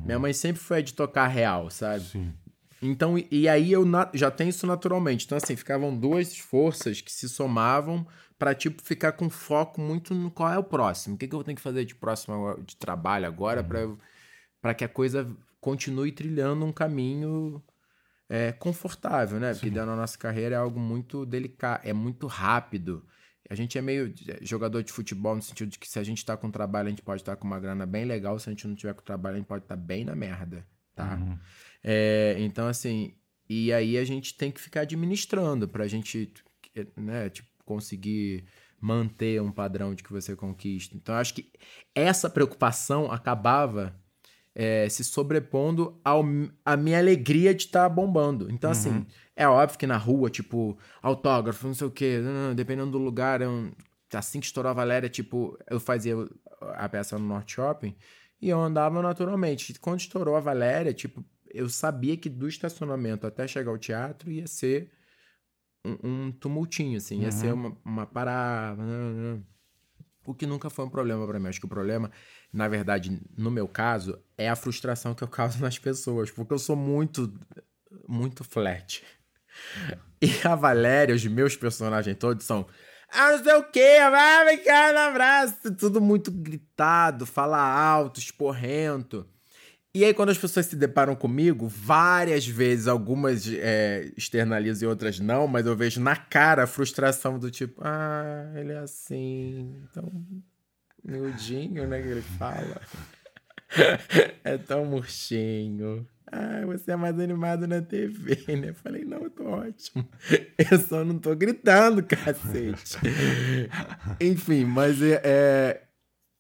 Minha 0.05 0.19
mãe 0.19 0.33
sempre 0.33 0.61
foi 0.63 0.79
a 0.79 0.83
de 0.83 0.95
tocar 0.95 1.27
real, 1.27 1.69
sabe? 1.71 2.05
Sim. 2.05 2.33
Então, 2.83 3.19
e- 3.31 3.49
aí 3.49 3.73
eu 3.73 3.85
já 4.15 4.31
tenho 4.31 4.49
isso 4.51 4.67
naturalmente. 4.67 5.27
Então, 5.27 5.37
assim, 5.37 5.55
ficavam 5.57 5.95
duas 5.95 6.37
forças 6.39 7.01
que 7.03 7.13
se 7.13 7.29
somavam 7.29 8.07
pra, 8.41 8.55
tipo, 8.55 8.83
ficar 8.83 9.13
com 9.13 9.29
foco 9.31 9.81
muito 9.81 10.15
no 10.15 10.31
qual 10.31 10.51
é 10.53 10.59
o 10.59 10.65
próximo. 10.65 11.15
O 11.15 11.19
que, 11.19 11.29
que 11.29 11.35
eu 11.35 11.45
tenho 11.45 11.55
que 11.57 11.63
fazer 11.63 11.85
de 11.85 11.95
próximo 11.95 12.59
de 12.67 12.75
trabalho 12.77 13.27
agora 13.27 13.63
pra 13.63 13.81
eu- 13.81 13.99
pra 14.63 14.75
que 14.75 14.83
a 14.83 14.89
coisa 14.89 15.31
continue 15.61 16.11
trilhando 16.11 16.65
um 16.65 16.73
caminho 16.73 17.63
é, 18.33 18.53
confortável, 18.53 19.39
né? 19.41 19.53
Porque 19.53 19.69
dentro 19.71 19.91
da 19.91 19.97
nossa 19.97 20.17
carreira 20.17 20.55
é 20.55 20.59
algo 20.59 20.79
muito 20.81 21.27
delicado, 21.27 21.81
é 21.85 21.93
muito 21.93 22.27
rápido. 22.29 23.05
A 23.49 23.55
gente 23.57 23.77
é 23.77 23.83
meio 23.83 24.15
é, 24.29 24.39
jogador 24.43 24.83
de 24.85 24.93
futebol 24.93 25.35
no 25.35 25.43
sentido 25.43 25.69
de 25.69 25.79
que 25.79 25.89
se 25.89 25.99
a 25.99 26.05
gente 26.05 26.25
tá 26.25 26.37
com 26.37 26.49
trabalho, 26.51 26.87
a 26.87 26.91
gente 26.91 27.03
pode 27.03 27.23
estar 27.23 27.35
com 27.37 27.47
uma 27.47 27.59
grana 27.61 27.85
bem 27.85 28.05
legal. 28.05 28.39
Se 28.39 28.49
a 28.49 28.53
gente 28.53 28.67
não 28.69 28.77
tiver 28.77 28.95
com 28.95 29.03
trabalho, 29.03 29.35
a 29.35 29.39
gente 29.39 29.49
pode 29.49 29.65
estar 29.65 29.75
bem 29.77 30.05
na 30.05 30.15
merda, 30.15 30.65
tá? 30.95 31.19
É, 31.83 32.37
então, 32.39 32.69
assim, 32.69 33.17
e 33.49 33.73
aí 33.73 33.99
a 33.99 34.05
gente 34.05 34.37
tem 34.37 34.51
que 34.53 34.61
ficar 34.61 34.83
administrando 34.83 35.67
pra 35.69 35.89
gente, 35.89 36.33
né, 36.97 37.29
tipo, 37.31 37.50
conseguir 37.71 38.45
manter 38.81 39.41
um 39.41 39.53
padrão 39.53 39.95
de 39.95 40.03
que 40.03 40.13
você 40.13 40.35
conquista. 40.35 40.97
Então, 40.97 41.15
acho 41.15 41.35
que 41.35 41.53
essa 41.95 42.29
preocupação 42.29 43.13
acabava 43.13 43.95
é, 44.53 44.89
se 44.89 45.05
sobrepondo 45.05 46.01
ao, 46.05 46.25
à 46.65 46.77
minha 46.77 46.99
alegria 46.99 47.55
de 47.55 47.67
estar 47.67 47.89
bombando. 47.89 48.51
Então, 48.51 48.71
assim, 48.73 49.07
é 49.37 49.47
óbvio 49.47 49.79
que 49.79 49.87
na 49.87 49.97
rua, 49.97 50.29
tipo, 50.29 50.77
autógrafo, 51.01 51.67
não 51.69 51.75
sei 51.75 51.87
o 51.87 51.91
quê, 51.91 52.19
não, 52.19 52.55
dependendo 52.55 52.91
do 52.91 52.99
lugar, 52.99 53.41
eu- 53.41 53.71
assim 54.13 54.41
que 54.41 54.47
estourou 54.47 54.71
a 54.71 54.75
Valéria, 54.75 55.09
tipo, 55.09 55.57
eu 55.71 55.79
fazia 55.79 56.15
a 56.75 56.89
peça 56.89 57.17
no 57.17 57.25
Norte 57.27 57.53
Shopping 57.55 57.95
e 58.43 58.49
eu 58.49 58.61
andava 58.61 59.01
naturalmente. 59.01 59.79
Quando 59.79 60.01
estourou 60.01 60.35
a 60.35 60.41
Valéria, 60.41 60.93
tipo, 60.93 61.25
eu 61.55 61.69
sabia 61.69 62.17
que 62.17 62.29
do 62.29 62.49
estacionamento 62.49 63.27
até 63.27 63.47
chegar 63.47 63.71
ao 63.71 63.79
teatro 63.79 64.33
ia 64.33 64.49
ser 64.49 64.91
um, 65.85 66.27
um 66.27 66.33
tumultinho, 66.33 66.99
assim, 66.99 67.23
ia 67.23 67.33
ser 67.33 67.53
uma, 67.53 67.77
uma 67.85 68.07
parada. 68.07 68.83
né, 68.83 69.37
né. 69.37 69.43
O 70.27 70.35
que 70.35 70.47
nunca 70.47 70.69
foi 70.69 70.85
um 70.85 70.91
problema 70.91 71.27
para 71.27 71.41
mim. 71.41 71.49
Acho 71.49 71.61
que 71.61 71.67
o 71.67 71.69
problema, 71.69 72.11
na 72.53 72.69
verdade, 72.69 73.21
no 73.37 73.51
meu 73.51 73.67
caso, 73.67 74.19
é 74.37 74.49
a 74.49 74.57
frustração 74.57 75.15
que 75.15 75.25
eu 75.25 75.29
causo 75.29 75.61
nas 75.61 75.79
pessoas, 75.79 76.31
porque 76.31 76.53
eu 76.53 76.59
sou 76.59 76.77
muito, 76.77 77.33
muito 78.07 78.45
flat. 78.45 79.03
E 80.23 80.47
a 80.47 80.55
Valéria, 80.55 81.15
os 81.15 81.25
meus 81.27 81.57
personagens 81.57 82.17
todos 82.19 82.45
são. 82.45 82.67
Ah, 83.11 83.33
não 83.33 83.43
sei 83.43 83.55
o 83.55 83.65
quê, 83.65 83.99
vai, 84.11 84.45
vem 84.45 84.65
cá, 84.65 84.93
um 84.95 84.99
abraço. 84.99 85.75
Tudo 85.75 86.01
muito 86.01 86.31
gritado, 86.31 87.25
fala 87.27 87.59
alto, 87.59 88.21
esporrento. 88.21 89.27
E 89.93 90.05
aí, 90.05 90.15
quando 90.15 90.29
as 90.31 90.39
pessoas 90.39 90.67
se 90.67 90.77
deparam 90.77 91.17
comigo, 91.17 91.67
várias 91.67 92.47
vezes, 92.47 92.87
algumas 92.87 93.45
é, 93.53 94.13
externalizam 94.17 94.89
e 94.89 94.91
outras 94.91 95.19
não, 95.19 95.49
mas 95.49 95.67
eu 95.67 95.75
vejo 95.75 96.01
na 96.01 96.15
cara 96.15 96.63
a 96.63 96.67
frustração 96.67 97.41
do 97.41 97.51
tipo, 97.51 97.81
ah, 97.85 98.53
ele 98.55 98.73
é 98.73 98.79
assim, 98.79 99.83
tão 99.93 100.09
miudinho, 101.05 101.89
né, 101.89 102.01
que 102.01 102.09
ele 102.09 102.23
fala. 102.23 102.81
é 104.45 104.57
tão 104.59 104.85
murchinho. 104.85 106.07
Ah, 106.31 106.65
você 106.65 106.93
é 106.93 106.97
mais 106.97 107.19
animado 107.19 107.67
na 107.67 107.83
TV, 107.83 108.57
né? 108.57 108.73
Falei, 108.73 109.05
não, 109.05 109.25
eu 109.25 109.31
tô 109.31 109.45
ótimo. 109.45 110.09
Eu 110.71 110.79
só 110.79 111.05
não 111.05 111.19
tô 111.19 111.35
gritando, 111.35 112.05
cacete. 112.05 112.97
Enfim, 114.21 114.65
mas 114.65 115.03
é, 115.03 115.21
é 115.25 115.83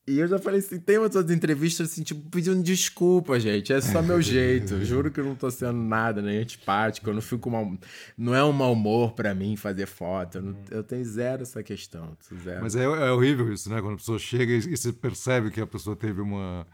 e 0.07 0.19
eu 0.19 0.27
já 0.27 0.39
falei 0.39 0.61
assim, 0.61 0.81
tem 0.81 0.99
outras 0.99 1.31
entrevistas 1.31 1.91
assim, 1.91 2.03
tipo, 2.03 2.29
pedindo 2.31 2.63
desculpa, 2.63 3.39
gente. 3.39 3.73
É 3.73 3.81
só 3.81 4.03
meu 4.03 4.21
jeito. 4.23 4.83
Juro 4.85 5.11
que 5.11 5.21
eu 5.21 5.25
não 5.25 5.37
tô 5.37 5.51
sendo 5.51 5.75
nada, 5.75 6.21
nem 6.21 6.39
antipático. 6.39 7.09
Eu 7.09 7.15
não 7.15 7.23
fico 7.23 7.51
mal. 7.51 7.71
Não 8.17 8.35
é 8.35 8.43
um 8.43 8.53
mau 8.53 8.73
humor 8.73 9.13
para 9.13 9.35
mim 9.35 9.57
fazer 9.57 9.87
foto. 9.87 10.39
Eu, 10.39 10.43
não... 10.43 10.57
eu, 10.71 10.83
tenho 10.83 11.05
zero 11.05 11.43
essa 11.43 11.63
questão. 11.63 12.17
Zero. 12.43 12.63
Mas 12.63 12.75
é, 12.75 12.85
é, 12.85 13.13
horrível 13.13 13.53
isso, 13.53 13.71
né? 13.71 13.81
Quando 13.81 13.95
a 13.95 13.99
pessoa 13.99 14.19
chega 14.19 14.53
e, 14.53 14.77
você 14.77 14.93
percebe 14.93 15.51
que 15.51 15.61
a 15.61 15.67
pessoa 15.67 15.95
teve 15.95 16.21
uma. 16.21 16.67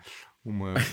uma... 0.45 0.75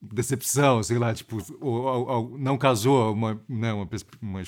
decepção, 0.00 0.80
sei 0.82 0.96
lá, 0.96 1.12
tipo, 1.12 1.38
ou, 1.60 1.82
ou, 1.82 2.08
ou 2.08 2.38
não 2.38 2.56
casou 2.56 3.12
uma, 3.12 3.34
né, 3.48 3.72
uma, 3.72 3.88
uma 4.22 4.42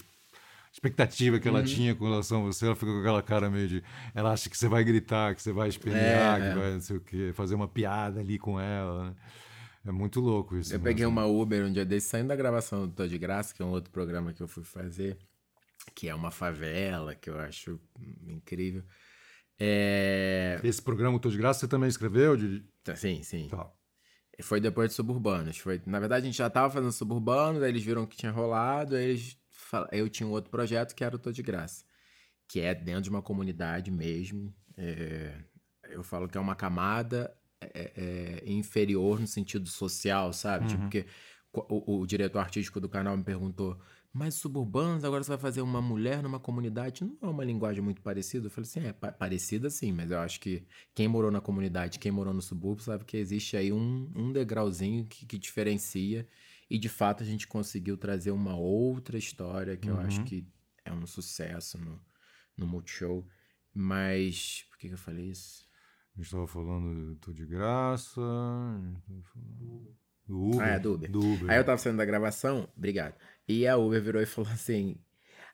expectativa 0.72 1.38
que 1.38 1.48
ela 1.48 1.60
uhum. 1.60 1.64
tinha 1.64 1.94
com 1.94 2.04
relação 2.04 2.42
a 2.42 2.46
você, 2.46 2.66
ela 2.66 2.76
fica 2.76 2.92
com 2.92 3.00
aquela 3.00 3.22
cara 3.22 3.50
meio 3.50 3.68
de. 3.68 3.84
Ela 4.14 4.32
acha 4.32 4.48
que 4.48 4.56
você 4.56 4.68
vai 4.68 4.84
gritar, 4.84 5.34
que 5.34 5.42
você 5.42 5.52
vai 5.52 5.68
espernear, 5.68 6.40
é, 6.40 6.40
que 6.40 6.46
é. 6.46 6.54
vai 6.54 6.72
não 6.72 6.80
sei 6.80 6.96
o 6.96 7.00
quê, 7.00 7.32
fazer 7.34 7.54
uma 7.54 7.68
piada 7.68 8.20
ali 8.20 8.38
com 8.38 8.60
ela. 8.60 9.10
Né? 9.10 9.16
É 9.86 9.90
muito 9.90 10.20
louco 10.20 10.56
isso. 10.56 10.72
Eu 10.72 10.78
né? 10.78 10.84
peguei 10.84 11.06
uma 11.06 11.26
Uber 11.26 11.64
um 11.64 11.72
dia 11.72 11.84
desse, 11.84 12.08
saindo 12.08 12.28
da 12.28 12.36
gravação 12.36 12.86
do 12.86 12.94
Tô 12.94 13.06
de 13.06 13.18
Graça, 13.18 13.54
que 13.54 13.62
é 13.62 13.64
um 13.64 13.70
outro 13.70 13.90
programa 13.90 14.32
que 14.32 14.42
eu 14.42 14.48
fui 14.48 14.62
fazer, 14.62 15.18
que 15.94 16.08
é 16.08 16.14
uma 16.14 16.30
favela, 16.30 17.14
que 17.14 17.30
eu 17.30 17.38
acho 17.38 17.80
incrível. 18.26 18.84
É... 19.58 20.60
Esse 20.62 20.80
programa 20.80 21.18
Tô 21.18 21.30
de 21.30 21.36
Graça 21.36 21.60
você 21.60 21.68
também 21.68 21.88
escreveu? 21.88 22.36
De... 22.36 22.62
Tá, 22.84 22.94
sim, 22.94 23.22
sim. 23.22 23.48
Tá. 23.48 23.70
Foi 24.42 24.60
depois 24.60 24.90
de 24.90 24.94
Suburbanos. 24.94 25.58
Foi, 25.58 25.82
na 25.84 25.98
verdade, 25.98 26.24
a 26.24 26.26
gente 26.26 26.38
já 26.38 26.48
tava 26.48 26.72
fazendo 26.72 26.92
Suburbanos, 26.92 27.62
aí 27.62 27.70
eles 27.70 27.82
viram 27.82 28.06
que 28.06 28.16
tinha 28.16 28.32
rolado, 28.32 28.96
aí 28.96 29.04
eles 29.04 29.39
eu 29.92 30.08
tinha 30.08 30.26
um 30.26 30.32
outro 30.32 30.50
projeto 30.50 30.94
que 30.94 31.04
era 31.04 31.14
o 31.14 31.18
Tô 31.18 31.32
de 31.32 31.42
Graça, 31.42 31.84
que 32.48 32.60
é 32.60 32.74
dentro 32.74 33.02
de 33.02 33.10
uma 33.10 33.22
comunidade 33.22 33.90
mesmo. 33.90 34.54
É, 34.76 35.34
eu 35.90 36.02
falo 36.02 36.28
que 36.28 36.38
é 36.38 36.40
uma 36.40 36.54
camada 36.54 37.34
é, 37.60 37.92
é, 37.96 38.50
inferior 38.50 39.20
no 39.20 39.26
sentido 39.26 39.68
social, 39.68 40.32
sabe? 40.32 40.68
Tipo, 40.68 40.82
uhum. 40.82 40.88
Tipo, 40.88 41.08
porque 41.52 41.66
o, 41.68 42.00
o, 42.00 42.06
diretor 42.06 42.38
artístico 42.38 42.80
do 42.80 42.88
canal 42.88 43.16
me 43.16 43.24
perguntou, 43.24 43.78
mas 44.12 44.34
suburbanos, 44.34 45.04
agora 45.04 45.22
você 45.22 45.30
vai 45.30 45.38
fazer 45.38 45.60
uma 45.60 45.80
mulher 45.80 46.22
numa 46.22 46.40
comunidade, 46.40 47.04
não 47.04 47.16
é 47.22 47.26
uma 47.26 47.44
linguagem 47.44 47.82
muito 47.82 48.00
parecida? 48.00 48.46
Eu 48.46 48.50
falei 48.50 48.68
assim, 48.68 48.80
é 48.80 48.92
pa 48.92 49.12
parecida 49.12 49.70
sim, 49.70 49.92
mas 49.92 50.10
eu 50.10 50.18
acho 50.18 50.40
que 50.40 50.64
quem 50.94 51.06
morou 51.06 51.30
na 51.30 51.40
comunidade, 51.40 51.98
quem 51.98 52.10
morou 52.10 52.34
no 52.34 52.42
subúrbio, 52.42 52.84
sabe 52.84 53.04
que 53.04 53.16
existe 53.16 53.56
aí 53.56 53.72
um, 53.72 54.10
um 54.14 54.32
degrauzinho 54.32 55.06
que, 55.06 55.26
que 55.26 55.38
diferencia 55.38 56.26
e 56.70 56.78
de 56.78 56.88
fato 56.88 57.24
a 57.24 57.26
gente 57.26 57.48
conseguiu 57.48 57.98
trazer 57.98 58.30
uma 58.30 58.54
outra 58.54 59.18
história 59.18 59.76
que 59.76 59.90
uhum. 59.90 59.96
eu 59.96 60.06
acho 60.06 60.20
uhum. 60.20 60.24
que 60.24 60.46
é 60.84 60.92
um 60.92 61.04
sucesso 61.04 61.76
no, 61.78 62.00
no 62.56 62.66
Multishow. 62.66 63.26
Mas 63.74 64.64
por 64.70 64.78
que, 64.78 64.86
que 64.86 64.94
eu 64.94 64.98
falei 64.98 65.26
isso? 65.26 65.68
A 66.14 66.18
gente 66.18 66.26
estava 66.26 66.46
falando 66.46 67.16
do 67.16 67.34
de 67.34 67.44
Graça. 67.44 68.20
Do 70.26 70.40
Uber. 70.50 70.60
Ah, 70.60 70.68
é, 70.68 70.78
do 70.78 70.94
Uber. 70.94 71.10
do 71.10 71.20
Uber. 71.20 71.50
Aí 71.50 71.56
eu 71.56 71.64
tava 71.64 71.78
saindo 71.78 71.98
da 71.98 72.04
gravação, 72.04 72.68
obrigado. 72.76 73.14
E 73.48 73.66
a 73.66 73.76
Uber 73.76 74.00
virou 74.00 74.22
e 74.22 74.26
falou 74.26 74.50
assim: 74.52 74.96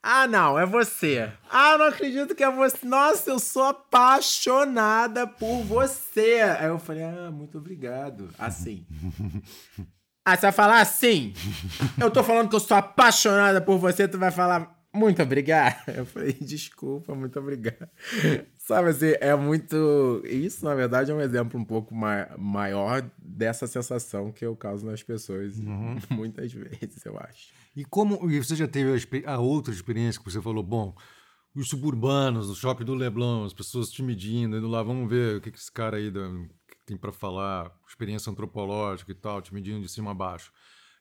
Ah, 0.02 0.26
não, 0.26 0.58
é 0.58 0.66
você. 0.66 1.32
Ah, 1.48 1.78
não 1.78 1.86
acredito 1.86 2.34
que 2.34 2.44
é 2.44 2.50
você. 2.50 2.84
Nossa, 2.86 3.30
eu 3.30 3.38
sou 3.38 3.64
apaixonada 3.64 5.26
por 5.26 5.62
você. 5.62 6.40
Aí 6.58 6.66
eu 6.66 6.78
falei: 6.78 7.04
Ah, 7.04 7.30
muito 7.30 7.56
obrigado. 7.56 8.28
Assim. 8.38 8.86
Aí 10.26 10.36
você 10.36 10.42
vai 10.42 10.52
falar 10.52 10.80
assim. 10.80 11.32
Eu 12.00 12.10
tô 12.10 12.24
falando 12.24 12.48
que 12.48 12.56
eu 12.56 12.60
sou 12.60 12.76
apaixonada 12.76 13.60
por 13.60 13.78
você, 13.78 14.08
tu 14.08 14.18
vai 14.18 14.32
falar 14.32 14.76
muito 14.96 15.22
obrigado. 15.22 15.76
Eu 15.88 16.06
falei, 16.06 16.32
desculpa, 16.32 17.14
muito 17.14 17.38
obrigado. 17.38 17.88
Sabe 18.56 18.88
assim, 18.88 19.12
é 19.20 19.36
muito. 19.36 20.22
Isso, 20.24 20.64
na 20.64 20.74
verdade, 20.74 21.10
é 21.10 21.14
um 21.14 21.20
exemplo 21.20 21.60
um 21.60 21.64
pouco 21.64 21.94
ma 21.94 22.28
maior 22.38 23.08
dessa 23.18 23.66
sensação 23.66 24.32
que 24.32 24.44
eu 24.44 24.56
causo 24.56 24.86
nas 24.86 25.02
pessoas 25.02 25.58
uhum. 25.58 25.98
muitas 26.10 26.50
vezes, 26.52 27.04
eu 27.04 27.18
acho. 27.18 27.52
E 27.76 27.84
como. 27.84 28.30
E 28.30 28.42
você 28.42 28.56
já 28.56 28.66
teve 28.66 28.90
a, 29.26 29.34
a 29.34 29.38
outra 29.38 29.72
experiência 29.72 30.18
que 30.18 30.30
você 30.30 30.40
falou, 30.40 30.62
bom, 30.62 30.94
os 31.54 31.68
suburbanos, 31.68 32.48
no 32.48 32.54
shopping 32.54 32.84
do 32.84 32.94
Leblon, 32.94 33.44
as 33.44 33.52
pessoas 33.52 33.90
te 33.90 34.02
medindo, 34.02 34.56
indo 34.56 34.66
lá, 34.66 34.82
vamos 34.82 35.08
ver 35.10 35.36
o 35.36 35.40
que, 35.42 35.50
que 35.50 35.58
esse 35.58 35.70
cara 35.70 35.98
aí 35.98 36.10
tem 36.86 36.96
para 36.96 37.12
falar, 37.12 37.76
experiência 37.86 38.30
antropológica 38.30 39.10
e 39.10 39.14
tal, 39.14 39.42
te 39.42 39.52
medindo 39.52 39.80
de 39.80 39.88
cima 39.88 40.12
a 40.12 40.14
baixo. 40.14 40.52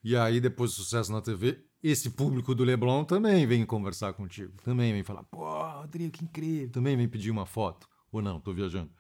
E 0.04 0.16
aí, 0.16 0.42
depois 0.42 0.72
do 0.72 0.78
sucesso 0.78 1.12
na 1.12 1.22
TV, 1.22 1.64
esse 1.82 2.10
público 2.10 2.54
do 2.56 2.64
Leblon 2.64 3.06
também 3.06 3.46
vem 3.46 3.66
conversar 3.66 4.14
contigo. 4.14 4.54
Também 4.64 4.92
vem 4.92 5.04
falar, 5.04 5.24
pô, 5.24 5.46
Rodrigo, 5.82 6.12
que 6.12 6.24
incrível. 6.24 6.72
Também 6.72 6.98
vem 6.98 7.08
pedir 7.08 7.32
uma 7.32 7.46
foto. 7.46 7.88
Ou 8.12 8.22
não, 8.22 8.40
tô 8.40 8.54
viajando. 8.54 8.92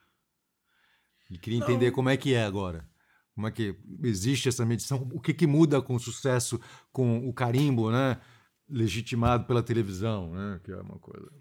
E 1.29 1.37
queria 1.37 1.59
entender 1.59 1.91
como 1.91 2.09
é 2.09 2.17
que 2.17 2.33
é 2.33 2.43
agora. 2.43 2.87
Como 3.33 3.47
é 3.47 3.51
que 3.51 3.75
existe 4.03 4.47
essa 4.47 4.65
medição? 4.65 5.09
O 5.13 5.19
que, 5.19 5.33
que 5.33 5.47
muda 5.47 5.81
com 5.81 5.95
o 5.95 5.99
sucesso, 5.99 6.59
com 6.91 7.27
o 7.27 7.33
carimbo, 7.33 7.91
né? 7.91 8.21
Legitimado 8.69 9.45
pela 9.45 9.61
televisão, 9.61 10.31
né? 10.33 10.59
Que 10.63 10.71
é 10.71 10.77
uma 10.77 10.97
coisa. 10.99 11.31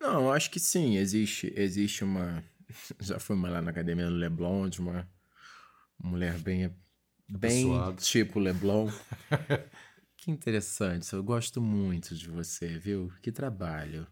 Não, 0.00 0.32
acho 0.32 0.50
que 0.50 0.60
sim. 0.60 0.96
Existe, 0.96 1.52
existe 1.56 2.04
uma 2.04 2.44
já 3.00 3.18
fui 3.18 3.40
lá 3.40 3.60
na 3.60 3.70
academia 3.70 4.06
do 4.06 4.14
Leblon, 4.14 4.68
de 4.68 4.80
uma 4.80 5.08
mulher 5.98 6.38
bem, 6.38 6.74
bem 7.28 7.66
tipo 7.96 8.38
Leblon. 8.38 8.90
que 10.16 10.30
interessante, 10.30 11.12
eu 11.12 11.22
gosto 11.22 11.60
muito 11.60 12.14
de 12.14 12.28
você, 12.28 12.78
viu? 12.78 13.12
Que 13.22 13.32
trabalho. 13.32 14.06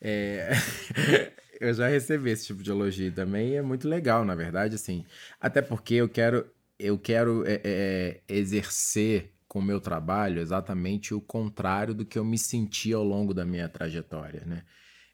É... 0.00 0.50
eu 1.60 1.72
já 1.72 1.88
recebi 1.88 2.30
esse 2.30 2.46
tipo 2.46 2.62
de 2.62 2.70
elogio 2.70 3.12
também 3.12 3.50
e 3.50 3.54
é 3.54 3.62
muito 3.62 3.88
legal, 3.88 4.24
na 4.24 4.34
verdade, 4.34 4.74
assim. 4.74 5.04
Até 5.40 5.62
porque 5.62 5.94
eu 5.94 6.08
quero, 6.08 6.46
eu 6.78 6.98
quero 6.98 7.44
é, 7.46 7.60
é, 7.64 8.20
exercer 8.28 9.32
com 9.48 9.60
o 9.60 9.62
meu 9.62 9.80
trabalho 9.80 10.40
exatamente 10.40 11.14
o 11.14 11.20
contrário 11.20 11.94
do 11.94 12.04
que 12.04 12.18
eu 12.18 12.24
me 12.24 12.36
senti 12.36 12.92
ao 12.92 13.04
longo 13.04 13.32
da 13.32 13.44
minha 13.44 13.68
trajetória, 13.68 14.42
né? 14.44 14.64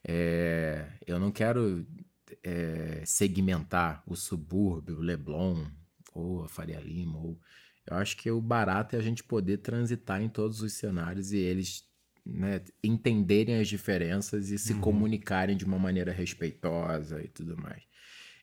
É, 0.07 0.87
eu 1.07 1.18
não 1.18 1.31
quero 1.31 1.87
é, 2.42 3.02
segmentar 3.04 4.02
o 4.06 4.14
subúrbio, 4.16 4.98
o 4.98 5.02
Leblon, 5.02 5.66
ou 6.14 6.44
a 6.44 6.48
Faria 6.48 6.80
Lima, 6.80 7.18
ou... 7.18 7.38
eu 7.86 7.96
acho 7.96 8.16
que 8.16 8.30
o 8.30 8.40
barato 8.40 8.96
é 8.96 8.98
a 8.98 9.02
gente 9.02 9.22
poder 9.22 9.58
transitar 9.58 10.22
em 10.22 10.28
todos 10.28 10.60
os 10.60 10.72
cenários 10.72 11.32
e 11.32 11.38
eles 11.38 11.84
né, 12.24 12.60
entenderem 12.82 13.60
as 13.60 13.68
diferenças 13.68 14.50
e 14.50 14.58
se 14.58 14.72
uhum. 14.74 14.80
comunicarem 14.80 15.56
de 15.56 15.64
uma 15.64 15.78
maneira 15.78 16.12
respeitosa 16.12 17.22
e 17.22 17.28
tudo 17.28 17.56
mais. 17.56 17.82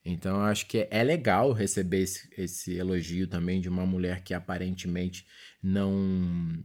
Então, 0.04 0.38
eu 0.38 0.44
acho 0.44 0.68
que 0.68 0.88
é 0.90 1.04
legal 1.04 1.52
receber 1.52 2.02
esse, 2.02 2.30
esse 2.38 2.76
elogio 2.76 3.28
também 3.28 3.60
de 3.60 3.68
uma 3.68 3.86
mulher 3.86 4.24
que 4.24 4.34
aparentemente 4.34 5.26
não 5.62 6.64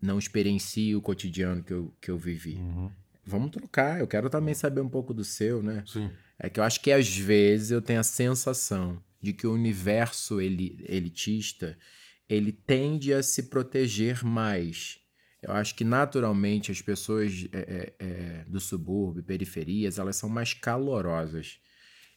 não 0.00 0.18
experiencia 0.18 0.98
o 0.98 1.00
cotidiano 1.00 1.62
que 1.62 1.72
eu, 1.72 1.94
que 2.00 2.10
eu 2.10 2.18
vivi. 2.18 2.56
Uhum. 2.56 2.90
Vamos 3.24 3.52
trocar, 3.52 4.00
eu 4.00 4.08
quero 4.08 4.28
também 4.28 4.52
saber 4.52 4.80
um 4.80 4.88
pouco 4.88 5.14
do 5.14 5.22
seu, 5.22 5.62
né? 5.62 5.84
Sim. 5.86 6.10
É 6.42 6.50
que 6.50 6.58
eu 6.58 6.64
acho 6.64 6.80
que 6.80 6.90
às 6.90 7.16
vezes 7.16 7.70
eu 7.70 7.80
tenho 7.80 8.00
a 8.00 8.02
sensação 8.02 9.00
de 9.20 9.32
que 9.32 9.46
o 9.46 9.52
universo 9.52 10.40
elitista 10.40 11.78
ele 12.28 12.50
tende 12.50 13.14
a 13.14 13.22
se 13.22 13.44
proteger 13.44 14.24
mais. 14.24 14.98
Eu 15.40 15.52
acho 15.52 15.76
que 15.76 15.84
naturalmente 15.84 16.72
as 16.72 16.82
pessoas 16.82 17.46
é, 17.52 17.58
é, 17.58 17.94
é, 17.98 18.44
do 18.48 18.58
subúrbio, 18.58 19.22
periferias, 19.22 20.00
elas 20.00 20.16
são 20.16 20.28
mais 20.28 20.52
calorosas. 20.52 21.60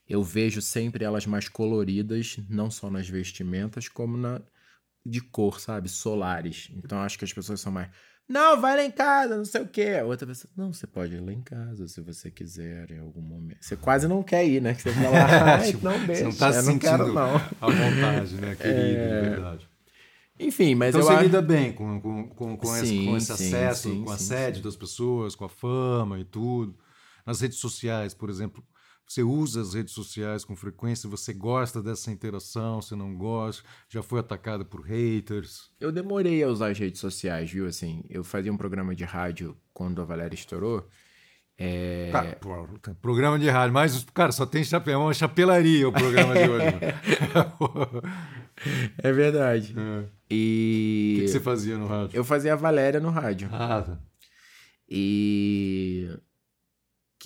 Eu 0.09 0.23
vejo 0.23 0.59
sempre 0.59 1.05
elas 1.05 1.27
mais 1.27 1.47
coloridas, 1.47 2.39
não 2.49 2.71
só 2.71 2.89
nas 2.89 3.07
vestimentas, 3.07 3.87
como 3.87 4.17
na 4.17 4.41
de 5.05 5.21
cor, 5.21 5.59
sabe? 5.59 5.87
Solares. 5.87 6.71
Então 6.73 6.97
acho 6.97 7.19
que 7.19 7.25
as 7.25 7.33
pessoas 7.33 7.61
são 7.61 7.71
mais 7.71 7.91
Não, 8.27 8.59
vai 8.59 8.75
lá 8.75 8.83
em 8.83 8.91
casa, 8.91 9.37
não 9.37 9.45
sei 9.45 9.61
o 9.61 9.67
quê. 9.67 9.97
A 10.01 10.05
outra 10.05 10.25
pessoa, 10.25 10.49
não, 10.57 10.73
você 10.73 10.87
pode 10.87 11.15
ir 11.15 11.19
lá 11.19 11.31
em 11.31 11.41
casa 11.41 11.87
se 11.87 12.01
você 12.01 12.31
quiser 12.31 12.89
em 12.91 12.99
algum 12.99 13.21
momento. 13.21 13.57
Você 13.61 13.75
quase 13.75 14.07
não 14.07 14.23
quer 14.23 14.45
ir, 14.47 14.61
né? 14.61 14.73
Que 14.73 14.81
você 14.81 14.91
fala, 14.91 15.15
ai, 15.61 15.77
não 15.81 16.05
deixa, 16.05 16.15
Você 16.15 16.23
não 16.23 16.31
tá 16.35 16.51
se 16.51 16.57
não 16.57 16.65
sentindo 16.65 16.79
quero 16.79 17.13
não. 17.13 17.35
à 17.35 17.67
vontade, 17.67 18.35
né, 18.35 18.55
querido? 18.55 18.99
É 18.99 19.21
verdade. 19.29 19.69
Enfim, 20.39 20.75
mas 20.75 20.89
Então 20.89 21.01
eu 21.01 21.05
você 21.07 21.13
acho... 21.13 21.23
lida 21.23 21.41
bem 21.41 21.71
com, 21.71 22.01
com, 22.01 22.27
com, 22.29 22.57
com, 22.57 22.75
esse, 22.75 22.87
Sim, 22.87 23.05
com 23.05 23.17
esse 23.17 23.37
sim, 23.37 23.47
acesso, 23.47 23.89
sim, 23.89 24.03
com 24.03 24.11
a 24.11 24.17
sede 24.17 24.61
das 24.61 24.75
pessoas, 24.75 25.35
com 25.35 25.45
a 25.45 25.49
fama 25.49 26.19
e 26.19 26.25
tudo. 26.25 26.75
Nas 27.25 27.41
redes 27.41 27.57
sociais, 27.59 28.13
por 28.13 28.29
exemplo, 28.29 28.63
você 29.07 29.21
usa 29.23 29.61
as 29.61 29.73
redes 29.73 29.93
sociais 29.93 30.43
com 30.43 30.55
frequência, 30.55 31.09
você 31.09 31.33
gosta 31.33 31.81
dessa 31.81 32.11
interação, 32.11 32.81
você 32.81 32.95
não 32.95 33.15
gosta, 33.15 33.63
já 33.89 34.01
foi 34.01 34.19
atacado 34.19 34.65
por 34.65 34.81
haters. 34.81 35.69
Eu 35.79 35.91
demorei 35.91 36.43
a 36.43 36.47
usar 36.47 36.71
as 36.71 36.79
redes 36.79 36.99
sociais, 36.99 37.49
viu? 37.51 37.67
Assim, 37.67 38.03
eu 38.09 38.23
fazia 38.23 38.51
um 38.51 38.57
programa 38.57 38.95
de 38.95 39.03
rádio 39.03 39.55
quando 39.73 40.01
a 40.01 40.05
Valéria 40.05 40.35
estourou. 40.35 40.87
É... 41.57 42.11
Tem 42.81 42.93
programa 42.95 43.39
de 43.39 43.49
rádio, 43.49 43.73
mas, 43.73 44.03
cara, 44.13 44.31
só 44.33 44.45
tem 44.45 44.61
chape... 44.63 44.91
é 44.91 44.97
uma 44.97 45.13
chapelaria 45.13 45.87
o 45.87 45.91
programa 45.93 46.33
de 46.33 46.49
hoje. 46.49 46.65
É 48.97 49.11
verdade. 49.11 49.75
É. 49.77 49.99
O 49.99 50.09
E 50.29 51.15
que, 51.17 51.21
que 51.23 51.27
você 51.27 51.39
fazia 51.41 51.77
no 51.77 51.87
rádio? 51.87 52.15
eu 52.17 52.23
fazia 52.23 52.53
a 52.53 52.55
Valéria 52.55 52.99
no 53.01 53.09
rádio. 53.09 53.49
Ah, 53.51 53.81
tá. 53.81 53.99
E, 54.89 56.09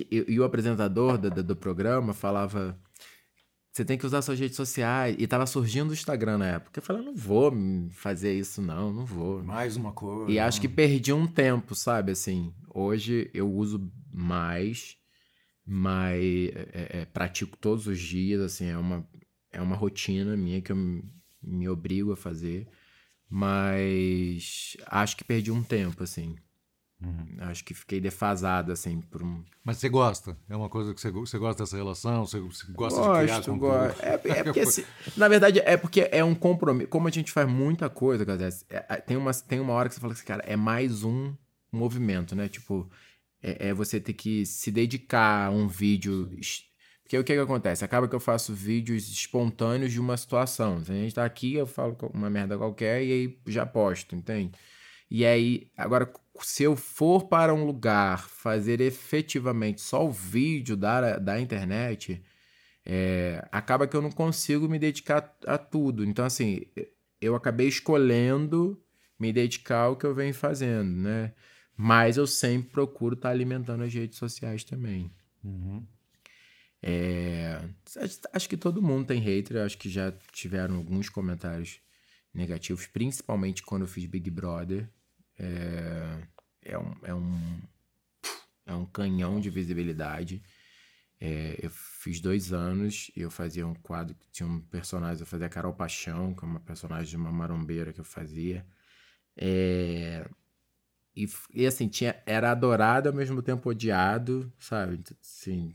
que- 0.04 0.08
e, 0.30 0.34
e 0.34 0.39
o 0.39 0.43
apresentador 0.43 1.18
do, 1.18 1.30
do- 1.30 1.43
do 1.43 1.56
programa 1.56 2.14
falava: 2.14 2.78
você 3.72 3.86
tem 3.86 3.97
que 3.97 4.06
usar 4.06 4.22
suas 4.22 4.39
redes 4.39 4.56
sociais. 4.58 5.16
E 5.20 5.26
tava 5.28 5.45
surgindo 5.45 5.91
o 5.91 5.93
Instagram 5.93 6.38
na 6.39 6.47
época. 6.47 6.80
Eu 6.80 6.84
falei: 6.84 7.04
não 7.04 7.16
vou 7.16 7.54
fazer 7.91 8.38
isso, 8.38 8.62
não, 8.62 8.91
não 8.91 9.06
vou. 9.06 9.43
mais 9.43 9.76
uma 9.78 9.91
coisa. 9.91 10.32
E 10.32 10.39
acho 10.39 10.60
que 10.60 10.68
perdi 10.68 11.14
um 11.14 11.26
tempo, 11.28 11.76
sabe? 11.76 12.12
Assim, 12.12 12.54
hoje 12.74 13.30
eu 13.34 13.50
uso 13.52 13.91
mais, 14.12 14.97
mas 15.66 16.24
é, 16.24 17.00
é, 17.02 17.06
pratico 17.06 17.56
todos 17.58 17.88
os 17.88 18.00
dias, 18.00 18.41
assim, 18.41 18.66
é 18.68 18.78
uma, 18.78 19.08
é 19.52 19.62
uma 19.62 19.76
rotina 19.76 20.36
minha 20.36 20.62
que 20.62 20.72
eu 20.72 20.76
me, 20.76 21.04
me 21.41 21.70
obrigo 21.70 22.12
a 22.12 22.18
fazer, 22.18 22.68
mas 23.30 24.76
acho 24.88 25.16
que 25.16 25.24
perdi 25.24 25.52
um 25.52 25.64
tempo, 25.64 26.04
assim. 26.04 26.36
Acho 27.39 27.64
que 27.64 27.74
fiquei 27.74 28.02
defasado, 28.02 28.74
assim, 28.74 29.00
por 29.00 29.24
um... 29.24 29.43
Mas 29.64 29.78
você 29.78 29.88
gosta? 29.88 30.38
É 30.50 30.56
uma 30.56 30.68
coisa 30.68 30.93
que 30.93 31.00
você, 31.00 31.10
você 31.10 31.38
gosta 31.38 31.64
dessa 31.64 31.78
relação? 31.78 32.26
Você, 32.26 32.39
você 32.39 32.66
gosta 32.74 33.02
de 33.02 33.08
criar 33.08 33.36
Gosto, 33.38 33.52
conteúdo? 33.52 33.60
gosto. 33.60 34.02
É, 34.02 34.39
é 34.39 34.43
porque, 34.43 34.60
assim, 34.60 34.84
na 35.16 35.28
verdade, 35.30 35.60
é 35.60 35.78
porque 35.78 36.10
é 36.12 36.24
um 36.24 36.36
compromisso. 36.36 36.89
Como 36.89 37.08
a 37.08 37.12
gente 37.12 37.32
faz 37.32 37.47
muita 37.50 37.89
coisa, 37.89 38.26
cara, 38.26 38.50
é- 38.70 38.86
é- 38.89 38.95
tem, 38.97 39.16
uma, 39.16 39.34
tem 39.34 39.60
uma 39.62 39.74
hora 39.74 39.88
que 39.88 39.95
você 39.95 40.02
fala 40.02 40.12
assim, 40.12 40.26
cara, 40.26 40.43
é 40.45 40.58
mais 40.58 41.04
um 41.04 41.34
movimento, 41.72 42.36
né? 42.36 42.50
Tipo, 42.50 42.89
é, 43.41 43.70
é 43.70 43.74
você 43.74 44.00
ter 44.02 44.14
que 44.14 44.45
se 44.45 44.70
dedicar 44.70 45.47
a 45.47 45.50
um 45.52 45.70
vídeo. 45.70 46.30
Porque 47.04 47.18
o 47.18 47.24
que, 47.24 47.34
que 47.34 47.39
acontece? 47.39 47.86
Acaba 47.86 48.10
que 48.10 48.16
eu 48.16 48.20
faço 48.20 48.54
vídeos 48.54 49.08
espontâneos 49.10 49.93
de 49.93 50.02
uma 50.02 50.18
situação. 50.18 50.84
Se 50.84 50.91
a 50.91 50.95
gente 50.95 51.16
tá 51.16 51.24
aqui, 51.24 51.54
eu 51.54 51.66
falo 51.66 51.97
uma 52.14 52.30
merda 52.30 52.58
qualquer 52.58 53.02
e 53.04 53.12
aí 53.12 53.39
já 53.47 53.66
posto, 53.66 54.16
entende? 54.16 54.52
E 55.10 55.26
aí, 55.26 55.72
agora, 55.76 56.12
se 56.41 56.64
eu 56.64 56.76
for 56.76 57.28
para 57.28 57.53
um 57.53 57.66
lugar 57.66 58.30
fazer 58.30 58.80
efetivamente 58.80 59.82
só 59.82 60.05
o 60.05 60.12
vídeo 60.12 60.78
da, 60.78 61.18
da 61.18 61.39
internet, 61.39 62.22
é, 62.86 63.47
acaba 63.51 63.88
que 63.88 63.95
eu 63.95 64.01
não 64.01 64.12
consigo 64.12 64.68
me 64.68 64.78
dedicar 64.78 65.36
a 65.45 65.57
tudo. 65.57 66.05
Então, 66.05 66.26
assim, 66.26 66.62
eu 67.20 67.36
acabei 67.36 67.68
escolhendo 67.68 68.82
me 69.20 69.34
dedicar 69.34 69.82
ao 69.82 69.97
que 69.97 70.05
eu 70.05 70.16
venho 70.16 70.34
fazendo, 70.34 70.89
né? 70.89 71.34
Mas 71.76 72.18
eu 72.18 72.28
sempre 72.28 72.70
procuro 72.72 73.16
estar 73.16 73.30
alimentando 73.30 73.84
as 73.84 73.93
redes 73.93 74.18
sociais 74.18 74.64
também. 74.64 75.12
Uhum. 75.43 75.86
É, 76.82 77.62
acho 78.32 78.47
que 78.47 78.55
todo 78.55 78.82
mundo 78.82 79.07
tem 79.07 79.20
hater, 79.20 79.64
acho 79.64 79.78
que 79.78 79.89
já 79.89 80.14
tiveram 80.32 80.78
alguns 80.78 81.10
comentários 81.10 81.80
negativos, 82.34 82.86
principalmente 82.88 83.64
quando 83.64 83.82
eu 83.84 83.88
fiz 83.88 84.05
Big 84.05 84.30
Brother. 84.30 84.89
É, 85.40 86.28
é, 86.64 86.78
um, 86.78 86.96
é, 87.04 87.14
um, 87.14 87.62
é 88.66 88.74
um 88.74 88.86
canhão 88.86 89.40
de 89.40 89.50
visibilidade. 89.50 90.44
É, 91.22 91.58
eu 91.62 91.70
fiz 91.70 92.20
dois 92.20 92.54
anos 92.54 93.12
e 93.16 93.22
eu 93.22 93.32
fazia 93.32 93.66
um 93.68 93.74
quadro 93.74 94.16
que 94.16 94.30
tinha 94.32 94.48
um 94.48 94.62
personagem, 94.62 95.22
eu 95.22 95.26
fazia 95.26 95.48
a 95.48 95.50
Carol 95.50 95.74
Paixão, 95.74 96.34
que 96.34 96.46
é 96.46 96.48
uma 96.48 96.60
personagem 96.60 97.10
de 97.10 97.18
uma 97.18 97.32
marombeira 97.32 97.92
que 97.92 98.00
eu 98.00 98.06
fazia. 98.06 98.66
É, 99.36 100.30
e, 101.16 101.28
e 101.54 101.66
assim, 101.66 101.88
tinha, 101.88 102.22
era 102.26 102.52
adorado 102.52 103.10
ao 103.10 103.16
mesmo 103.16 103.42
tempo 103.42 103.70
odiado, 103.70 104.52
sabe? 104.60 105.02
Assim, 105.22 105.74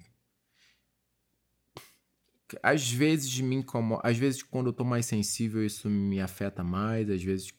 às 2.63 2.91
vezes 2.91 3.41
me 3.41 3.57
incomoda, 3.57 4.03
às 4.05 4.17
vezes 4.17 4.43
quando 4.43 4.69
eu 4.69 4.73
tô 4.73 4.85
mais 4.85 5.07
sensível 5.07 5.65
isso 5.65 5.89
me 5.89 6.21
afeta 6.21 6.63
mais, 6.63 7.11
às 7.11 7.23
vezes 7.23 7.53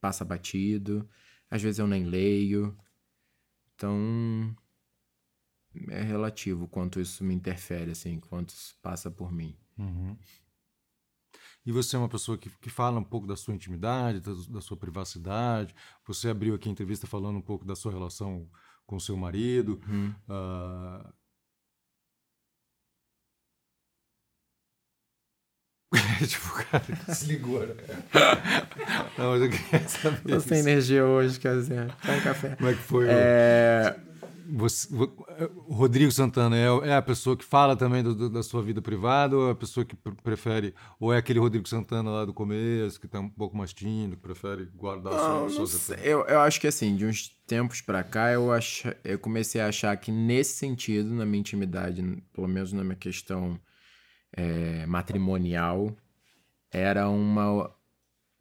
passa 0.00 0.24
batido, 0.24 1.08
às 1.50 1.62
vezes 1.62 1.78
eu 1.78 1.86
nem 1.86 2.04
leio. 2.04 2.76
Então 3.74 4.54
é 5.88 6.02
relativo 6.02 6.66
quanto 6.66 7.00
isso 7.00 7.22
me 7.22 7.34
interfere, 7.34 7.92
assim, 7.92 8.18
quanto 8.18 8.50
isso 8.50 8.76
passa 8.82 9.10
por 9.10 9.32
mim. 9.32 9.56
Uhum. 9.78 10.16
E 11.64 11.72
você 11.72 11.96
é 11.96 11.98
uma 11.98 12.08
pessoa 12.08 12.38
que, 12.38 12.50
que 12.60 12.70
fala 12.70 12.98
um 12.98 13.04
pouco 13.04 13.26
da 13.26 13.36
sua 13.36 13.54
intimidade, 13.54 14.20
da, 14.20 14.32
da 14.48 14.60
sua 14.60 14.76
privacidade. 14.76 15.74
Você 16.06 16.28
abriu 16.28 16.54
aqui 16.54 16.68
a 16.68 16.72
entrevista 16.72 17.06
falando 17.06 17.36
um 17.36 17.42
pouco 17.42 17.64
da 17.64 17.76
sua 17.76 17.92
relação 17.92 18.48
com 18.86 18.96
o 18.96 19.00
seu 19.00 19.16
marido. 19.16 19.80
Uhum. 19.86 20.14
Ah, 26.20 26.26
tipo, 26.26 26.48
o 26.48 26.64
cara 26.64 26.84
desligou, 27.06 27.60
né? 27.66 27.74
Não, 29.18 29.30
mas 29.32 29.42
eu 29.42 29.50
queria 29.50 29.88
saber 29.88 30.20
Tô 30.22 30.40
sem 30.40 30.58
isso. 30.58 30.68
energia 30.68 31.04
hoje, 31.04 31.38
quer 31.38 31.54
dizer, 31.56 31.88
só 32.04 32.12
um 32.12 32.20
café. 32.20 32.56
como 32.56 32.68
é 32.70 32.74
que 32.74 32.80
foi. 32.82 33.06
É, 33.08 33.96
Você, 34.50 34.88
vo- 34.94 35.12
o 35.66 35.74
Rodrigo 35.74 36.10
Santana 36.10 36.56
é, 36.56 36.88
é 36.88 36.94
a 36.96 37.02
pessoa 37.02 37.36
que 37.36 37.44
fala 37.44 37.76
também 37.76 38.02
do- 38.02 38.14
do- 38.14 38.30
da 38.30 38.42
sua 38.42 38.62
vida 38.62 38.80
privada 38.80 39.36
ou 39.36 39.48
é 39.48 39.52
a 39.52 39.54
pessoa 39.54 39.84
que 39.84 39.94
pre- 39.94 40.14
prefere, 40.22 40.74
ou 40.98 41.12
é 41.12 41.18
aquele 41.18 41.38
Rodrigo 41.38 41.68
Santana 41.68 42.08
lá 42.10 42.24
do 42.24 42.32
começo, 42.32 42.98
que 42.98 43.06
tá 43.06 43.20
um 43.20 43.28
pouco 43.28 43.54
mais 43.56 43.74
tímido, 43.74 44.16
que 44.16 44.22
prefere 44.22 44.64
guardar 44.74 45.12
Não, 45.12 45.50
sua, 45.50 45.96
não. 45.96 46.02
Eu, 46.02 46.24
eu 46.26 46.40
acho 46.40 46.58
que 46.60 46.66
assim, 46.66 46.96
de 46.96 47.04
uns 47.04 47.28
tempos 47.46 47.80
pra 47.82 48.02
cá, 48.02 48.32
eu, 48.32 48.50
ach... 48.50 48.84
eu 49.04 49.18
comecei 49.18 49.60
a 49.60 49.66
achar 49.68 49.94
que 49.98 50.10
nesse 50.10 50.54
sentido, 50.56 51.10
na 51.10 51.26
minha 51.26 51.40
intimidade, 51.40 52.02
pelo 52.32 52.48
menos 52.48 52.72
na 52.72 52.82
minha 52.82 52.96
questão 52.96 53.60
é, 54.32 54.86
matrimonial, 54.86 55.94
era 56.70 57.08
uma. 57.08 57.74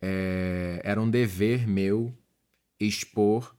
é, 0.01 0.81
era 0.83 1.01
um 1.01 1.09
dever 1.09 1.67
meu 1.67 2.13
expor 2.79 3.55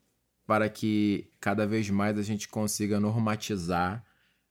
para 0.46 0.68
que 0.68 1.30
cada 1.40 1.66
vez 1.66 1.90
mais 1.90 2.18
a 2.18 2.22
gente 2.22 2.48
consiga 2.48 2.98
normatizar 2.98 4.04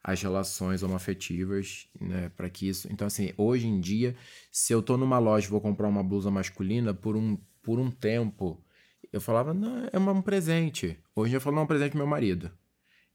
as 0.04 0.22
relações 0.22 0.84
homoafetivas, 0.84 1.90
né, 2.00 2.30
para 2.30 2.50
que 2.50 2.70
isso... 2.70 2.88
Então, 2.92 3.08
assim, 3.08 3.34
hoje 3.36 3.68
em 3.68 3.80
dia, 3.82 4.16
se 4.52 4.72
eu 4.72 4.82
tô 4.82 4.96
numa 4.96 5.20
loja 5.20 5.48
e 5.48 5.50
vou 5.50 5.60
comprar 5.60 5.88
uma 5.88 6.04
blusa 6.04 6.32
masculina, 6.32 6.94
por 6.94 7.18
um, 7.18 7.38
por 7.62 7.78
um 7.78 7.92
tempo, 7.92 8.64
eu 9.12 9.20
falava, 9.20 9.54
não, 9.54 9.90
é 9.92 10.00
um 10.00 10.22
presente. 10.22 10.98
Hoje 11.14 11.34
eu 11.34 11.42
falo, 11.42 11.56
não, 11.56 11.64
é 11.64 11.66
um 11.66 11.68
presente 11.68 11.92
do 11.92 11.98
meu 11.98 12.08
marido. 12.08 12.50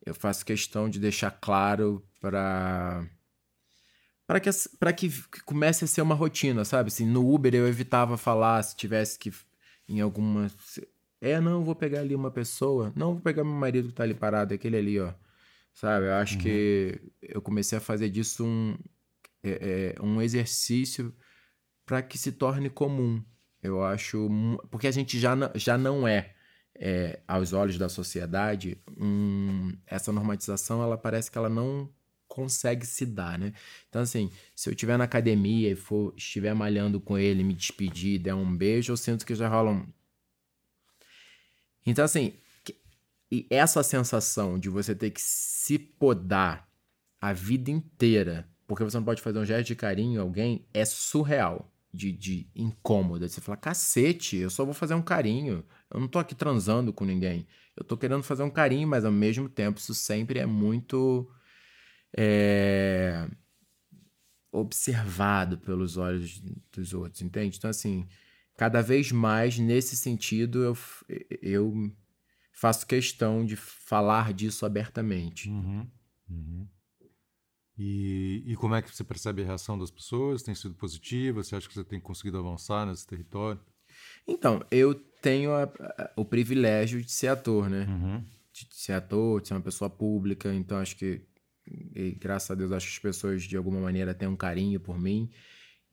Eu 0.04 0.14
faço 0.14 0.44
questão 0.44 0.90
de 0.90 0.98
deixar 0.98 1.30
claro 1.30 2.04
para 2.20 3.06
para 4.26 4.40
que, 4.40 4.50
pra 4.78 4.92
que 4.92 5.10
comece 5.44 5.84
a 5.84 5.88
ser 5.88 6.02
uma 6.02 6.14
rotina, 6.14 6.64
sabe? 6.64 6.88
Assim, 6.88 7.06
no 7.06 7.32
Uber 7.32 7.54
eu 7.54 7.66
evitava 7.68 8.16
falar 8.16 8.62
se 8.62 8.76
tivesse 8.76 9.18
que 9.18 9.32
em 9.88 10.00
alguma 10.00 10.50
é, 11.20 11.40
não, 11.40 11.62
vou 11.64 11.74
pegar 11.74 12.00
ali 12.00 12.14
uma 12.14 12.30
pessoa. 12.30 12.92
Não, 12.96 13.12
vou 13.12 13.20
pegar 13.22 13.44
meu 13.44 13.52
marido 13.54 13.88
que 13.88 13.94
tá 13.94 14.02
ali 14.02 14.14
parado, 14.14 14.52
aquele 14.54 14.76
ali, 14.76 14.98
ó. 14.98 15.12
Sabe? 15.72 16.06
Eu 16.06 16.14
acho 16.14 16.36
que 16.38 17.00
eu 17.22 17.40
comecei 17.40 17.78
a 17.78 17.80
fazer 17.80 18.08
disso 18.10 18.44
um, 18.44 18.76
é, 19.42 19.94
é, 19.96 20.02
um 20.02 20.20
exercício 20.20 21.14
para 21.86 22.02
que 22.02 22.18
se 22.18 22.32
torne 22.32 22.68
comum. 22.68 23.22
Eu 23.62 23.82
acho. 23.84 24.28
Porque 24.70 24.86
a 24.86 24.90
gente 24.90 25.18
já, 25.18 25.36
não- 25.36 25.50
já 25.54 25.78
não 25.78 26.06
é, 26.06 26.34
é, 26.74 27.20
aos 27.28 27.52
olhos 27.52 27.78
da 27.78 27.88
sociedade, 27.88 28.76
um- 28.98 29.72
essa 29.86 30.10
normatização, 30.12 30.82
ela 30.82 30.98
parece 30.98 31.30
que 31.30 31.38
ela 31.38 31.48
não 31.48 31.88
consegue 32.32 32.86
se 32.86 33.04
dar, 33.04 33.38
né? 33.38 33.52
Então, 33.90 34.00
assim, 34.00 34.30
se 34.56 34.70
eu 34.70 34.72
estiver 34.72 34.96
na 34.96 35.04
academia 35.04 35.70
e 35.70 35.76
for, 35.76 36.14
estiver 36.16 36.54
malhando 36.54 36.98
com 36.98 37.18
ele, 37.18 37.44
me 37.44 37.52
despedir, 37.52 38.18
der 38.18 38.34
um 38.34 38.56
beijo, 38.56 38.90
eu 38.90 38.96
sinto 38.96 39.26
que 39.26 39.34
já 39.34 39.48
rola 39.48 39.70
um. 39.72 39.86
Então, 41.84 42.04
assim, 42.04 42.32
e 43.30 43.46
essa 43.50 43.82
sensação 43.82 44.58
de 44.58 44.70
você 44.70 44.94
ter 44.94 45.10
que 45.10 45.20
se 45.20 45.78
podar 45.78 46.66
a 47.20 47.34
vida 47.34 47.70
inteira, 47.70 48.48
porque 48.66 48.82
você 48.82 48.96
não 48.96 49.04
pode 49.04 49.20
fazer 49.20 49.38
um 49.38 49.44
gesto 49.44 49.66
de 49.68 49.76
carinho 49.76 50.14
em 50.14 50.22
alguém, 50.22 50.66
é 50.72 50.84
surreal. 50.86 51.70
de, 51.92 52.10
de 52.10 52.48
incômoda. 52.56 53.28
Você 53.28 53.42
fala, 53.42 53.58
cacete, 53.58 54.38
eu 54.38 54.48
só 54.48 54.64
vou 54.64 54.72
fazer 54.72 54.94
um 54.94 55.02
carinho. 55.02 55.62
Eu 55.90 56.00
não 56.00 56.08
tô 56.08 56.18
aqui 56.18 56.34
transando 56.34 56.92
com 56.94 57.04
ninguém. 57.04 57.46
Eu 57.76 57.84
tô 57.84 57.98
querendo 57.98 58.22
fazer 58.22 58.42
um 58.42 58.50
carinho, 58.50 58.88
mas 58.88 59.04
ao 59.04 59.12
mesmo 59.12 59.48
tempo 59.50 59.78
isso 59.78 59.94
sempre 59.94 60.38
é 60.38 60.46
muito 60.46 61.28
é, 62.16 63.28
observado 64.50 65.58
pelos 65.58 65.96
olhos 65.96 66.40
dos 66.72 66.92
outros, 66.92 67.22
entende? 67.22 67.56
Então, 67.58 67.70
assim, 67.70 68.06
cada 68.56 68.82
vez 68.82 69.10
mais 69.10 69.58
nesse 69.58 69.96
sentido 69.96 70.62
eu, 70.62 70.78
eu 71.40 71.92
faço 72.52 72.86
questão 72.86 73.44
de 73.44 73.56
falar 73.56 74.32
disso 74.32 74.64
abertamente. 74.66 75.48
Uhum, 75.48 75.90
uhum. 76.28 76.68
E, 77.78 78.42
e, 78.46 78.56
como 78.56 78.74
é 78.74 78.82
que 78.82 78.94
você 78.94 79.02
percebe 79.02 79.42
a 79.42 79.46
reação 79.46 79.78
das 79.78 79.90
pessoas? 79.90 80.42
Tem 80.42 80.54
sido 80.54 80.74
positiva? 80.74 81.42
Você 81.42 81.56
acha 81.56 81.66
que 81.66 81.74
você 81.74 81.82
tem 81.82 81.98
conseguido 81.98 82.38
avançar 82.38 82.86
nesse 82.86 83.06
território? 83.06 83.60
Então, 84.28 84.64
eu 84.70 84.94
tenho 84.94 85.52
a, 85.52 85.64
a, 85.64 86.12
o 86.16 86.24
privilégio 86.24 87.02
de 87.02 87.10
ser 87.10 87.28
ator, 87.28 87.70
né? 87.70 87.86
Uhum. 87.88 88.24
De, 88.52 88.68
de 88.68 88.74
ser 88.76 88.92
ator, 88.92 89.40
de 89.40 89.48
ser 89.48 89.54
uma 89.54 89.62
pessoa 89.62 89.88
pública. 89.88 90.52
Então, 90.54 90.78
acho 90.78 90.96
que, 90.96 91.22
e, 91.66 92.12
graças 92.12 92.50
a 92.50 92.54
Deus, 92.54 92.72
acho 92.72 92.86
que 92.86 92.92
as 92.94 92.98
pessoas 92.98 93.42
de 93.42 93.56
alguma 93.56 93.80
maneira 93.80 94.14
têm 94.14 94.28
um 94.28 94.36
carinho 94.36 94.80
por 94.80 94.98
mim. 94.98 95.30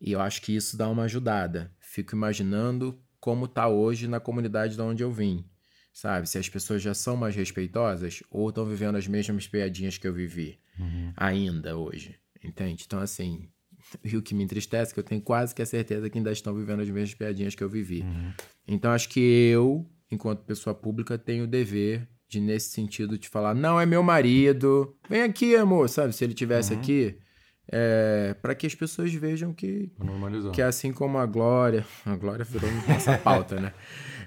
E 0.01 0.11
eu 0.11 0.21
acho 0.21 0.41
que 0.41 0.55
isso 0.55 0.77
dá 0.77 0.89
uma 0.89 1.03
ajudada. 1.03 1.71
Fico 1.79 2.15
imaginando 2.15 2.99
como 3.19 3.47
tá 3.47 3.67
hoje 3.67 4.07
na 4.07 4.19
comunidade 4.19 4.75
de 4.75 4.81
onde 4.81 5.03
eu 5.03 5.11
vim. 5.11 5.45
Sabe? 5.91 6.29
Se 6.29 6.37
as 6.37 6.47
pessoas 6.47 6.81
já 6.81 6.93
são 6.93 7.17
mais 7.17 7.35
respeitosas 7.35 8.23
ou 8.29 8.49
estão 8.49 8.65
vivendo 8.65 8.95
as 8.95 9.07
mesmas 9.07 9.47
piadinhas 9.47 9.97
que 9.97 10.07
eu 10.07 10.13
vivi 10.13 10.59
uhum. 10.79 11.13
ainda 11.17 11.75
hoje. 11.75 12.15
Entende? 12.41 12.83
Então, 12.85 12.99
assim, 12.99 13.49
e 14.03 14.15
o 14.15 14.21
que 14.21 14.33
me 14.33 14.43
entristece 14.43 14.91
é 14.91 14.93
que 14.93 14.99
eu 14.99 15.03
tenho 15.03 15.21
quase 15.21 15.53
que 15.53 15.61
a 15.61 15.65
certeza 15.65 16.09
que 16.09 16.17
ainda 16.17 16.31
estão 16.31 16.55
vivendo 16.55 16.81
as 16.81 16.89
mesmas 16.89 17.13
piadinhas 17.13 17.53
que 17.53 17.63
eu 17.63 17.69
vivi. 17.69 18.01
Uhum. 18.01 18.33
Então, 18.67 18.91
acho 18.91 19.09
que 19.09 19.19
eu, 19.19 19.85
enquanto 20.09 20.45
pessoa 20.45 20.73
pública, 20.73 21.17
tenho 21.17 21.43
o 21.43 21.47
dever 21.47 22.07
de, 22.29 22.39
nesse 22.39 22.69
sentido, 22.69 23.17
te 23.17 23.27
falar: 23.27 23.53
não, 23.55 23.79
é 23.79 23.85
meu 23.85 24.01
marido, 24.03 24.95
vem 25.09 25.23
aqui, 25.23 25.55
amor, 25.55 25.89
sabe? 25.89 26.13
Se 26.13 26.23
ele 26.23 26.33
tivesse 26.33 26.73
Uhum. 26.73 26.79
aqui. 26.79 27.17
É, 27.71 28.33
para 28.41 28.55
que 28.55 28.65
as 28.65 28.73
pessoas 28.73 29.13
vejam 29.13 29.53
que, 29.53 29.91
Normalizar. 29.99 30.51
que 30.53 30.59
assim 30.61 30.91
como 30.91 31.19
a 31.19 31.25
Glória, 31.27 31.85
a 32.03 32.15
Glória 32.15 32.43
virou 32.43 32.67
nossa 32.87 33.15
pauta, 33.19 33.59
né? 33.59 33.73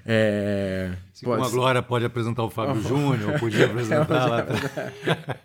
É, 0.05 0.93
Assim 1.13 1.25
como 1.25 1.35
a 1.35 1.39
pode- 1.39 1.51
Glória 1.53 1.81
pode 1.81 2.05
apresentar 2.05 2.43
o 2.43 2.49
Fábio 2.49 2.81
Júnior, 2.81 3.37
podia 3.39 3.65
apresentar 3.67 4.29
lá. 4.29 4.45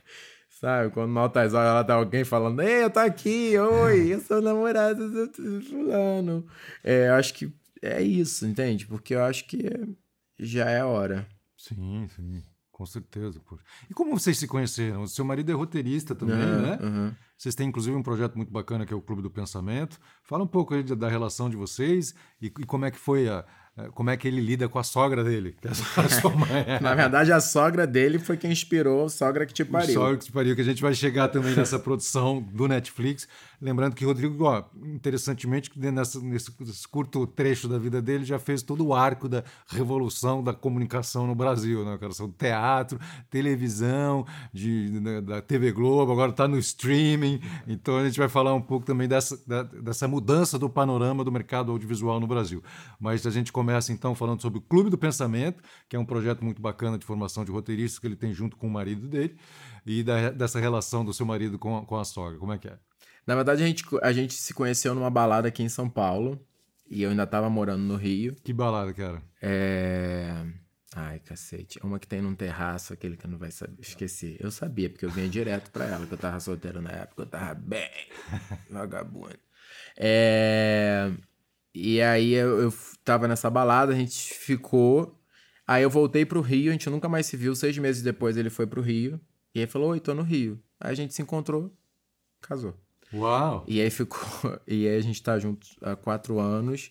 Sabe, 0.60 0.90
quando 0.92 1.10
no 1.12 1.20
altas 1.20 1.54
horas 1.54 1.70
ela 1.70 1.84
tá 1.84 1.94
alguém 1.94 2.24
falando, 2.24 2.60
ei, 2.62 2.82
eu 2.84 2.90
tô 2.90 2.98
aqui, 3.00 3.56
oi, 3.58 4.12
eu 4.14 4.20
sou 4.20 4.40
namorado 4.42 5.08
do 5.10 5.60
fulano. 5.62 6.46
É, 6.82 7.08
eu 7.08 7.14
acho 7.14 7.34
que 7.34 7.52
é 7.80 8.02
isso, 8.02 8.44
entende? 8.46 8.84
Porque 8.86 9.14
eu 9.14 9.22
acho 9.22 9.44
que 9.46 9.70
já 10.38 10.68
é 10.68 10.80
a 10.80 10.86
hora. 10.86 11.26
Sim, 11.56 12.08
sim, 12.14 12.42
com 12.78 12.86
certeza. 12.86 13.40
pô. 13.40 13.58
E 13.90 13.92
como 13.92 14.16
vocês 14.16 14.38
se 14.38 14.46
conheceram? 14.46 15.02
O 15.02 15.08
seu 15.08 15.24
marido 15.24 15.50
é 15.50 15.54
roteirista 15.54 16.14
também, 16.14 16.36
né? 16.36 16.78
Aham. 16.80 17.16
Vocês 17.36 17.54
têm 17.54 17.68
inclusive 17.68 17.96
um 17.96 18.02
projeto 18.02 18.36
muito 18.36 18.52
bacana 18.52 18.86
que 18.86 18.94
é 18.94 18.96
o 18.96 19.02
Clube 19.02 19.20
do 19.20 19.30
Pensamento. 19.30 19.98
Fala 20.22 20.44
um 20.44 20.46
pouco 20.46 20.74
aí 20.74 20.82
da- 20.84 21.08
relação 21.08 21.50
de 21.50 21.56
vocês 21.56 22.14
e, 22.40 22.46
e 22.46 22.50
como 22.64 22.84
é 22.84 22.90
que 22.92 22.98
foi 22.98 23.28
a- 23.28 23.44
como 23.94 24.10
é 24.10 24.16
que 24.16 24.26
ele 24.28 24.40
lida 24.40 24.68
com 24.68 24.78
a 24.78 24.82
sogra 24.82 25.22
dele, 25.22 25.54
é 25.62 26.76
a. 26.76 26.80
Na 26.80 26.94
verdade, 26.94 27.32
a 27.32 27.40
sogra 27.40 27.86
dele 27.86 28.18
foi 28.18 28.36
quem 28.36 28.50
inspirou 28.52 29.04
a 29.06 29.08
sogra 29.08 29.46
que 29.46 29.52
te 29.54 29.64
pariu. 29.64 29.94
Sogra 29.94 30.16
que 30.16 30.24
te 30.24 30.32
pariu, 30.32 30.54
que 30.54 30.60
a 30.60 30.64
gente 30.64 30.82
vai 30.82 30.94
chegar 30.94 31.28
também 31.28 31.54
nessa 31.54 31.78
produção 31.80 32.40
do 32.42 32.66
Netflix. 32.68 33.28
Lembrando 33.60 33.94
que 33.96 34.04
Rodrigo, 34.04 34.44
ó, 34.44 34.62
interessantemente, 34.84 35.70
nessa, 35.76 36.20
nesse, 36.20 36.52
nesse 36.60 36.86
curto 36.86 37.26
trecho 37.26 37.66
da 37.68 37.76
vida 37.78 38.00
dele, 38.00 38.24
já 38.24 38.38
fez 38.38 38.62
todo 38.62 38.86
o 38.86 38.94
arco 38.94 39.28
da 39.28 39.42
revolução 39.68 40.42
da 40.44 40.52
comunicação 40.52 41.26
no 41.26 41.34
Brasil, 41.34 41.84
né? 41.84 41.98
cara? 41.98 42.12
São 42.12 42.30
teatro, 42.30 43.00
televisão, 43.30 44.26
de, 44.52 45.00
da- 45.00 45.20
da 45.20 45.40
TV 45.42 45.72
Globo, 45.72 46.12
agora 46.12 46.30
está 46.30 46.46
no 46.46 46.58
streaming. 46.58 47.40
Então 47.66 47.96
a 47.98 48.04
gente 48.04 48.18
vai 48.18 48.28
falar 48.28 48.54
um 48.54 48.60
pouco 48.62 48.84
também 48.86 49.08
dessa, 49.08 49.36
da- 49.46 49.62
dessa 49.64 50.06
mudança 50.06 50.58
do 50.58 50.68
panorama 50.68 51.24
do 51.24 51.32
mercado 51.32 51.72
audiovisual 51.72 52.20
no 52.20 52.26
Brasil. 52.26 52.62
Mas 53.00 53.26
a 53.26 53.30
gente 53.30 53.50
começa 53.52 53.67
então 53.92 54.14
falando 54.14 54.40
sobre 54.42 54.58
o 54.58 54.62
Clube 54.62 54.90
do 54.90 54.98
Pensamento, 54.98 55.62
que 55.88 55.96
é 55.96 55.98
um 55.98 56.04
projeto 56.04 56.44
muito 56.44 56.60
bacana 56.62 56.98
de 56.98 57.04
formação 57.04 57.44
de 57.44 57.50
roteiristas 57.50 57.98
que 57.98 58.06
ele 58.06 58.16
tem 58.16 58.32
junto 58.32 58.56
com 58.56 58.66
o 58.66 58.70
marido 58.70 59.06
dele, 59.08 59.36
e 59.86 60.02
da- 60.02 60.30
dessa 60.30 60.58
relação 60.60 61.04
do 61.04 61.12
seu 61.12 61.24
marido 61.26 61.58
com 61.58 61.76
a, 61.78 61.84
com 61.84 61.96
a 61.96 62.04
sogra. 62.04 62.38
Como 62.38 62.52
é 62.52 62.58
que 62.58 62.68
é? 62.68 62.78
Na 63.26 63.34
verdade, 63.34 63.62
a 63.62 63.66
gente, 63.66 63.84
a 64.02 64.12
gente 64.12 64.34
se 64.34 64.54
conheceu 64.54 64.94
numa 64.94 65.10
balada 65.10 65.48
aqui 65.48 65.62
em 65.62 65.68
São 65.68 65.88
Paulo. 65.88 66.40
E 66.90 67.02
eu 67.02 67.10
ainda 67.10 67.26
tava 67.26 67.50
morando 67.50 67.82
no 67.82 67.96
Rio. 67.96 68.34
Que 68.42 68.50
balada 68.50 68.94
que 68.94 69.02
era? 69.02 69.22
É. 69.42 70.46
Ai, 70.96 71.18
cacete. 71.18 71.78
Uma 71.84 71.98
que 71.98 72.06
tem 72.08 72.22
num 72.22 72.34
terraço, 72.34 72.94
aquele 72.94 73.14
que 73.18 73.26
não 73.26 73.36
vai 73.36 73.50
saber. 73.50 73.76
Esqueci. 73.82 74.38
Eu 74.40 74.50
sabia, 74.50 74.88
porque 74.88 75.04
eu 75.04 75.10
vinha 75.10 75.28
direto 75.28 75.70
pra 75.70 75.84
ela, 75.84 76.06
que 76.06 76.14
eu 76.14 76.16
tava 76.18 76.40
solteiro 76.40 76.80
na 76.80 76.90
época, 76.90 77.22
eu 77.22 77.26
tava 77.26 77.52
bem 77.54 77.90
vagabundo. 78.70 79.38
É... 79.98 81.12
E 81.80 82.02
aí 82.02 82.32
eu, 82.32 82.60
eu 82.60 82.74
tava 83.04 83.28
nessa 83.28 83.48
balada, 83.48 83.92
a 83.92 83.96
gente 83.96 84.34
ficou. 84.34 85.16
Aí 85.66 85.82
eu 85.82 85.90
voltei 85.90 86.24
pro 86.24 86.40
Rio, 86.40 86.70
a 86.70 86.72
gente 86.72 86.90
nunca 86.90 87.08
mais 87.08 87.26
se 87.26 87.36
viu. 87.36 87.54
Seis 87.54 87.76
meses 87.78 88.02
depois 88.02 88.36
ele 88.36 88.50
foi 88.50 88.66
pro 88.66 88.80
Rio. 88.80 89.20
E 89.54 89.60
aí 89.60 89.66
falou: 89.66 89.90
Oi, 89.90 90.00
tô 90.00 90.14
no 90.14 90.22
Rio. 90.22 90.60
Aí 90.80 90.90
a 90.90 90.94
gente 90.94 91.14
se 91.14 91.22
encontrou, 91.22 91.72
casou. 92.40 92.74
Uau! 93.12 93.64
E 93.68 93.80
aí 93.80 93.90
ficou. 93.90 94.18
E 94.66 94.88
aí 94.88 94.96
a 94.96 95.00
gente 95.00 95.22
tá 95.22 95.38
junto 95.38 95.66
há 95.80 95.94
quatro 95.94 96.38
anos. 96.38 96.90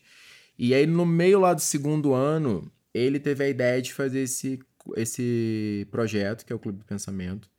E 0.57 0.73
aí, 0.73 0.87
no 0.87 1.05
meio 1.05 1.39
lá 1.39 1.53
do 1.53 1.61
segundo 1.61 2.13
ano, 2.13 2.71
ele 2.93 3.19
teve 3.19 3.43
a 3.43 3.49
ideia 3.49 3.81
de 3.81 3.93
fazer 3.93 4.21
esse, 4.21 4.59
esse 4.95 5.87
projeto, 5.91 6.45
que 6.45 6.51
é 6.51 6.55
o 6.55 6.59
Clube 6.59 6.79
do 6.79 6.85
Pensamento, 6.85 7.49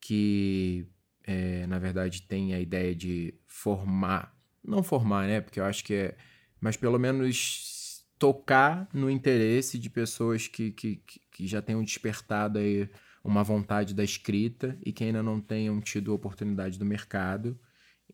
que 0.00 0.88
é, 1.24 1.66
na 1.66 1.78
verdade 1.78 2.22
tem 2.22 2.54
a 2.54 2.60
ideia 2.60 2.94
de 2.94 3.34
formar, 3.46 4.36
não 4.64 4.82
formar, 4.82 5.28
né? 5.28 5.40
Porque 5.40 5.60
eu 5.60 5.64
acho 5.64 5.84
que 5.84 5.94
é. 5.94 6.16
Mas 6.60 6.76
pelo 6.76 6.98
menos 6.98 8.04
tocar 8.18 8.88
no 8.92 9.10
interesse 9.10 9.78
de 9.78 9.90
pessoas 9.90 10.48
que, 10.48 10.70
que, 10.72 10.96
que- 11.30 11.46
já 11.46 11.60
tenham 11.60 11.82
despertado 11.82 12.58
aí 12.58 12.88
uma 13.22 13.42
vontade 13.42 13.94
da 13.94 14.04
escrita 14.04 14.78
e 14.84 14.92
que 14.92 15.04
ainda 15.04 15.22
não 15.22 15.40
tenham 15.40 15.80
tido 15.80 16.14
oportunidade 16.14 16.78
do 16.78 16.84
mercado. 16.84 17.58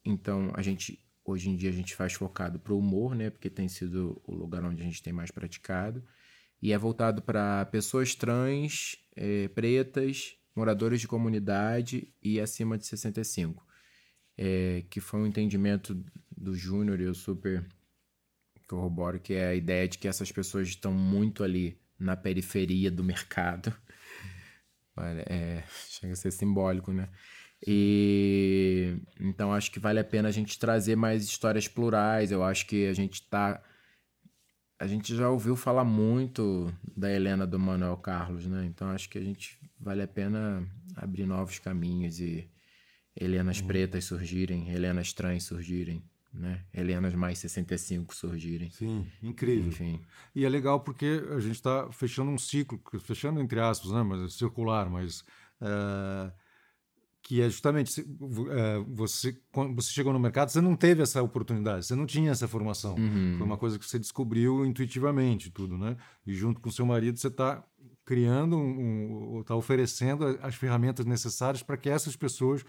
Então, 0.04 0.50
a 0.54 0.62
gente, 0.62 0.98
hoje 1.24 1.50
em 1.50 1.56
dia, 1.56 1.68
a 1.70 1.72
gente 1.72 1.94
faz 1.94 2.12
focado 2.14 2.58
para 2.58 2.72
o 2.72 2.78
humor, 2.78 3.14
né? 3.14 3.30
Porque 3.30 3.50
tem 3.50 3.68
sido 3.68 4.20
o 4.24 4.34
lugar 4.34 4.64
onde 4.64 4.80
a 4.82 4.84
gente 4.84 5.02
tem 5.02 5.12
mais 5.12 5.30
praticado. 5.30 6.02
E 6.62 6.72
é 6.72 6.78
voltado 6.78 7.22
para 7.22 7.64
pessoas 7.66 8.14
trans, 8.14 8.96
eh, 9.16 9.48
pretas, 9.48 10.36
moradores 10.54 11.00
de 11.00 11.08
comunidade 11.08 12.12
e 12.22 12.40
acima 12.40 12.76
de 12.78 12.86
65. 12.86 13.66
Eh, 14.38 14.84
que 14.90 15.00
foi 15.00 15.20
um 15.20 15.26
entendimento 15.26 15.94
do 16.36 16.54
Júnior 16.54 17.00
e 17.00 17.04
eu 17.04 17.14
super 17.14 17.66
corroboro, 18.70 19.18
que 19.18 19.34
é 19.34 19.48
a 19.48 19.54
ideia 19.54 19.88
de 19.88 19.98
que 19.98 20.06
essas 20.06 20.30
pessoas 20.30 20.68
estão 20.68 20.92
muito 20.92 21.42
ali 21.42 21.76
na 21.98 22.16
periferia 22.16 22.90
do 22.90 23.02
mercado. 23.02 23.74
Olha, 24.96 25.24
é, 25.28 25.64
chega 25.88 26.12
a 26.12 26.16
ser 26.16 26.30
simbólico, 26.30 26.92
né? 26.92 27.08
E 27.66 28.96
então 29.20 29.52
acho 29.52 29.70
que 29.70 29.80
vale 29.80 29.98
a 29.98 30.04
pena 30.04 30.28
a 30.28 30.32
gente 30.32 30.58
trazer 30.58 30.96
mais 30.96 31.24
histórias 31.24 31.66
plurais. 31.66 32.30
Eu 32.30 32.44
acho 32.44 32.66
que 32.66 32.86
a 32.86 32.92
gente 32.92 33.22
tá. 33.28 33.60
A 34.78 34.86
gente 34.86 35.14
já 35.14 35.28
ouviu 35.28 35.56
falar 35.56 35.84
muito 35.84 36.72
da 36.96 37.12
Helena 37.12 37.46
do 37.46 37.58
Manuel 37.58 37.98
Carlos, 37.98 38.46
né? 38.46 38.64
Então 38.64 38.88
acho 38.90 39.10
que 39.10 39.18
a 39.18 39.22
gente 39.22 39.58
vale 39.78 40.02
a 40.02 40.08
pena 40.08 40.66
abrir 40.96 41.26
novos 41.26 41.58
caminhos 41.58 42.18
e 42.20 42.48
Helenas 43.14 43.60
pretas 43.60 44.04
surgirem, 44.04 44.70
Helenas 44.70 45.12
trans 45.12 45.44
surgirem, 45.44 46.02
né? 46.32 46.64
Helenas 46.72 47.14
mais 47.14 47.38
65 47.38 48.14
surgirem. 48.14 48.70
Sim, 48.70 49.06
incrível. 49.22 49.68
Enfim. 49.68 50.00
E 50.34 50.44
é 50.44 50.48
legal 50.48 50.80
porque 50.80 51.22
a 51.30 51.40
gente 51.40 51.56
está 51.56 51.90
fechando 51.92 52.30
um 52.30 52.38
ciclo, 52.38 52.80
fechando 53.00 53.40
entre 53.40 53.60
aspas, 53.60 53.90
né, 53.90 54.02
mas 54.02 54.22
é 54.22 54.28
circular, 54.28 54.88
mas 54.88 55.24
é, 55.60 56.32
que 57.22 57.40
é 57.40 57.48
justamente 57.48 58.00
é, 58.00 58.78
você 58.88 59.36
quando 59.52 59.74
você 59.74 59.90
chegou 59.90 60.12
no 60.12 60.20
mercado, 60.20 60.50
você 60.50 60.60
não 60.60 60.76
teve 60.76 61.02
essa 61.02 61.22
oportunidade, 61.22 61.86
você 61.86 61.94
não 61.94 62.06
tinha 62.06 62.30
essa 62.30 62.46
formação. 62.46 62.94
Uhum. 62.94 63.34
Foi 63.36 63.46
uma 63.46 63.58
coisa 63.58 63.78
que 63.78 63.84
você 63.84 63.98
descobriu 63.98 64.64
intuitivamente, 64.64 65.50
tudo, 65.50 65.76
né? 65.76 65.96
E 66.26 66.32
junto 66.34 66.60
com 66.60 66.70
seu 66.70 66.86
marido 66.86 67.18
você 67.18 67.28
está 67.28 67.64
criando, 68.04 68.56
um, 68.56 69.40
está 69.40 69.54
oferecendo 69.54 70.38
as 70.42 70.54
ferramentas 70.54 71.06
necessárias 71.06 71.62
para 71.62 71.76
que 71.76 71.88
essas 71.88 72.16
pessoas 72.16 72.64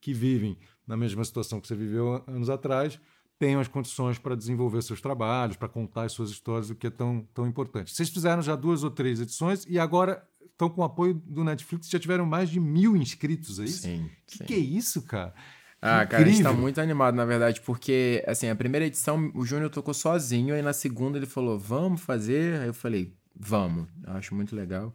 que 0.00 0.12
vivem 0.12 0.58
na 0.86 0.96
mesma 0.96 1.24
situação 1.24 1.60
que 1.60 1.68
você 1.68 1.76
viveu 1.76 2.22
anos 2.26 2.50
atrás 2.50 2.98
tenham 3.38 3.60
as 3.60 3.66
condições 3.66 4.18
para 4.18 4.36
desenvolver 4.36 4.82
seus 4.82 5.00
trabalhos, 5.00 5.56
para 5.56 5.68
contar 5.68 6.04
as 6.04 6.12
suas 6.12 6.30
histórias, 6.30 6.70
o 6.70 6.76
que 6.76 6.86
é 6.86 6.90
tão, 6.90 7.26
tão 7.34 7.46
importante. 7.46 7.92
Vocês 7.92 8.08
fizeram 8.08 8.40
já 8.40 8.54
duas 8.54 8.84
ou 8.84 8.90
três 8.90 9.20
edições 9.20 9.66
e 9.68 9.78
agora 9.80 10.22
estão 10.52 10.70
com 10.70 10.80
o 10.80 10.84
apoio 10.84 11.14
do 11.14 11.42
Netflix, 11.42 11.88
já 11.88 11.98
tiveram 11.98 12.24
mais 12.24 12.48
de 12.48 12.60
mil 12.60 12.96
inscritos, 12.96 13.58
é 13.58 13.64
isso? 13.64 13.82
Sim, 13.82 14.08
Que 14.26 14.38
sim. 14.38 14.44
que 14.44 14.54
é 14.54 14.58
isso, 14.58 15.02
cara? 15.02 15.34
Ah, 15.80 16.06
cara, 16.06 16.22
a 16.24 16.28
gente 16.28 16.40
tá 16.44 16.52
muito 16.52 16.80
animado, 16.80 17.16
na 17.16 17.24
verdade, 17.24 17.60
porque, 17.62 18.22
assim, 18.28 18.48
a 18.48 18.54
primeira 18.54 18.86
edição 18.86 19.32
o 19.34 19.44
Júnior 19.44 19.68
tocou 19.68 19.92
sozinho, 19.92 20.54
aí 20.54 20.62
na 20.62 20.72
segunda 20.72 21.18
ele 21.18 21.26
falou, 21.26 21.58
vamos 21.58 22.00
fazer? 22.00 22.60
Aí 22.60 22.68
eu 22.68 22.74
falei, 22.74 23.12
vamos, 23.34 23.88
eu 24.06 24.12
acho 24.12 24.32
muito 24.32 24.54
legal. 24.54 24.94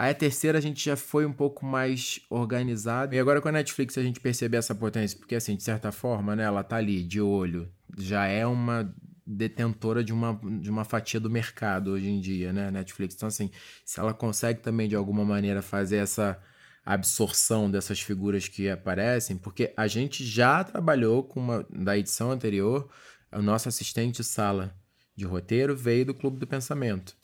Aí 0.00 0.12
a 0.12 0.14
terceira 0.14 0.56
a 0.56 0.60
gente 0.62 0.82
já 0.82 0.96
foi 0.96 1.26
um 1.26 1.32
pouco 1.32 1.66
mais 1.66 2.22
organizado. 2.30 3.14
E 3.14 3.18
agora 3.18 3.38
com 3.38 3.48
a 3.48 3.52
Netflix 3.52 3.98
a 3.98 4.02
gente 4.02 4.18
percebe 4.18 4.56
essa 4.56 4.74
potência, 4.74 5.18
porque, 5.18 5.34
assim, 5.34 5.54
de 5.54 5.62
certa 5.62 5.92
forma, 5.92 6.34
né, 6.34 6.42
ela 6.42 6.64
tá 6.64 6.76
ali, 6.76 7.02
de 7.02 7.20
olho, 7.20 7.70
já 7.98 8.24
é 8.24 8.46
uma 8.46 8.90
detentora 9.26 10.02
de 10.02 10.10
uma, 10.10 10.40
de 10.58 10.70
uma 10.70 10.86
fatia 10.86 11.20
do 11.20 11.28
mercado 11.28 11.90
hoje 11.90 12.08
em 12.08 12.18
dia, 12.18 12.50
né, 12.50 12.70
Netflix. 12.70 13.14
Então, 13.14 13.28
assim, 13.28 13.50
se 13.84 14.00
ela 14.00 14.14
consegue 14.14 14.60
também, 14.60 14.88
de 14.88 14.96
alguma 14.96 15.22
maneira, 15.22 15.60
fazer 15.60 15.98
essa 15.98 16.42
absorção 16.82 17.70
dessas 17.70 18.00
figuras 18.00 18.48
que 18.48 18.70
aparecem, 18.70 19.36
porque 19.36 19.74
a 19.76 19.86
gente 19.86 20.24
já 20.24 20.64
trabalhou 20.64 21.24
com 21.24 21.40
uma 21.40 21.66
da 21.68 21.98
edição 21.98 22.30
anterior, 22.30 22.88
o 23.30 23.42
nosso 23.42 23.68
assistente 23.68 24.24
sala 24.24 24.74
de 25.14 25.26
roteiro 25.26 25.76
veio 25.76 26.06
do 26.06 26.14
Clube 26.14 26.38
do 26.38 26.46
Pensamento. 26.46 27.19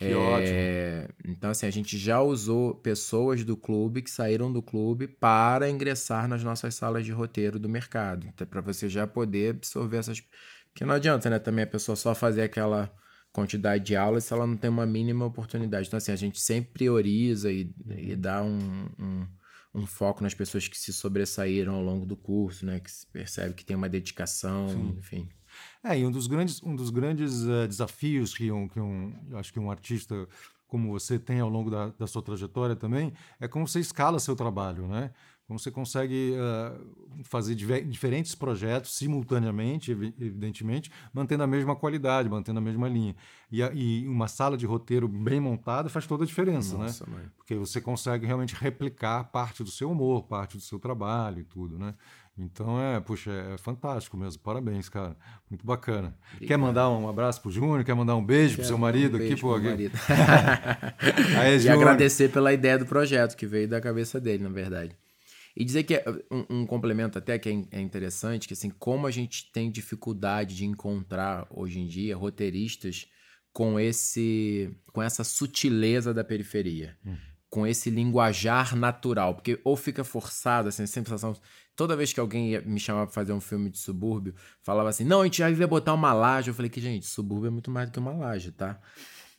Que 0.00 0.12
é, 0.12 0.16
ótimo. 0.16 1.14
Então, 1.26 1.50
assim, 1.50 1.66
a 1.66 1.70
gente 1.70 1.98
já 1.98 2.22
usou 2.22 2.74
pessoas 2.74 3.44
do 3.44 3.54
clube 3.54 4.00
que 4.00 4.10
saíram 4.10 4.50
do 4.50 4.62
clube 4.62 5.06
para 5.06 5.68
ingressar 5.68 6.26
nas 6.26 6.42
nossas 6.42 6.74
salas 6.74 7.04
de 7.04 7.12
roteiro 7.12 7.58
do 7.58 7.68
mercado. 7.68 8.26
Então, 8.26 8.46
para 8.46 8.62
você 8.62 8.88
já 8.88 9.06
poder 9.06 9.56
absorver 9.56 9.98
essas. 9.98 10.22
Porque 10.72 10.86
não 10.86 10.94
adianta, 10.94 11.28
né? 11.28 11.38
Também 11.38 11.64
a 11.64 11.66
pessoa 11.66 11.96
só 11.96 12.14
fazer 12.14 12.40
aquela 12.40 12.90
quantidade 13.30 13.84
de 13.84 13.94
aulas 13.94 14.24
se 14.24 14.32
ela 14.32 14.46
não 14.46 14.56
tem 14.56 14.70
uma 14.70 14.86
mínima 14.86 15.26
oportunidade. 15.26 15.86
Então, 15.86 15.98
assim, 15.98 16.12
a 16.12 16.16
gente 16.16 16.40
sempre 16.40 16.72
prioriza 16.72 17.52
e, 17.52 17.70
e 17.90 18.16
dá 18.16 18.42
um, 18.42 18.88
um, 18.98 19.26
um, 19.74 19.86
foco 19.86 20.22
nas 20.22 20.32
pessoas 20.32 20.66
que 20.66 20.78
se 20.78 20.94
sobressaíram 20.94 21.74
ao 21.74 21.82
longo 21.82 22.06
do 22.06 22.16
curso, 22.16 22.64
né? 22.64 22.80
Que 22.80 22.90
se 22.90 23.06
percebe 23.06 23.52
que 23.52 23.66
tem 23.66 23.76
uma 23.76 23.88
dedicação, 23.88 24.66
Sim. 24.70 24.96
enfim. 24.98 25.28
É, 25.82 25.98
e 25.98 26.06
um 26.06 26.10
dos 26.10 26.26
grandes, 26.26 26.62
um 26.62 26.76
dos 26.76 26.90
grandes 26.90 27.42
uh, 27.42 27.66
desafios 27.66 28.34
que 28.34 28.52
um, 28.52 28.68
que 28.68 28.78
um, 28.78 29.14
eu 29.30 29.38
acho 29.38 29.52
que 29.52 29.58
um 29.58 29.70
artista 29.70 30.28
como 30.70 30.88
você 30.88 31.18
tem 31.18 31.40
ao 31.40 31.48
longo 31.48 31.68
da, 31.68 31.88
da 31.88 32.06
sua 32.06 32.22
trajetória 32.22 32.76
também, 32.76 33.12
é 33.40 33.48
como 33.48 33.66
você 33.66 33.80
escala 33.80 34.20
seu 34.20 34.36
trabalho, 34.36 34.86
né? 34.86 35.10
Como 35.44 35.58
você 35.58 35.68
consegue 35.68 36.34
uh, 36.36 37.24
fazer 37.24 37.56
diferentes 37.56 38.36
projetos 38.36 38.96
simultaneamente, 38.96 39.90
evidentemente, 39.90 40.92
mantendo 41.12 41.42
a 41.42 41.46
mesma 41.46 41.74
qualidade, 41.74 42.28
mantendo 42.28 42.60
a 42.60 42.62
mesma 42.62 42.88
linha. 42.88 43.16
E, 43.50 43.60
a, 43.60 43.72
e 43.74 44.06
uma 44.06 44.28
sala 44.28 44.56
de 44.56 44.64
roteiro 44.64 45.08
bem 45.08 45.40
montada 45.40 45.88
faz 45.88 46.06
toda 46.06 46.22
a 46.22 46.26
diferença, 46.26 46.78
né? 46.78 46.84
Nossa, 46.84 47.04
né? 47.04 47.16
Mãe. 47.16 47.24
Porque 47.36 47.56
você 47.56 47.80
consegue 47.80 48.24
realmente 48.26 48.54
replicar 48.54 49.24
parte 49.24 49.64
do 49.64 49.70
seu 49.72 49.90
humor, 49.90 50.22
parte 50.22 50.56
do 50.56 50.62
seu 50.62 50.78
trabalho 50.78 51.40
e 51.40 51.44
tudo, 51.44 51.76
né? 51.76 51.96
Então 52.40 52.80
é, 52.80 52.98
puxa, 53.00 53.30
é 53.30 53.58
fantástico 53.58 54.16
mesmo. 54.16 54.42
Parabéns, 54.42 54.88
cara. 54.88 55.16
Muito 55.48 55.66
bacana. 55.66 56.16
Obrigado. 56.32 56.48
Quer 56.48 56.56
mandar 56.56 56.90
um 56.90 57.08
abraço 57.08 57.42
pro 57.42 57.50
Júnior? 57.50 57.84
Quer 57.84 57.94
mandar 57.94 58.16
um 58.16 58.24
beijo 58.24 58.56
Quero 58.56 58.62
pro 58.62 58.68
seu 58.68 58.78
marido 58.78 59.18
um 59.18 59.22
aqui, 59.22 59.36
pô? 59.36 59.54
Aqui. 59.54 59.66
Marido. 59.66 59.98
Aí, 61.38 61.58
e 61.58 61.68
agradecer 61.68 62.30
pela 62.30 62.52
ideia 62.52 62.78
do 62.78 62.86
projeto 62.86 63.36
que 63.36 63.46
veio 63.46 63.68
da 63.68 63.80
cabeça 63.80 64.18
dele, 64.20 64.42
na 64.42 64.48
verdade. 64.48 64.96
E 65.54 65.64
dizer 65.64 65.82
que 65.82 66.02
um, 66.30 66.60
um 66.60 66.66
complemento 66.66 67.18
até 67.18 67.38
que 67.38 67.48
é, 67.48 67.78
é 67.78 67.80
interessante, 67.80 68.48
que 68.48 68.54
assim, 68.54 68.70
como 68.70 69.06
a 69.06 69.10
gente 69.10 69.50
tem 69.52 69.70
dificuldade 69.70 70.56
de 70.56 70.64
encontrar 70.64 71.46
hoje 71.50 71.80
em 71.80 71.86
dia 71.86 72.16
roteiristas 72.16 73.06
com 73.52 73.78
esse 73.78 74.74
com 74.92 75.02
essa 75.02 75.24
sutileza 75.24 76.14
da 76.14 76.24
periferia. 76.24 76.96
Hum 77.04 77.16
com 77.50 77.66
esse 77.66 77.90
linguajar 77.90 78.76
natural, 78.76 79.34
porque 79.34 79.60
ou 79.64 79.76
fica 79.76 80.04
forçado, 80.04 80.68
assim, 80.68 80.86
sensação. 80.86 81.34
Toda 81.80 81.96
vez 81.96 82.12
que 82.12 82.20
alguém 82.20 82.60
me 82.66 82.78
chamava 82.78 83.06
pra 83.06 83.14
fazer 83.14 83.32
um 83.32 83.40
filme 83.40 83.70
de 83.70 83.78
subúrbio, 83.78 84.34
falava 84.60 84.90
assim: 84.90 85.02
não, 85.02 85.22
a 85.22 85.24
gente 85.24 85.38
já 85.38 85.50
ia 85.50 85.66
botar 85.66 85.94
uma 85.94 86.12
laje. 86.12 86.50
Eu 86.50 86.54
falei 86.54 86.68
que, 86.68 86.78
gente, 86.78 87.06
subúrbio 87.06 87.46
é 87.46 87.50
muito 87.50 87.70
mais 87.70 87.88
do 87.88 87.92
que 87.94 87.98
uma 87.98 88.12
laje, 88.12 88.52
tá? 88.52 88.78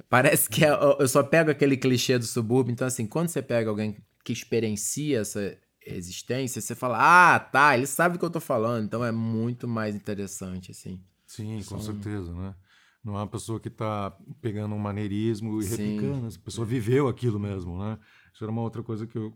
Parece 0.09 0.49
que 0.49 0.65
é, 0.65 0.69
eu 0.97 1.07
só 1.07 1.21
pego 1.21 1.51
aquele 1.51 1.77
clichê 1.77 2.17
do 2.17 2.25
subúrbio. 2.25 2.71
Então, 2.71 2.87
assim, 2.87 3.05
quando 3.05 3.27
você 3.27 3.43
pega 3.43 3.69
alguém 3.69 3.95
que 4.23 4.33
experiencia 4.33 5.19
essa 5.19 5.55
existência, 5.85 6.59
você 6.59 6.73
fala: 6.73 7.35
ah, 7.35 7.39
tá, 7.39 7.77
ele 7.77 7.85
sabe 7.85 8.15
o 8.15 8.19
que 8.19 8.25
eu 8.25 8.29
tô 8.31 8.39
falando. 8.39 8.85
Então 8.85 9.05
é 9.05 9.11
muito 9.11 9.67
mais 9.67 9.93
interessante, 9.93 10.71
assim. 10.71 10.99
Sim, 11.27 11.61
com 11.63 11.79
certeza, 11.79 12.33
né? 12.33 12.55
Não 13.03 13.13
é 13.13 13.17
uma 13.19 13.27
pessoa 13.27 13.59
que 13.59 13.67
está 13.67 14.17
pegando 14.41 14.73
um 14.73 14.79
maneirismo 14.79 15.59
e 15.59 15.63
Sim. 15.63 15.69
replicando. 15.69 16.25
A 16.25 16.39
pessoa 16.43 16.65
viveu 16.65 17.07
aquilo 17.07 17.39
mesmo, 17.39 17.77
né? 17.77 17.99
Isso 18.33 18.43
era 18.43 18.51
uma 18.51 18.63
outra 18.63 18.81
coisa 18.81 19.05
que, 19.05 19.19
eu, 19.19 19.31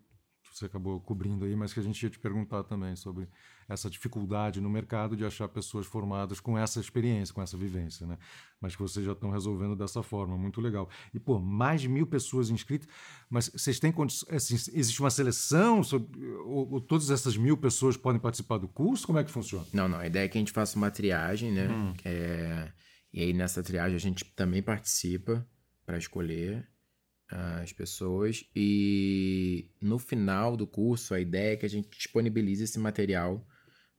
você 0.57 0.65
acabou 0.65 0.99
cobrindo 1.01 1.45
aí, 1.45 1.55
mas 1.55 1.73
que 1.73 1.79
a 1.79 1.83
gente 1.83 2.01
ia 2.01 2.09
te 2.09 2.19
perguntar 2.19 2.63
também 2.63 2.95
sobre 2.95 3.27
essa 3.67 3.89
dificuldade 3.89 4.61
no 4.61 4.69
mercado 4.69 5.15
de 5.15 5.25
achar 5.25 5.47
pessoas 5.47 5.85
formadas 5.85 6.39
com 6.39 6.57
essa 6.57 6.79
experiência, 6.79 7.33
com 7.33 7.41
essa 7.41 7.57
vivência, 7.57 8.07
né? 8.07 8.17
Mas 8.61 8.75
que 8.75 8.81
vocês 8.81 9.05
já 9.05 9.11
estão 9.11 9.29
resolvendo 9.31 9.75
dessa 9.75 10.01
forma, 10.01 10.37
muito 10.37 10.61
legal. 10.61 10.89
E, 11.13 11.19
pô, 11.19 11.39
mais 11.39 11.81
de 11.81 11.89
mil 11.89 12.07
pessoas 12.07 12.49
inscritas, 12.49 12.87
mas 13.29 13.49
vocês 13.49 13.79
têm 13.79 13.91
condições, 13.91 14.31
assim, 14.33 14.55
existe 14.73 14.99
uma 15.01 15.09
seleção, 15.09 15.83
sobre, 15.83 16.25
ou, 16.45 16.73
ou, 16.73 16.81
todas 16.81 17.09
essas 17.09 17.35
mil 17.35 17.57
pessoas 17.57 17.97
podem 17.97 18.21
participar 18.21 18.57
do 18.57 18.67
curso? 18.67 19.05
Como 19.05 19.19
é 19.19 19.23
que 19.23 19.31
funciona? 19.31 19.65
Não, 19.73 19.87
não, 19.87 19.97
a 19.97 20.07
ideia 20.07 20.25
é 20.25 20.27
que 20.27 20.37
a 20.37 20.41
gente 20.41 20.51
faça 20.51 20.77
uma 20.77 20.89
triagem, 20.89 21.51
né? 21.51 21.67
Hum. 21.67 21.93
É 22.05 22.71
e 23.15 23.21
aí 23.21 23.31
nessa 23.31 23.63
triagem 23.63 23.95
a 23.95 23.99
gente 23.99 24.25
também 24.35 24.61
participa 24.61 25.47
para 25.85 25.97
escolher 25.97 26.67
as 27.29 27.71
pessoas. 27.73 28.45
E 28.55 29.69
no 29.81 29.97
final 29.97 30.55
do 30.55 30.67
curso, 30.67 31.13
a 31.13 31.19
ideia 31.19 31.53
é 31.53 31.57
que 31.57 31.65
a 31.65 31.69
gente 31.69 31.89
disponibilize 31.89 32.63
esse 32.63 32.79
material 32.79 33.45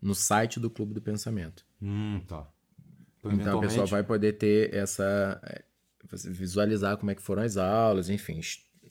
no 0.00 0.14
site 0.14 0.60
do 0.60 0.70
Clube 0.70 0.94
do 0.94 1.02
Pensamento. 1.02 1.64
Hum, 1.80 2.20
tá. 2.26 2.48
Então, 3.18 3.32
então 3.32 3.58
a 3.58 3.60
pessoa 3.62 3.86
vai 3.86 4.02
poder 4.02 4.34
ter 4.34 4.72
essa. 4.74 5.40
Eh, 5.44 5.64
visualizar 6.28 6.96
como 6.96 7.10
é 7.10 7.14
que 7.14 7.22
foram 7.22 7.42
as 7.42 7.56
aulas, 7.56 8.08
enfim, 8.08 8.40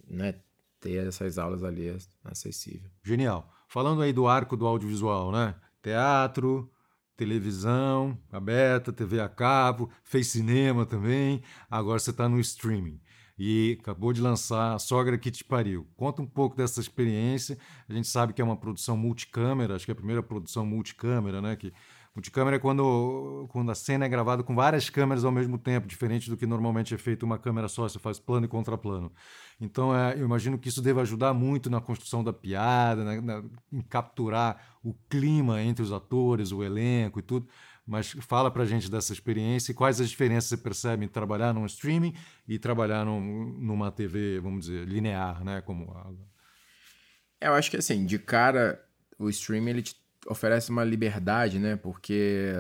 né? 0.08 0.36
Ter 0.82 1.08
essas 1.08 1.38
aulas 1.38 1.64
ali 1.64 1.96
acessível. 2.24 2.90
Genial. 3.04 3.50
Falando 3.70 4.02
aí 4.02 4.12
do 4.12 4.28
arco 4.28 4.58
do 4.58 4.68
audiovisual, 4.68 5.32
né? 5.32 5.56
Teatro, 5.82 6.70
televisão 7.16 8.18
aberta, 8.32 8.92
TV 8.92 9.20
a 9.20 9.30
cabo, 9.30 9.90
fez 10.04 10.28
cinema 10.28 10.86
também, 10.86 11.42
agora 11.70 12.00
você 12.00 12.12
está 12.12 12.28
no 12.28 12.40
streaming. 12.40 13.00
E 13.38 13.78
acabou 13.82 14.14
de 14.14 14.22
lançar 14.22 14.74
A 14.74 14.80
Sogra 14.80 15.18
Que 15.18 15.30
Te 15.30 15.44
Pariu. 15.44 15.88
Conta 15.96 16.22
um 16.22 16.26
pouco 16.26 16.56
dessa 16.56 16.80
experiência. 16.80 17.58
A 17.88 17.94
gente 17.94 18.08
sabe 18.08 18.34
que 18.34 18.42
é 18.42 18.46
uma 18.46 18.56
produção 18.56 18.96
multicâmera, 18.96 19.76
acho 19.76 19.86
que 19.86 19.92
é 19.92 19.94
a 19.94 19.96
primeira 19.96 20.24
produção 20.24 20.66
multicâmera, 20.66 21.42
né? 21.42 21.56
Que 21.56 21.74
Multicâmera 22.16 22.56
é 22.56 22.60
quando, 22.60 23.46
quando 23.50 23.70
a 23.70 23.76
cena 23.76 24.06
é 24.06 24.10
gravada 24.10 24.42
com 24.42 24.56
várias 24.56 24.90
câmeras 24.90 25.26
ao 25.26 25.34
mesmo 25.34 25.58
tempo, 25.58 25.86
diferente 25.86 26.30
do 26.30 26.38
que 26.38 26.46
normalmente 26.46 26.96
é 26.96 26.98
feito 26.98 27.24
uma 27.24 27.38
câmera 27.38 27.68
só, 27.68 27.90
você 27.90 28.00
faz 28.00 28.18
plano 28.18 28.46
e 28.46 28.48
contraplano. 28.48 29.12
Então, 29.60 29.94
é, 29.94 30.14
eu 30.14 30.24
imagino 30.24 30.58
que 30.58 30.70
isso 30.70 30.82
deva 30.82 31.02
ajudar 31.02 31.34
muito 31.34 31.70
na 31.70 31.82
construção 31.82 32.24
da 32.24 32.32
piada, 32.32 33.04
na, 33.04 33.22
na, 33.22 33.44
em 33.70 33.82
capturar 33.82 34.78
o 34.82 34.94
clima 35.10 35.62
entre 35.62 35.84
os 35.84 35.92
atores, 35.92 36.54
o 36.54 36.64
elenco 36.64 37.20
e 37.20 37.22
tudo. 37.22 37.50
Mas 37.86 38.12
fala 38.22 38.50
pra 38.50 38.66
gente 38.66 38.90
dessa 38.90 39.14
experiência 39.14 39.72
e 39.72 39.76
quais 39.76 40.02
as 40.02 40.10
diferenças 40.10 40.50
você 40.50 40.58
percebe 40.58 41.06
em 41.06 41.08
trabalhar 41.08 41.54
num 41.54 41.66
streaming 41.68 42.16
e 42.48 42.58
trabalhar 42.58 43.06
num, 43.06 43.54
numa 43.60 43.92
TV, 43.92 44.40
vamos 44.40 44.66
dizer, 44.66 44.88
linear, 44.88 45.44
né? 45.44 45.62
Como 45.62 45.92
a... 45.92 46.12
Eu 47.40 47.54
acho 47.54 47.70
que 47.70 47.78
assim, 47.78 48.06
de 48.06 48.18
cara, 48.18 48.84
o 49.20 49.30
streaming 49.30 49.70
ele 49.70 49.82
te 49.84 49.96
oferece 50.28 50.72
uma 50.72 50.84
liberdade, 50.84 51.60
né? 51.60 51.76
Porque 51.76 52.52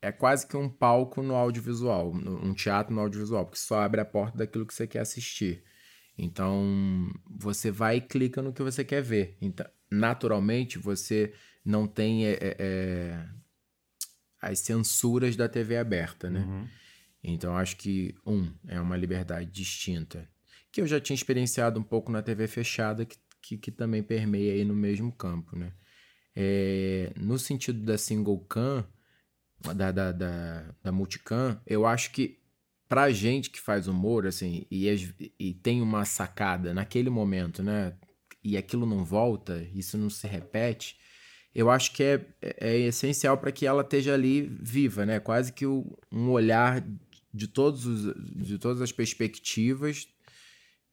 é 0.00 0.10
quase 0.10 0.46
que 0.46 0.56
um 0.56 0.70
palco 0.70 1.22
no 1.22 1.34
audiovisual, 1.34 2.10
um 2.12 2.54
teatro 2.54 2.94
no 2.94 3.02
audiovisual, 3.02 3.44
porque 3.44 3.58
só 3.58 3.80
abre 3.82 4.00
a 4.00 4.04
porta 4.06 4.38
daquilo 4.38 4.66
que 4.66 4.72
você 4.72 4.86
quer 4.86 5.00
assistir. 5.00 5.62
Então, 6.16 7.10
você 7.28 7.70
vai 7.70 7.96
e 7.96 8.00
clica 8.00 8.40
no 8.40 8.52
que 8.52 8.62
você 8.62 8.84
quer 8.84 9.02
ver. 9.02 9.36
Então, 9.40 9.66
naturalmente, 9.90 10.78
você 10.78 11.32
não 11.64 11.86
tem 11.86 12.26
é, 12.26 12.32
é, 12.32 12.56
é 12.58 13.28
as 14.48 14.60
censuras 14.60 15.36
da 15.36 15.48
TV 15.48 15.76
aberta, 15.76 16.30
né? 16.30 16.40
Uhum. 16.40 16.66
Então, 17.22 17.56
acho 17.56 17.76
que, 17.76 18.14
um, 18.26 18.50
é 18.68 18.80
uma 18.80 18.96
liberdade 18.96 19.50
distinta. 19.50 20.28
Que 20.70 20.80
eu 20.80 20.86
já 20.86 21.00
tinha 21.00 21.14
experienciado 21.14 21.80
um 21.80 21.82
pouco 21.82 22.12
na 22.12 22.22
TV 22.22 22.46
fechada, 22.46 23.04
que, 23.04 23.16
que, 23.40 23.56
que 23.56 23.70
também 23.70 24.02
permeia 24.02 24.52
aí 24.52 24.64
no 24.64 24.74
mesmo 24.74 25.10
campo, 25.10 25.56
né? 25.56 25.72
É, 26.36 27.12
no 27.16 27.38
sentido 27.38 27.80
da 27.80 27.96
single 27.96 28.38
cam, 28.40 28.86
da, 29.74 29.90
da, 29.92 30.12
da, 30.12 30.74
da 30.82 30.92
multicam, 30.92 31.58
eu 31.66 31.86
acho 31.86 32.10
que 32.10 32.38
pra 32.88 33.10
gente 33.10 33.50
que 33.50 33.60
faz 33.60 33.88
humor, 33.88 34.26
assim, 34.26 34.66
e, 34.70 34.86
e 35.38 35.54
tem 35.54 35.80
uma 35.80 36.04
sacada 36.04 36.74
naquele 36.74 37.08
momento, 37.08 37.62
né? 37.62 37.94
E 38.42 38.58
aquilo 38.58 38.84
não 38.84 39.04
volta, 39.04 39.66
isso 39.72 39.96
não 39.96 40.10
se 40.10 40.26
repete, 40.26 40.98
eu 41.54 41.70
acho 41.70 41.92
que 41.92 42.02
é, 42.02 42.26
é, 42.42 42.54
é 42.60 42.78
essencial 42.80 43.38
para 43.38 43.52
que 43.52 43.66
ela 43.66 43.82
esteja 43.82 44.14
ali 44.14 44.42
viva, 44.60 45.06
né? 45.06 45.20
Quase 45.20 45.52
que 45.52 45.64
o, 45.64 45.96
um 46.10 46.30
olhar 46.30 46.84
de, 47.32 47.46
todos 47.46 47.86
os, 47.86 48.14
de 48.34 48.58
todas 48.58 48.82
as 48.82 48.90
perspectivas 48.90 50.08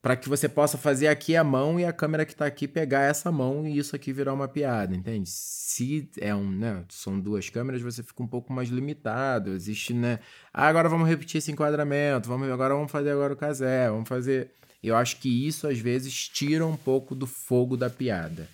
para 0.02 0.16
que 0.16 0.28
você 0.28 0.50
possa 0.50 0.78
fazer 0.78 1.08
aqui 1.08 1.36
a 1.36 1.44
mão 1.44 1.80
e 1.80 1.86
a 1.86 1.94
câmera 1.94 2.26
que 2.26 2.36
tá 2.36 2.46
aqui 2.46 2.68
pegar 2.68 3.02
essa 3.04 3.32
mão 3.32 3.68
e 3.68 3.78
isso 3.78 3.96
aqui 3.96 4.12
virar 4.12 4.34
uma 4.34 4.48
piada, 4.48 4.96
entende? 4.96 5.30
Se 5.30 6.10
é 6.20 6.34
um, 6.34 6.50
né, 6.50 6.84
são 6.90 7.20
duas 7.20 7.50
câmeras, 7.50 7.82
você 7.82 8.02
fica 8.02 8.24
um 8.24 8.28
pouco 8.28 8.52
mais 8.52 8.70
limitado. 8.70 9.52
Existe, 9.52 9.94
né? 9.94 10.20
Ah, 10.52 10.68
agora 10.68 10.90
vamos 10.90 11.08
repetir 11.08 11.38
esse 11.38 11.52
enquadramento, 11.52 12.28
vamos 12.28 12.50
agora 12.50 12.74
vamos 12.74 12.92
fazer 12.92 13.12
agora 13.12 13.34
o 13.34 13.38
casé, 13.38 13.90
vamos 13.90 14.10
fazer. 14.10 14.52
Eu 14.82 14.96
acho 14.96 15.18
que 15.18 15.48
isso 15.48 15.68
às 15.68 15.78
vezes 15.78 16.28
tira 16.30 16.66
um 16.66 16.76
pouco 16.76 17.14
do 17.14 17.28
fogo 17.28 17.78
da 17.78 17.90
piada. 17.90 18.50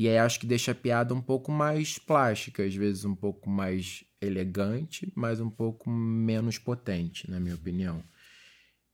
E 0.00 0.08
aí 0.08 0.16
acho 0.16 0.38
que 0.38 0.46
deixa 0.46 0.70
a 0.70 0.76
piada 0.76 1.12
um 1.12 1.20
pouco 1.20 1.50
mais 1.50 1.98
plástica, 1.98 2.62
às 2.62 2.72
vezes 2.72 3.04
um 3.04 3.16
pouco 3.16 3.50
mais 3.50 4.04
elegante, 4.20 5.12
mas 5.12 5.40
um 5.40 5.50
pouco 5.50 5.90
menos 5.90 6.56
potente, 6.56 7.28
na 7.28 7.40
minha 7.40 7.56
opinião. 7.56 8.04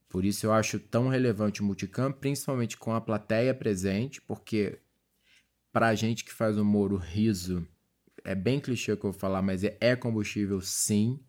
Por 0.09 0.25
isso 0.25 0.47
eu 0.47 0.51
acho 0.51 0.79
tão 0.79 1.07
relevante 1.07 1.61
o 1.61 1.63
multicam, 1.63 2.11
principalmente 2.11 2.75
com 2.75 2.91
a 2.91 2.99
plateia 2.99 3.53
presente, 3.53 4.19
porque 4.19 4.79
para 5.71 5.89
a 5.89 5.93
gente 5.93 6.25
que 6.25 6.33
faz 6.33 6.57
humor, 6.57 6.91
o 6.91 6.97
riso 6.97 7.67
é 8.23 8.33
bem 8.33 8.59
clichê 8.59 8.97
que 8.97 9.05
eu 9.05 9.11
vou 9.11 9.19
falar, 9.19 9.43
mas 9.43 9.63
é, 9.63 9.77
é 9.79 9.95
combustível 9.95 10.59
sim 10.59 11.19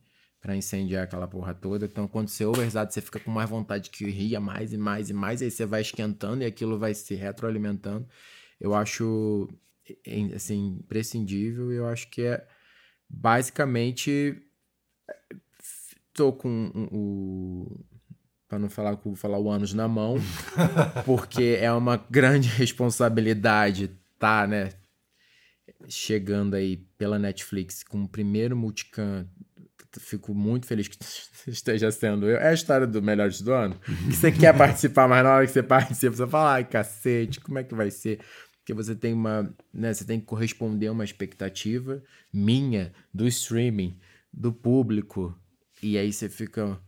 para 0.40 0.56
incendiar 0.56 1.04
aquela 1.04 1.28
porra 1.28 1.52
toda. 1.52 1.84
Então, 1.84 2.08
quando 2.08 2.28
você 2.28 2.46
ouve 2.46 2.64
você 2.64 3.02
fica 3.02 3.20
com 3.20 3.30
mais 3.30 3.50
vontade 3.50 3.90
que 3.90 4.06
ria 4.06 4.40
mais 4.40 4.72
e 4.72 4.78
mais 4.78 5.10
e 5.10 5.12
mais, 5.12 5.42
aí 5.42 5.50
você 5.50 5.66
vai 5.66 5.82
esquentando 5.82 6.42
e 6.42 6.46
aquilo 6.46 6.78
vai 6.78 6.94
se 6.94 7.14
retroalimentando. 7.14 8.08
Eu 8.58 8.74
acho 8.74 9.46
assim 10.34 10.78
imprescindível. 10.80 11.72
Eu 11.72 11.86
acho 11.86 12.08
que 12.10 12.22
é 12.22 12.46
basicamente 13.08 14.42
tô 16.12 16.32
com 16.32 16.70
o 16.90 17.84
para 18.48 18.58
não 18.58 18.70
falar 18.70 18.94
vou 18.94 19.16
falar 19.16 19.38
o 19.38 19.50
ânus 19.50 19.74
na 19.74 19.88
mão, 19.88 20.16
porque 21.04 21.58
é 21.60 21.72
uma 21.72 21.96
grande 22.08 22.48
responsabilidade 22.48 23.90
tá, 24.18 24.46
né, 24.46 24.70
chegando 25.88 26.54
aí 26.54 26.76
pela 26.98 27.18
Netflix 27.18 27.82
com 27.82 28.02
o 28.02 28.08
primeiro 28.08 28.56
multicam. 28.56 29.28
Fico 29.98 30.34
muito 30.34 30.66
feliz 30.66 30.88
que 30.88 30.98
esteja 31.48 31.90
sendo 31.90 32.28
eu. 32.28 32.36
É 32.36 32.48
a 32.48 32.52
história 32.52 32.86
do 32.86 33.00
Melhores 33.00 33.40
do 33.40 33.52
Ano. 33.52 33.80
Que 34.06 34.14
você 34.14 34.30
quer 34.30 34.56
participar, 34.56 35.08
mas 35.08 35.24
na 35.24 35.34
hora 35.34 35.46
que 35.46 35.52
você 35.52 35.62
participa, 35.62 36.14
você 36.14 36.26
fala, 36.26 36.52
ai, 36.52 36.64
cacete, 36.64 37.40
como 37.40 37.58
é 37.58 37.64
que 37.64 37.74
vai 37.74 37.90
ser? 37.90 38.20
Porque 38.66 38.74
você 38.74 38.96
tem 38.96 39.12
uma. 39.12 39.54
Né, 39.72 39.94
você 39.94 40.04
tem 40.04 40.18
que 40.18 40.26
corresponder 40.26 40.88
a 40.88 40.92
uma 40.92 41.04
expectativa 41.04 42.02
minha, 42.32 42.92
do 43.14 43.24
streaming, 43.28 43.96
do 44.32 44.52
público. 44.52 45.38
E 45.80 45.96
aí 45.96 46.12
você 46.12 46.28
fica 46.28 46.82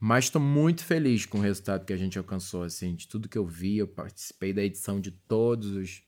mas 0.00 0.26
estou 0.26 0.40
muito 0.40 0.84
feliz 0.84 1.26
com 1.26 1.38
o 1.38 1.42
resultado 1.42 1.84
que 1.84 1.92
a 1.92 1.96
gente 1.96 2.16
alcançou, 2.16 2.62
assim, 2.62 2.94
de 2.94 3.08
tudo 3.08 3.28
que 3.28 3.36
eu 3.36 3.44
vi. 3.44 3.78
Eu 3.78 3.88
participei 3.88 4.52
da 4.52 4.62
edição 4.62 5.00
de 5.00 5.10
todos 5.10 5.72
os, 5.72 6.02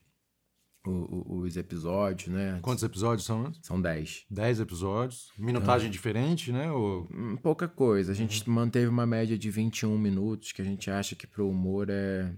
os, 0.87 1.07
os 1.27 1.57
episódios, 1.57 2.33
né? 2.33 2.59
Quantos 2.61 2.85
episódios 2.85 3.25
são? 3.25 3.53
São 3.61 3.81
10. 3.81 4.27
10 4.31 4.61
episódios. 4.61 5.29
Minutagem 5.37 5.87
então, 5.87 5.91
diferente, 5.91 6.53
né? 6.53 6.71
Ou... 6.71 7.05
Hum, 7.13 7.35
pouca 7.35 7.67
coisa. 7.67 8.13
A 8.13 8.15
gente 8.15 8.47
uhum. 8.47 8.55
manteve 8.55 8.87
uma 8.87 9.05
média 9.05 9.37
de 9.37 9.51
21 9.51 9.97
minutos, 9.97 10.53
que 10.53 10.61
a 10.61 10.65
gente 10.65 10.89
acha 10.89 11.13
que 11.13 11.27
pro 11.27 11.49
humor 11.49 11.89
é. 11.89 12.33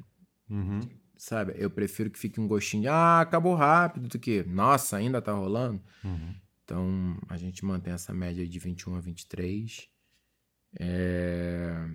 Uhum. 0.49 0.81
Sabe? 1.23 1.53
Eu 1.55 1.69
prefiro 1.69 2.09
que 2.09 2.19
fique 2.19 2.37
um 2.37 2.49
gostinho 2.49 2.83
de, 2.83 2.89
ah, 2.89 3.21
acabou 3.21 3.55
rápido, 3.55 4.09
do 4.09 4.19
que, 4.19 4.43
nossa, 4.43 4.97
ainda 4.97 5.21
tá 5.21 5.31
rolando. 5.31 5.81
Uhum. 6.03 6.35
Então, 6.65 7.17
a 7.29 7.37
gente 7.37 7.63
mantém 7.63 7.93
essa 7.93 8.13
média 8.13 8.45
de 8.45 8.59
21 8.59 8.97
a 8.97 8.99
23. 8.99 9.87
É... 10.77 11.87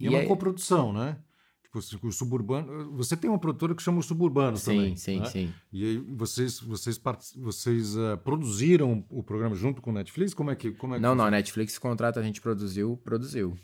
E, 0.00 0.04
e 0.04 0.06
é 0.08 0.10
uma 0.10 0.18
é... 0.18 0.26
coprodução, 0.26 0.92
né? 0.92 1.16
Tipo, 1.62 1.78
assim, 1.78 1.96
o 2.02 2.10
suburbano. 2.10 2.90
Você 2.96 3.16
tem 3.16 3.30
uma 3.30 3.38
produtora 3.38 3.72
que 3.72 3.84
chama 3.84 4.00
o 4.00 4.02
Suburbano 4.02 4.56
sim, 4.56 4.64
também. 4.64 4.96
Sim, 4.96 5.20
né? 5.20 5.26
sim, 5.26 5.54
E 5.72 5.84
aí 5.84 5.98
vocês, 5.98 6.58
vocês, 6.58 7.00
vocês 7.36 7.96
uh, 7.96 8.18
produziram 8.24 9.06
o 9.08 9.22
programa 9.22 9.54
junto 9.54 9.80
com 9.80 9.90
o 9.90 9.94
Netflix? 9.94 10.34
Como 10.34 10.50
é 10.50 10.56
que. 10.56 10.72
Como 10.72 10.96
é 10.96 10.98
não, 10.98 11.12
que 11.12 11.18
não, 11.18 11.24
a 11.24 11.30
Netflix 11.30 11.78
contrata, 11.78 12.18
a 12.18 12.22
gente 12.22 12.40
produziu, 12.40 12.96
produziu. 13.04 13.56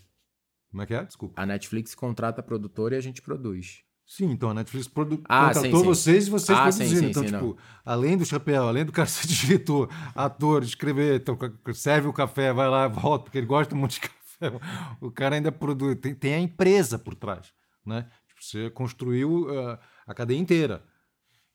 Como 0.70 0.80
é 0.80 0.86
que 0.86 0.94
é? 0.94 1.05
Desculpa. 1.05 1.42
A 1.42 1.44
Netflix 1.44 1.92
contrata 1.92 2.40
a 2.40 2.44
produtora 2.44 2.94
e 2.94 2.98
a 2.98 3.03
gente 3.03 3.20
produz. 3.20 3.82
Sim, 4.15 4.31
então 4.31 4.51
a 4.51 4.55
Netflix 4.55 4.87
produ 4.87 5.23
ah, 5.27 5.49
contratou 5.49 5.81
sim, 5.81 5.87
vocês 5.87 6.27
e 6.27 6.31
vocês 6.31 6.59
ah, 6.59 6.65
produziram. 6.65 7.01
Sim, 7.01 7.07
então, 7.07 7.25
tipo, 7.25 7.47
não. 7.47 7.57
além 7.83 8.15
do 8.15 8.27
chapéu, 8.27 8.69
além 8.69 8.85
do 8.85 8.93
cara 8.93 9.09
ser 9.09 9.27
diretor, 9.27 9.89
ator, 10.15 10.63
escrever, 10.63 11.19
então, 11.19 11.39
serve 11.73 12.09
o 12.09 12.13
café, 12.13 12.53
vai 12.53 12.69
lá, 12.69 12.87
volta, 12.89 13.25
porque 13.25 13.39
ele 13.39 13.47
gosta 13.47 13.75
muito 13.75 13.93
de 13.93 14.01
café 14.01 14.53
o 15.01 15.11
cara 15.11 15.37
ainda 15.37 15.51
produz, 15.51 15.97
tem, 15.99 16.15
tem, 16.15 16.35
a 16.35 16.41
empresa 16.41 16.99
por 16.99 17.15
trás, 17.15 17.55
né? 17.87 18.07
Tipo, 18.29 18.45
você 18.45 18.71
construiu 18.71 19.47
uh, 19.49 19.79
a 20.07 20.13
cadeia 20.13 20.39
inteira. 20.39 20.85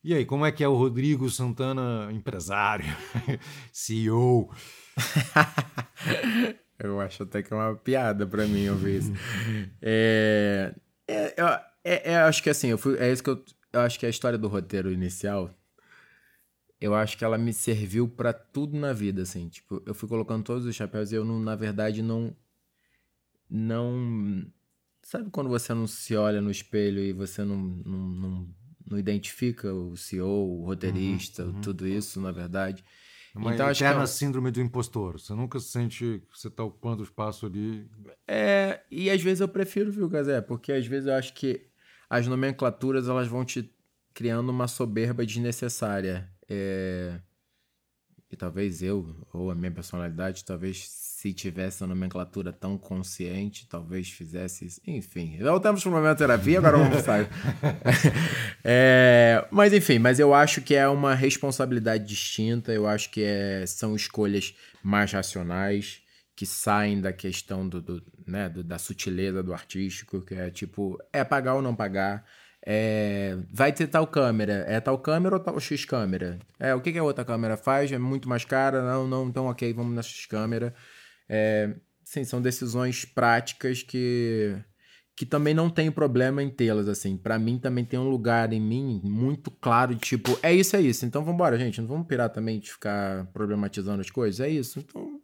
E 0.02 0.12
aí, 0.12 0.24
como 0.24 0.44
é 0.44 0.50
que 0.50 0.64
é 0.64 0.68
o 0.68 0.74
Rodrigo 0.74 1.30
Santana, 1.30 2.08
empresário, 2.10 2.86
CEO? 3.72 4.50
eu 6.76 7.00
acho 7.00 7.22
até 7.22 7.40
que 7.40 7.52
é 7.52 7.56
uma 7.56 7.76
piada 7.76 8.26
para 8.26 8.46
mim 8.46 8.68
ouvir 8.68 8.98
isso. 8.98 9.12
é, 9.80 10.74
é, 11.06 11.34
é, 11.94 12.12
é, 12.12 12.16
acho 12.18 12.42
que 12.42 12.50
assim, 12.50 12.68
eu 12.68 12.78
fui, 12.78 12.96
é 12.98 13.12
isso 13.12 13.22
que 13.22 13.30
eu, 13.30 13.44
eu 13.72 13.80
acho 13.80 13.98
que 13.98 14.06
a 14.06 14.10
história 14.10 14.38
do 14.38 14.48
roteiro 14.48 14.92
inicial 14.92 15.54
eu 16.80 16.94
acho 16.94 17.18
que 17.18 17.24
ela 17.24 17.36
me 17.36 17.52
serviu 17.52 18.08
para 18.08 18.32
tudo 18.32 18.78
na 18.78 18.92
vida, 18.92 19.22
assim. 19.22 19.48
Tipo, 19.48 19.82
eu 19.84 19.94
fui 19.94 20.08
colocando 20.08 20.44
todos 20.44 20.64
os 20.64 20.76
chapéus 20.76 21.10
e 21.10 21.16
eu, 21.16 21.24
não, 21.24 21.40
na 21.40 21.56
verdade, 21.56 22.02
não 22.02 22.36
não. 23.48 24.46
Sabe 25.02 25.30
quando 25.30 25.48
você 25.48 25.72
não 25.72 25.86
se 25.86 26.14
olha 26.14 26.40
no 26.40 26.50
espelho 26.50 27.00
e 27.00 27.12
você 27.12 27.42
não, 27.42 27.56
não, 27.56 28.08
não, 28.08 28.48
não 28.90 28.98
identifica 28.98 29.72
o 29.72 29.96
CEO, 29.96 30.60
o 30.60 30.64
roteirista, 30.66 31.44
uhum, 31.44 31.54
uhum. 31.54 31.60
tudo 31.62 31.86
isso, 31.86 32.20
na 32.20 32.30
verdade? 32.30 32.84
É 33.34 33.38
uma 33.38 33.54
então, 33.54 33.72
que 33.72 33.84
é... 33.84 34.06
síndrome 34.06 34.50
do 34.50 34.60
impostor. 34.60 35.18
Você 35.18 35.32
nunca 35.34 35.58
sente 35.60 36.22
que 36.30 36.38
você 36.38 36.48
está 36.48 36.62
ocupando 36.62 37.00
o 37.00 37.04
espaço 37.04 37.46
ali. 37.46 37.88
É, 38.26 38.82
e 38.90 39.08
às 39.08 39.22
vezes 39.22 39.40
eu 39.40 39.48
prefiro, 39.48 39.90
viu, 39.90 40.08
Gazé? 40.08 40.40
Porque 40.42 40.72
às 40.72 40.86
vezes 40.86 41.06
eu 41.06 41.14
acho 41.14 41.32
que 41.32 41.67
as 42.08 42.26
nomenclaturas 42.26 43.08
elas 43.08 43.28
vão 43.28 43.44
te 43.44 43.70
criando 44.14 44.50
uma 44.50 44.66
soberba 44.66 45.24
desnecessária. 45.24 46.28
É... 46.48 47.20
E 48.30 48.36
talvez 48.36 48.82
eu, 48.82 49.26
ou 49.32 49.50
a 49.50 49.54
minha 49.54 49.70
personalidade, 49.70 50.44
talvez 50.44 50.86
se 51.18 51.32
tivesse 51.32 51.82
uma 51.82 51.94
nomenclatura 51.94 52.52
tão 52.52 52.76
consciente, 52.76 53.66
talvez 53.66 54.10
fizesse 54.10 54.66
isso. 54.66 54.80
Enfim, 54.86 55.38
voltamos 55.40 55.82
para 55.82 55.90
o 55.90 55.92
momento 55.92 56.18
terapia, 56.18 56.58
agora 56.58 56.76
vamos 56.76 57.02
sair. 57.02 57.26
é, 58.62 59.46
mas 59.50 59.72
enfim, 59.72 59.98
mas 59.98 60.20
eu 60.20 60.34
acho 60.34 60.60
que 60.60 60.74
é 60.74 60.86
uma 60.86 61.14
responsabilidade 61.14 62.04
distinta, 62.04 62.70
eu 62.70 62.86
acho 62.86 63.10
que 63.10 63.22
é, 63.22 63.64
são 63.66 63.96
escolhas 63.96 64.54
mais 64.82 65.10
racionais, 65.10 66.02
que 66.38 66.46
saem 66.46 67.00
da 67.00 67.12
questão 67.12 67.68
do, 67.68 67.82
do 67.82 68.00
né, 68.24 68.48
do, 68.48 68.62
da 68.62 68.78
sutileza 68.78 69.42
do 69.42 69.52
artístico, 69.52 70.22
que 70.22 70.34
é 70.34 70.48
tipo, 70.48 70.96
é 71.12 71.24
pagar 71.24 71.54
ou 71.54 71.62
não 71.62 71.74
pagar, 71.74 72.24
é, 72.64 73.36
vai 73.52 73.72
ter 73.72 73.88
tal 73.88 74.06
câmera, 74.06 74.64
é 74.68 74.78
tal 74.78 74.96
câmera 75.00 75.34
ou 75.34 75.42
tal 75.42 75.58
X 75.58 75.84
câmera? 75.84 76.38
É, 76.56 76.72
o 76.76 76.80
que, 76.80 76.92
que 76.92 76.98
a 76.98 77.02
outra 77.02 77.24
câmera 77.24 77.56
faz? 77.56 77.90
É 77.90 77.98
muito 77.98 78.28
mais 78.28 78.44
cara? 78.44 78.82
Não, 78.82 79.08
não, 79.08 79.26
então 79.26 79.46
ok, 79.46 79.72
vamos 79.72 79.96
na 79.96 80.00
X 80.00 80.26
câmera. 80.26 80.72
É, 81.28 81.74
sim, 82.04 82.22
são 82.22 82.40
decisões 82.40 83.04
práticas 83.04 83.82
que 83.82 84.56
que 85.18 85.26
também 85.26 85.52
não 85.52 85.68
tenho 85.68 85.90
problema 85.90 86.40
em 86.44 86.48
tê-las, 86.48 86.86
assim. 86.86 87.16
para 87.16 87.36
mim 87.40 87.58
também 87.58 87.84
tem 87.84 87.98
um 87.98 88.08
lugar 88.08 88.52
em 88.52 88.60
mim 88.60 89.00
muito 89.02 89.50
claro 89.50 89.96
tipo, 89.96 90.38
é 90.40 90.54
isso, 90.54 90.76
é 90.76 90.80
isso. 90.80 91.04
Então 91.04 91.24
vambora, 91.24 91.58
gente. 91.58 91.80
Não 91.80 91.88
vamos 91.88 92.06
pirar 92.06 92.30
também 92.30 92.60
de 92.60 92.70
ficar 92.70 93.26
problematizando 93.32 94.00
as 94.00 94.10
coisas. 94.10 94.38
É 94.38 94.48
isso. 94.48 94.78
Então, 94.78 95.20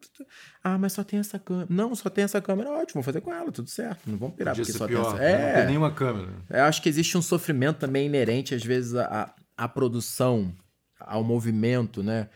ah, 0.64 0.76
mas 0.76 0.94
só 0.94 1.04
tem 1.04 1.20
essa 1.20 1.38
câmera. 1.38 1.68
Não, 1.70 1.94
só 1.94 2.10
tem 2.10 2.24
essa 2.24 2.40
câmera. 2.40 2.70
Ótimo, 2.70 2.94
vamos 2.94 3.06
fazer 3.06 3.20
com 3.20 3.32
ela, 3.32 3.52
tudo 3.52 3.70
certo. 3.70 4.10
Não 4.10 4.18
vamos 4.18 4.34
pirar 4.34 4.56
Podia 4.56 4.64
porque 4.64 4.76
só 4.76 4.88
pior, 4.88 5.16
tem 5.16 5.24
essa. 5.24 5.24
É, 5.24 5.46
não 5.46 5.58
tem 5.58 5.66
nenhuma 5.68 5.92
câmera. 5.92 6.28
Eu 6.50 6.64
acho 6.64 6.82
que 6.82 6.88
existe 6.88 7.16
um 7.16 7.22
sofrimento 7.22 7.78
também 7.78 8.06
inerente, 8.06 8.52
às 8.52 8.64
vezes, 8.64 8.96
à, 8.96 9.32
à 9.56 9.68
produção, 9.68 10.52
ao 10.98 11.22
movimento, 11.22 12.02
né? 12.02 12.28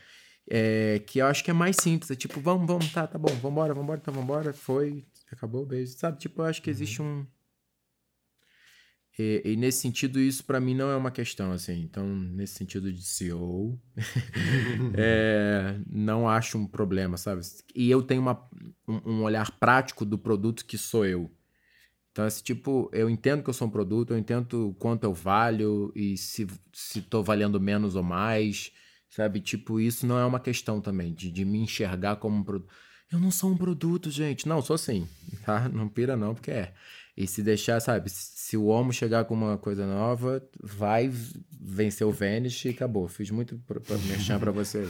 É, 0.49 1.03
que 1.05 1.19
eu 1.19 1.27
acho 1.27 1.43
que 1.43 1.51
é 1.51 1.55
mais 1.55 1.75
simples. 1.81 2.09
É 2.09 2.15
tipo, 2.15 2.41
vamos, 2.41 2.69
vamos, 2.69 2.93
tá, 2.93 3.05
tá 3.05 3.19
bom, 3.19 3.35
vambora, 3.43 3.75
vambora, 3.75 3.99
então 4.01 4.15
vambora. 4.15 4.53
Foi, 4.53 5.05
acabou, 5.33 5.67
beijo. 5.67 5.99
Sabe? 5.99 6.21
Tipo, 6.21 6.43
eu 6.43 6.47
acho 6.47 6.63
que 6.63 6.71
existe 6.71 7.03
uhum. 7.03 7.23
um. 7.23 7.38
E, 9.19 9.43
e, 9.45 9.57
nesse 9.57 9.81
sentido, 9.81 10.21
isso 10.21 10.45
para 10.45 10.61
mim 10.61 10.75
não 10.75 10.91
é 10.91 10.97
uma 10.97 11.11
questão, 11.11 11.51
assim. 11.51 11.83
Então, 11.83 12.07
nesse 12.07 12.55
sentido 12.55 12.93
de 12.93 13.03
CEO, 13.03 13.77
é, 14.97 15.77
não 15.91 16.29
acho 16.29 16.57
um 16.57 16.67
problema, 16.67 17.17
sabe? 17.17 17.43
E 17.75 17.91
eu 17.91 18.01
tenho 18.01 18.23
uma, 18.23 18.49
um, 18.87 19.23
olhar 19.23 19.51
prático 19.59 20.05
do 20.05 20.17
produto 20.17 20.65
que 20.65 20.79
sou 20.79 21.05
eu. 21.05 21.29
Então, 22.13 22.27
esse 22.27 22.43
tipo, 22.43 22.89
eu 22.93 23.11
entendo 23.11 23.43
que 23.43 23.51
eu 23.51 23.55
sou 23.55 23.67
um 23.67 23.71
produto, 23.71 24.13
eu 24.13 24.19
entendo 24.19 24.75
quanto 24.79 25.05
eu 25.05 25.13
valho 25.13 25.93
e 25.97 26.17
se, 26.17 26.47
se 26.73 27.03
tô 27.03 27.23
valendo 27.23 27.61
menos 27.61 27.97
ou 27.97 28.03
mais. 28.05 28.73
Sabe? 29.09 29.41
Tipo, 29.41 29.81
isso 29.81 30.07
não 30.07 30.19
é 30.19 30.25
uma 30.25 30.39
questão 30.39 30.81
também 30.81 31.15
de, 31.15 31.31
de 31.31 31.45
me 31.45 31.59
enxergar 31.59 32.17
como 32.17 32.37
um 32.37 32.45
produto. 32.45 32.73
Eu 33.11 33.19
não 33.19 33.31
sou 33.31 33.51
um 33.51 33.57
produto, 33.57 34.11
gente. 34.11 34.47
Não, 34.47 34.61
sou 34.61 34.77
sim, 34.77 35.09
tá? 35.45 35.69
Não 35.69 35.89
pira 35.89 36.17
não, 36.17 36.35
porque 36.35 36.51
é. 36.51 36.75
E 37.21 37.27
se 37.27 37.43
deixar, 37.43 37.81
sabe, 37.81 38.09
se 38.09 38.57
o 38.57 38.67
Homo 38.67 38.93
chegar 38.93 39.25
com 39.25 39.35
uma 39.35 39.59
coisa 39.59 39.85
nova, 39.85 40.41
vai 40.63 41.11
vencer 41.51 42.07
o 42.07 42.13
Vanish 42.13 42.65
e 42.67 42.69
acabou. 42.69 43.09
Fiz 43.09 43.29
muito 43.33 43.59
pra, 43.67 43.81
pra 43.81 43.99
mexer 43.99 44.39
pra 44.39 44.53
você. 44.53 44.89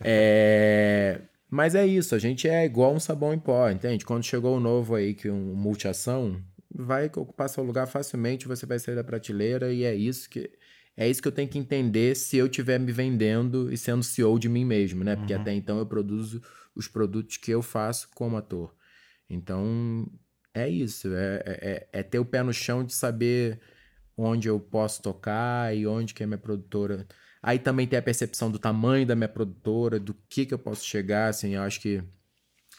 É... 0.00 1.20
Mas 1.50 1.74
é 1.74 1.86
isso, 1.86 2.14
a 2.14 2.18
gente 2.18 2.48
é 2.48 2.64
igual 2.64 2.94
um 2.94 2.98
sabão 2.98 3.34
em 3.34 3.38
pó, 3.38 3.68
entende? 3.68 4.06
Quando 4.06 4.24
chegou 4.24 4.56
o 4.56 4.60
novo 4.60 4.94
aí, 4.94 5.12
que 5.12 5.28
um 5.28 5.54
multiação, 5.54 6.42
vai 6.74 7.06
ocupar 7.08 7.50
seu 7.50 7.62
lugar 7.62 7.86
facilmente, 7.86 8.48
você 8.48 8.64
vai 8.64 8.78
sair 8.78 8.94
da 8.94 9.04
prateleira 9.04 9.70
e 9.70 9.84
é 9.84 9.94
isso 9.94 10.30
que 10.30 10.50
é 10.96 11.08
isso 11.08 11.20
que 11.20 11.28
eu 11.28 11.32
tenho 11.32 11.48
que 11.48 11.58
entender 11.58 12.16
se 12.16 12.38
eu 12.38 12.46
estiver 12.46 12.78
me 12.80 12.90
vendendo 12.90 13.70
e 13.70 13.76
sendo 13.76 14.02
CEO 14.02 14.38
de 14.38 14.48
mim 14.48 14.64
mesmo, 14.64 15.04
né? 15.04 15.14
Porque 15.14 15.34
uhum. 15.34 15.40
até 15.40 15.52
então 15.52 15.78
eu 15.78 15.84
produzo 15.84 16.40
os 16.74 16.88
produtos 16.88 17.36
que 17.36 17.50
eu 17.50 17.60
faço 17.60 18.08
como 18.14 18.36
ator. 18.36 18.74
Então, 19.28 20.10
é 20.54 20.68
isso. 20.68 21.08
É, 21.14 21.42
é, 21.46 21.88
é, 21.92 22.00
é 22.00 22.02
ter 22.02 22.18
o 22.18 22.24
pé 22.24 22.42
no 22.42 22.52
chão 22.52 22.84
de 22.84 22.92
saber 22.94 23.60
onde 24.16 24.48
eu 24.48 24.60
posso 24.60 25.02
tocar 25.02 25.74
e 25.74 25.86
onde 25.86 26.14
que 26.14 26.22
a 26.22 26.26
minha 26.26 26.38
produtora... 26.38 27.06
Aí 27.42 27.58
também 27.58 27.86
tem 27.86 27.98
a 27.98 28.02
percepção 28.02 28.50
do 28.50 28.58
tamanho 28.58 29.06
da 29.06 29.16
minha 29.16 29.28
produtora, 29.28 29.98
do 29.98 30.14
que 30.28 30.44
que 30.44 30.52
eu 30.52 30.58
posso 30.58 30.84
chegar, 30.84 31.28
assim, 31.28 31.54
eu 31.54 31.62
acho 31.62 31.80
que 31.80 32.02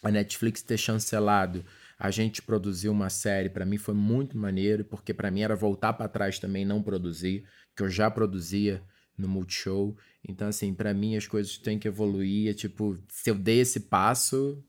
a 0.04 0.12
Netflix 0.12 0.62
ter 0.62 0.78
chancelado 0.78 1.66
a 1.98 2.10
gente 2.10 2.42
produzir 2.42 2.90
uma 2.90 3.12
série 3.12 3.48
para 3.48 3.64
mim 3.64 3.78
foi 3.78 3.94
muito 3.94 4.36
maneiro, 4.36 4.84
porque 4.84 5.14
para 5.14 5.30
mim 5.30 5.42
era 5.42 5.56
voltar 5.56 5.94
para 5.94 6.08
trás 6.08 6.40
também 6.40 6.66
não 6.66 6.82
produzir, 6.82 7.46
que 7.76 7.84
eu 7.84 7.90
já 7.90 8.10
produzia 8.10 8.82
no 9.16 9.28
Multishow. 9.28 9.96
Então 10.28 10.48
assim, 10.48 10.74
para 10.74 10.96
mim 10.96 11.16
as 11.16 11.28
coisas 11.28 11.60
têm 11.60 11.78
que 11.78 11.88
evoluir, 11.88 12.50
é 12.50 12.54
tipo, 12.56 12.98
se 13.08 13.30
eu 13.30 13.36
dei 13.36 13.60
esse 13.60 13.82
passo, 13.82 14.64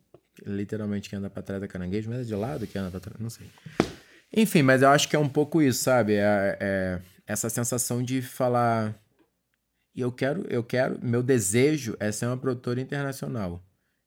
literalmente 0.46 1.08
que 1.08 1.16
anda 1.16 1.30
para 1.30 1.42
trás 1.42 1.60
da 1.60 1.68
caranguejo, 1.68 2.10
mas 2.10 2.20
é 2.20 2.24
de 2.24 2.34
lado 2.34 2.66
que 2.66 2.78
anda 2.78 2.90
para 2.90 3.00
trás, 3.00 3.20
não 3.20 3.30
sei. 3.30 3.50
Enfim, 4.34 4.62
mas 4.62 4.82
eu 4.82 4.88
acho 4.88 5.08
que 5.08 5.16
é 5.16 5.18
um 5.18 5.28
pouco 5.28 5.60
isso, 5.60 5.82
sabe? 5.82 6.14
É, 6.14 6.56
é 6.60 7.00
essa 7.26 7.50
sensação 7.50 8.02
de 8.02 8.22
falar 8.22 8.98
e 9.94 10.00
eu 10.00 10.10
quero, 10.10 10.46
eu 10.48 10.64
quero, 10.64 10.98
meu 11.02 11.22
desejo 11.22 11.96
é 12.00 12.10
ser 12.10 12.26
uma 12.26 12.36
produtora 12.36 12.80
internacional. 12.80 13.62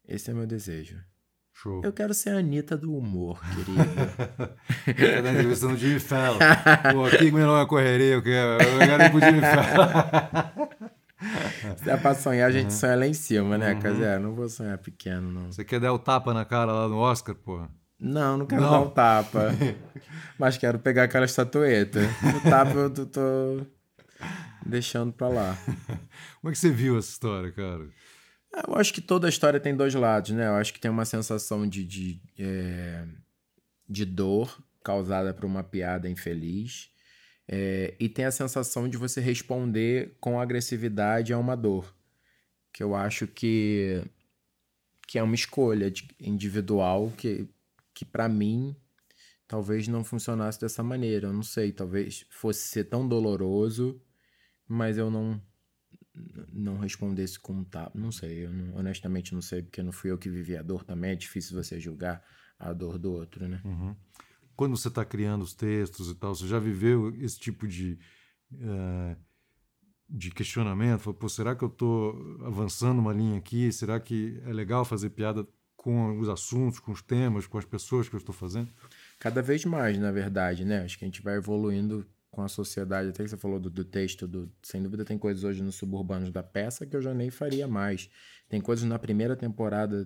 Esse 0.07 0.31
é 0.31 0.33
meu 0.33 0.47
desejo. 0.47 0.99
Show. 1.53 1.81
Eu 1.83 1.93
quero 1.93 2.13
ser 2.13 2.31
a 2.31 2.39
Anitta 2.39 2.75
do 2.75 2.93
humor, 2.93 3.39
querida. 3.55 4.55
Quer 4.93 5.23
dar 5.23 5.31
entrevista 5.31 5.67
no 5.67 5.77
Jimmy 5.77 5.99
Fallon. 5.99 6.39
Pô, 6.91 7.05
aqui 7.05 7.31
nome 7.31 7.63
é 7.63 7.65
correria, 7.65 8.15
eu 8.15 8.21
quero, 8.21 8.61
eu 8.61 8.79
quero 8.79 9.03
ir 9.03 9.09
pro 9.09 9.19
Jimmy 9.21 9.41
Fallon. 9.41 10.89
Se 11.81 11.89
é 11.89 11.97
pra 11.97 12.13
sonhar, 12.13 12.49
a 12.49 12.51
gente 12.51 12.65
uhum. 12.65 12.71
sonha 12.71 12.95
lá 12.95 13.07
em 13.07 13.13
cima, 13.13 13.57
né? 13.57 13.73
Uhum. 13.73 13.79
Quer 13.79 13.91
dizer, 13.93 14.19
não 14.19 14.35
vou 14.35 14.49
sonhar 14.49 14.77
pequeno, 14.77 15.31
não. 15.31 15.51
Você 15.51 15.63
quer 15.63 15.79
dar 15.79 15.93
o 15.93 15.99
tapa 15.99 16.33
na 16.33 16.45
cara 16.45 16.71
lá 16.71 16.87
no 16.87 16.97
Oscar, 16.97 17.35
pô? 17.35 17.67
Não, 17.99 18.37
não 18.37 18.45
quero 18.45 18.61
não. 18.61 18.71
dar 18.71 18.79
um 18.81 18.89
tapa. 18.89 19.49
mas 20.37 20.57
quero 20.57 20.79
pegar 20.79 21.03
aquela 21.03 21.25
estatueta. 21.25 21.99
O 22.37 22.49
tapa 22.49 22.73
eu 22.73 22.89
tô, 22.89 23.05
tô 23.05 23.65
deixando 24.65 25.13
pra 25.13 25.27
lá. 25.27 25.57
Como 26.41 26.49
é 26.49 26.51
que 26.51 26.57
você 26.57 26.69
viu 26.69 26.97
essa 26.97 27.09
história, 27.09 27.51
cara? 27.51 27.87
Eu 28.67 28.75
acho 28.75 28.93
que 28.93 29.01
toda 29.01 29.27
a 29.27 29.29
história 29.29 29.59
tem 29.59 29.75
dois 29.75 29.93
lados, 29.93 30.31
né? 30.31 30.47
Eu 30.47 30.55
acho 30.55 30.73
que 30.73 30.79
tem 30.79 30.89
uma 30.89 31.05
sensação 31.05 31.67
de, 31.67 31.83
de, 31.83 32.21
é, 32.39 33.05
de 33.87 34.05
dor 34.05 34.57
causada 34.83 35.33
por 35.33 35.45
uma 35.45 35.63
piada 35.63 36.09
infeliz. 36.09 36.89
É, 37.47 37.93
e 37.99 38.09
tem 38.09 38.25
a 38.25 38.31
sensação 38.31 38.89
de 38.89 38.97
você 38.97 39.21
responder 39.21 40.15
com 40.19 40.39
agressividade 40.39 41.33
a 41.33 41.37
uma 41.37 41.55
dor. 41.55 41.93
Que 42.73 42.83
eu 42.83 42.95
acho 42.95 43.27
que, 43.27 44.03
que 45.07 45.17
é 45.17 45.23
uma 45.23 45.35
escolha 45.35 45.91
individual 46.19 47.11
que, 47.17 47.47
que 47.93 48.03
para 48.03 48.27
mim, 48.27 48.75
talvez 49.47 49.87
não 49.87 50.03
funcionasse 50.03 50.59
dessa 50.59 50.83
maneira. 50.83 51.27
Eu 51.27 51.33
não 51.33 51.43
sei, 51.43 51.71
talvez 51.71 52.25
fosse 52.29 52.67
ser 52.67 52.85
tão 52.85 53.07
doloroso, 53.07 54.01
mas 54.67 54.97
eu 54.97 55.09
não, 55.09 55.41
não 56.51 56.77
respondesse 56.79 57.39
como 57.39 57.63
tá. 57.63 57.91
Não 57.93 58.11
sei, 58.11 58.45
eu 58.45 58.51
não, 58.51 58.75
honestamente 58.77 59.33
não 59.33 59.41
sei, 59.41 59.61
porque 59.61 59.83
não 59.83 59.91
fui 59.91 60.11
eu 60.11 60.17
que 60.17 60.29
vivi 60.29 60.57
a 60.57 60.63
dor 60.63 60.83
também. 60.83 61.11
É 61.11 61.15
difícil 61.15 61.55
você 61.55 61.79
julgar 61.79 62.23
a 62.59 62.73
dor 62.73 62.97
do 62.97 63.11
outro, 63.11 63.47
né? 63.47 63.61
Uhum. 63.63 63.95
Quando 64.55 64.77
você 64.77 64.87
está 64.87 65.03
criando 65.03 65.43
os 65.43 65.53
textos 65.53 66.09
e 66.09 66.15
tal, 66.15 66.33
você 66.33 66.47
já 66.47 66.59
viveu 66.59 67.13
esse 67.21 67.39
tipo 67.39 67.67
de, 67.67 67.97
uh, 68.53 69.15
de 70.09 70.31
questionamento? 70.31 71.01
Falou, 71.01 71.19
Pô, 71.19 71.27
será 71.29 71.55
que 71.55 71.63
eu 71.63 71.67
estou 71.67 72.15
avançando 72.45 72.99
uma 72.99 73.13
linha 73.13 73.37
aqui? 73.37 73.71
Será 73.71 73.99
que 73.99 74.41
é 74.45 74.53
legal 74.53 74.85
fazer 74.85 75.09
piada 75.09 75.45
com 75.75 76.17
os 76.19 76.29
assuntos, 76.29 76.79
com 76.79 76.91
os 76.91 77.01
temas, 77.01 77.45
com 77.45 77.57
as 77.57 77.65
pessoas 77.65 78.09
que 78.09 78.15
eu 78.15 78.19
estou 78.19 78.33
fazendo? 78.33 78.71
Cada 79.19 79.41
vez 79.41 79.65
mais, 79.65 79.97
na 79.99 80.11
verdade, 80.11 80.65
né? 80.65 80.83
Acho 80.83 80.97
que 80.97 81.05
a 81.05 81.07
gente 81.07 81.21
vai 81.21 81.35
evoluindo 81.35 82.05
com 82.35 82.41
a 82.41 82.49
sociedade, 82.49 83.09
até 83.09 83.23
que 83.23 83.29
você 83.29 83.37
falou 83.37 83.59
do, 83.59 83.69
do, 83.69 83.85
texto, 83.85 84.27
do, 84.27 84.51
sem 84.61 84.83
dúvida 84.83 85.05
tem 85.05 85.17
coisas 85.17 85.45
hoje 85.45 85.63
nos 85.63 85.75
suburbanos 85.75 86.31
da 86.31 86.43
peça 86.43 86.85
que 86.85 86.93
eu 86.93 87.01
já 87.01 87.13
nem 87.13 87.29
faria 87.29 87.65
mais. 87.65 88.09
Tem 88.49 88.59
coisas 88.59 88.83
na 88.83 88.99
primeira 88.99 89.37
temporada, 89.37 90.05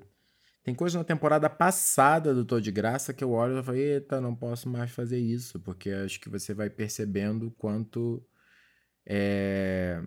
tem 0.64 0.76
coisas 0.76 0.97
na 0.97 1.03
temporada 1.03 1.49
passada 1.49 2.34
do 2.34 2.45
Tô 2.45 2.60
de 2.60 2.72
Graça 2.72 3.14
que 3.14 3.24
eu 3.24 3.32
olho 3.32 3.60
e 3.60 3.64
falo, 3.64 3.78
eita, 3.78 4.22
não 4.22 4.36
posso 4.36 4.70
mais 4.70 4.91
fazer 4.91 5.20
isso, 5.20 5.60
porque 5.60 5.89
acho 5.89 6.20
que 6.20 6.30
você 6.30 6.53
vai 6.53 6.70
percebendo 6.70 7.51
quanto 7.57 8.24
é, 9.05 10.01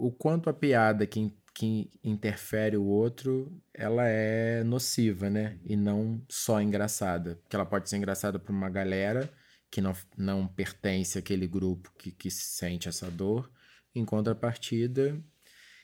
o 0.00 0.10
quanto 0.10 0.48
a 0.48 0.54
piada 0.54 1.06
que, 1.06 1.36
que 1.54 1.90
interfere 2.02 2.76
o 2.76 2.84
outro, 2.84 3.52
ela 3.74 4.06
é 4.06 4.64
nociva, 4.64 5.28
né? 5.28 5.58
E 5.62 5.76
não 5.76 6.24
só 6.28 6.60
engraçada. 6.60 7.36
Porque 7.36 7.54
ela 7.54 7.66
pode 7.66 7.88
ser 7.90 7.98
engraçada 7.98 8.38
para 8.38 8.52
uma 8.52 8.70
galera 8.70 9.30
que 9.70 9.80
não, 9.82 9.94
não 10.16 10.48
pertence 10.48 11.18
àquele 11.18 11.46
grupo 11.46 11.92
que, 11.98 12.10
que 12.10 12.30
sente 12.30 12.88
essa 12.88 13.10
dor, 13.10 13.50
em 13.94 14.04
contrapartida. 14.04 15.22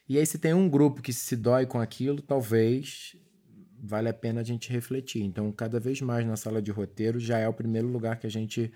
E 0.09 0.19
aí, 0.19 0.27
se 0.27 0.39
tem 0.39 0.55
um 0.55 0.69
grupo 0.69 1.03
que 1.03 1.13
se 1.13 1.37
dói 1.37 1.67
com 1.67 1.81
aquilo, 1.81 2.23
talvez 2.23 3.17
vale 3.79 4.09
a 4.09 4.15
pena 4.15 4.41
a 4.41 4.45
gente 4.45 4.71
refletir. 4.71 5.23
Então, 5.23 5.51
cada 5.53 5.79
vez 5.79 6.01
mais 6.01 6.27
na 6.27 6.37
sala 6.37 6.63
de 6.63 6.71
roteiro 6.71 7.19
já 7.19 7.39
é 7.39 7.49
o 7.49 7.53
primeiro 7.53 7.89
lugar 7.89 8.19
que 8.19 8.27
a 8.27 8.31
gente 8.31 8.73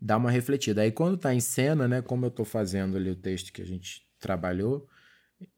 dá 0.00 0.16
uma 0.16 0.30
refletida. 0.30 0.82
Aí, 0.82 0.92
quando 0.92 1.16
está 1.16 1.34
em 1.34 1.40
cena, 1.40 1.88
né, 1.88 2.02
como 2.02 2.24
eu 2.24 2.28
estou 2.28 2.44
fazendo 2.44 2.96
ali 2.96 3.10
o 3.10 3.16
texto 3.16 3.52
que 3.52 3.62
a 3.62 3.66
gente 3.66 4.06
trabalhou, 4.18 4.88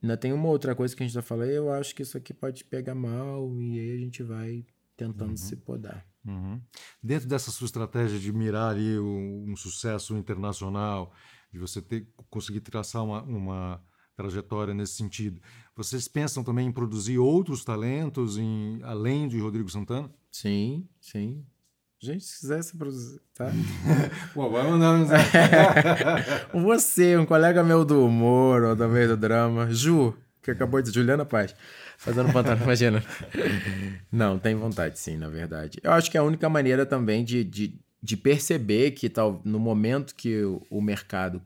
ainda 0.03 0.17
tem 0.17 0.33
uma 0.33 0.49
outra 0.49 0.75
coisa 0.75 0.95
que 0.95 1.03
a 1.03 1.07
gente 1.07 1.15
já 1.15 1.23
falou, 1.23 1.45
eu 1.45 1.73
acho 1.73 1.95
que 1.95 2.03
isso 2.03 2.17
aqui 2.17 2.33
pode 2.33 2.65
pegar 2.65 2.95
mal, 2.95 3.61
e 3.61 3.79
aí 3.79 3.93
a 3.97 3.99
gente 3.99 4.23
vai 4.23 4.65
tentando 4.97 5.31
uhum. 5.31 5.37
se 5.37 5.57
podar. 5.57 6.07
Uhum. 6.25 6.61
Dentro 7.03 7.29
dessa 7.29 7.51
sua 7.51 7.67
estratégia 7.67 8.19
de 8.19 8.33
mirar 8.33 8.71
ali 8.71 8.99
um, 8.99 9.53
um 9.53 9.57
sucesso 9.57 10.17
internacional, 10.17 11.13
de 11.53 11.59
você 11.59 11.81
ter, 11.81 12.09
conseguir 12.29 12.61
traçar 12.61 13.05
uma, 13.05 13.23
uma, 13.23 13.85
trajetória 14.17 14.73
nesse 14.73 14.95
sentido, 14.95 15.41
vocês 15.77 16.09
pensam 16.09 16.43
também 16.43 16.69
em 16.69 16.73
produzir 16.73 17.19
outros 17.19 17.63
talentos 17.63 18.39
em, 18.39 18.81
além 18.83 19.29
de 19.29 19.39
Rodrigo 19.39 19.69
Santana? 19.69 20.11
Sim, 20.33 20.89
sim. 21.01 21.45
Gente, 21.99 22.25
se 22.25 22.41
quisesse 22.41 22.77
produzir, 22.77 23.21
tá? 23.35 23.51
Pô, 24.35 24.51
vai 24.51 24.63
mandar 24.63 24.99
Você, 26.53 27.17
um 27.17 27.27
colega 27.27 27.63
meu 27.63 27.85
do 27.85 28.05
humor 28.05 28.63
ou 28.63 28.77
também 28.77 29.07
do 29.07 29.17
drama, 29.17 29.71
Ju, 29.71 30.15
que 30.43 30.51
acabou 30.51 30.81
de 30.81 30.91
Juliana 30.91 31.25
Paz. 31.25 31.55
Fazendo 31.99 32.33
pantanal, 32.33 32.63
imagina. 32.65 33.03
Não, 34.13 34.39
tem 34.39 34.55
vontade 34.55 34.99
sim, 34.99 35.17
na 35.17 35.29
verdade. 35.29 35.79
Eu 35.83 35.93
acho 35.93 36.11
que 36.11 36.17
é 36.17 36.21
a 36.21 36.25
única 36.25 36.49
maneira 36.49 36.85
também 36.85 37.25
de, 37.25 37.43
de, 37.43 37.81
de 38.03 38.17
perceber 38.17 38.93
que 38.93 39.09
tal, 39.09 39.41
no 39.45 39.59
momento 39.59 40.15
que 40.15 40.43
o, 40.45 40.63
o 40.71 40.81
mercado 40.81 41.43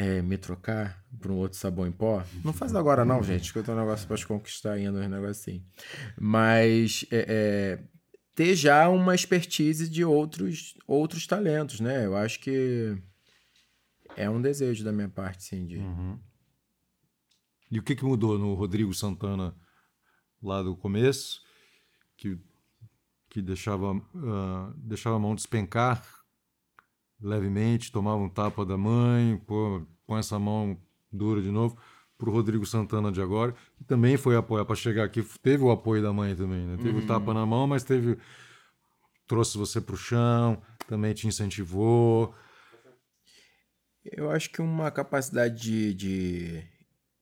é, 0.00 0.22
me 0.22 0.38
trocar 0.38 1.04
para 1.18 1.30
um 1.30 1.36
outro 1.36 1.58
sabão 1.58 1.86
em 1.86 1.92
pó, 1.92 2.24
não 2.44 2.52
faz 2.52 2.74
agora 2.74 3.04
não, 3.04 3.22
gente, 3.22 3.52
que 3.52 3.58
eu 3.58 3.62
tenho 3.62 3.76
um 3.76 3.80
negócio 3.80 4.06
para 4.06 4.24
conquistar 4.26 4.72
ainda, 4.72 4.98
um 4.98 5.08
negócio 5.08 5.30
assim. 5.30 5.64
Mas 6.18 7.04
é, 7.10 7.26
é, 7.28 7.84
ter 8.34 8.54
já 8.54 8.88
uma 8.88 9.14
expertise 9.14 9.88
de 9.88 10.04
outros, 10.04 10.74
outros 10.86 11.26
talentos, 11.26 11.80
né? 11.80 12.06
Eu 12.06 12.16
acho 12.16 12.40
que 12.40 12.96
é 14.16 14.28
um 14.30 14.40
desejo 14.40 14.84
da 14.84 14.92
minha 14.92 15.08
parte, 15.08 15.44
sim, 15.44 15.66
de... 15.66 15.76
Uhum 15.76 16.18
e 17.70 17.78
o 17.78 17.82
que, 17.82 17.94
que 17.94 18.04
mudou 18.04 18.36
no 18.36 18.54
Rodrigo 18.54 18.92
Santana 18.92 19.54
lá 20.42 20.62
do 20.62 20.76
começo, 20.76 21.40
que, 22.16 22.36
que 23.28 23.40
deixava, 23.40 23.92
uh, 23.92 24.74
deixava 24.76 25.16
a 25.16 25.18
mão 25.20 25.34
despencar 25.36 26.04
levemente, 27.22 27.92
tomava 27.92 28.22
um 28.22 28.28
tapa 28.28 28.64
da 28.64 28.76
mãe, 28.76 29.36
pô, 29.46 29.82
põe 30.06 30.20
essa 30.20 30.38
mão 30.38 30.76
dura 31.12 31.42
de 31.42 31.50
novo, 31.50 31.76
para 32.16 32.28
o 32.28 32.32
Rodrigo 32.32 32.66
Santana 32.66 33.10
de 33.10 33.20
agora, 33.20 33.54
que 33.76 33.84
também 33.84 34.16
foi 34.16 34.36
apoiar 34.36 34.64
para 34.64 34.76
chegar 34.76 35.04
aqui, 35.04 35.22
teve 35.42 35.62
o 35.62 35.70
apoio 35.70 36.02
da 36.02 36.12
mãe 36.12 36.36
também, 36.36 36.66
né? 36.66 36.76
Teve 36.76 36.98
uhum. 36.98 37.04
o 37.04 37.06
tapa 37.06 37.32
na 37.32 37.46
mão, 37.46 37.66
mas 37.66 37.82
teve 37.82 38.18
trouxe 39.26 39.56
você 39.56 39.80
para 39.80 39.94
o 39.94 39.98
chão, 39.98 40.60
também 40.88 41.14
te 41.14 41.26
incentivou. 41.26 42.34
Eu 44.04 44.30
acho 44.30 44.50
que 44.50 44.60
uma 44.60 44.90
capacidade 44.90 45.94
de, 45.94 45.94
de 45.94 46.68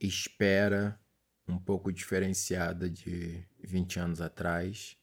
espera 0.00 0.98
um 1.46 1.58
pouco 1.58 1.92
diferenciada 1.92 2.88
de 2.88 3.44
20 3.62 4.00
anos 4.00 4.20
atrás, 4.20 4.96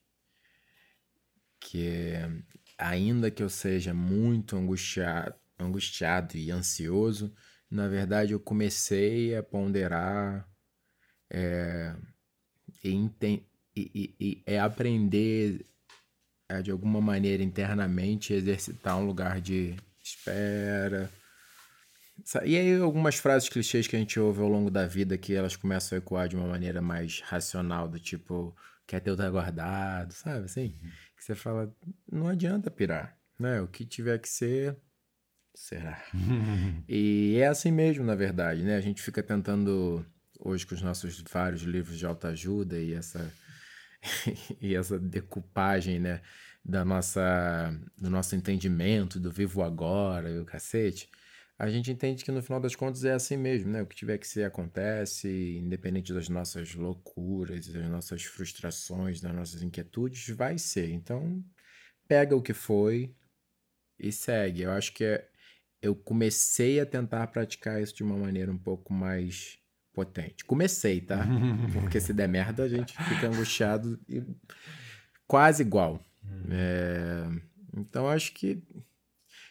que 1.59 2.13
ainda 2.77 3.31
que 3.31 3.41
eu 3.41 3.49
seja 3.49 3.93
muito 3.93 4.55
angustiado, 4.55 5.35
angustiado 5.59 6.37
e 6.37 6.51
ansioso, 6.51 7.33
na 7.69 7.87
verdade 7.87 8.33
eu 8.33 8.39
comecei 8.39 9.35
a 9.35 9.43
ponderar 9.43 10.47
é, 11.29 11.95
e, 12.83 13.41
e, 13.75 14.15
e, 14.19 14.43
é 14.45 14.59
aprender 14.59 15.65
é, 16.47 16.61
de 16.61 16.71
alguma 16.71 17.01
maneira 17.01 17.43
internamente 17.43 18.33
exercitar 18.33 18.97
um 18.97 19.05
lugar 19.05 19.41
de 19.41 19.75
espera. 20.03 21.11
E 22.45 22.57
aí 22.57 22.79
algumas 22.79 23.15
frases 23.15 23.49
clichês 23.49 23.87
que 23.87 23.95
a 23.95 23.99
gente 23.99 24.19
ouve 24.19 24.41
ao 24.41 24.47
longo 24.47 24.71
da 24.71 24.87
vida 24.87 25.17
que 25.17 25.33
elas 25.33 25.55
começam 25.55 25.97
a 25.97 25.99
ecoar 25.99 26.27
de 26.27 26.35
uma 26.35 26.47
maneira 26.47 26.81
mais 26.81 27.19
racional, 27.21 27.87
do 27.87 27.99
tipo, 27.99 28.55
quer 28.87 29.01
ter 29.01 29.11
o 29.11 29.31
guardado, 29.31 30.13
sabe 30.13 30.45
assim? 30.45 30.75
Uhum. 30.81 30.89
Que 31.15 31.23
você 31.23 31.35
fala, 31.35 31.73
não 32.11 32.27
adianta 32.27 32.69
pirar, 32.69 33.17
né? 33.39 33.61
O 33.61 33.67
que 33.67 33.85
tiver 33.85 34.19
que 34.19 34.29
ser, 34.29 34.77
será. 35.53 36.03
e 36.87 37.37
é 37.37 37.47
assim 37.47 37.71
mesmo, 37.71 38.03
na 38.03 38.15
verdade, 38.15 38.63
né? 38.63 38.75
A 38.75 38.81
gente 38.81 39.01
fica 39.01 39.23
tentando, 39.23 40.05
hoje 40.39 40.65
com 40.65 40.75
os 40.75 40.81
nossos 40.81 41.23
vários 41.31 41.61
livros 41.61 41.97
de 41.97 42.05
autoajuda 42.05 42.77
e 42.77 42.93
essa 42.93 43.31
e 44.61 44.75
essa 44.75 44.99
decupagem, 44.99 45.99
né, 45.99 46.21
da 46.63 46.83
nossa, 46.83 47.73
do 47.97 48.09
nosso 48.09 48.35
entendimento, 48.35 49.19
do 49.19 49.31
vivo 49.31 49.61
agora 49.61 50.29
e 50.29 50.39
o 50.39 50.45
cacete, 50.45 51.09
a 51.57 51.69
gente 51.69 51.89
entende 51.89 52.23
que 52.23 52.31
no 52.31 52.43
final 52.43 52.59
das 52.59 52.75
contas 52.75 53.05
é 53.05 53.13
assim 53.13 53.37
mesmo, 53.37 53.71
né? 53.71 53.81
O 53.81 53.87
que 53.87 53.95
tiver 53.95 54.17
que 54.17 54.27
ser 54.27 54.43
acontece, 54.43 55.57
independente 55.57 56.13
das 56.13 56.27
nossas 56.27 56.75
loucuras, 56.75 57.67
das 57.67 57.85
nossas 57.87 58.23
frustrações, 58.23 59.21
das 59.21 59.33
nossas 59.33 59.61
inquietudes, 59.61 60.27
vai 60.35 60.57
ser. 60.57 60.89
Então, 60.89 61.41
pega 62.07 62.35
o 62.35 62.41
que 62.41 62.53
foi 62.53 63.15
e 63.97 64.11
segue. 64.11 64.63
Eu 64.63 64.71
acho 64.71 64.93
que 64.93 65.05
é, 65.05 65.29
eu 65.81 65.95
comecei 65.95 66.79
a 66.81 66.85
tentar 66.85 67.27
praticar 67.27 67.81
isso 67.81 67.95
de 67.95 68.03
uma 68.03 68.17
maneira 68.17 68.51
um 68.51 68.57
pouco 68.57 68.93
mais 68.93 69.57
potente. 69.93 70.43
Comecei, 70.43 70.99
tá? 70.99 71.25
Porque 71.71 72.01
se 72.01 72.13
der 72.13 72.27
merda, 72.27 72.63
a 72.63 72.67
gente 72.67 72.93
fica 73.03 73.27
angustiado 73.27 73.97
e 74.09 74.21
quase 75.25 75.63
igual. 75.63 76.05
Hum. 76.21 76.47
É... 76.51 77.27
Então 77.77 78.09
acho 78.09 78.33
que 78.33 78.61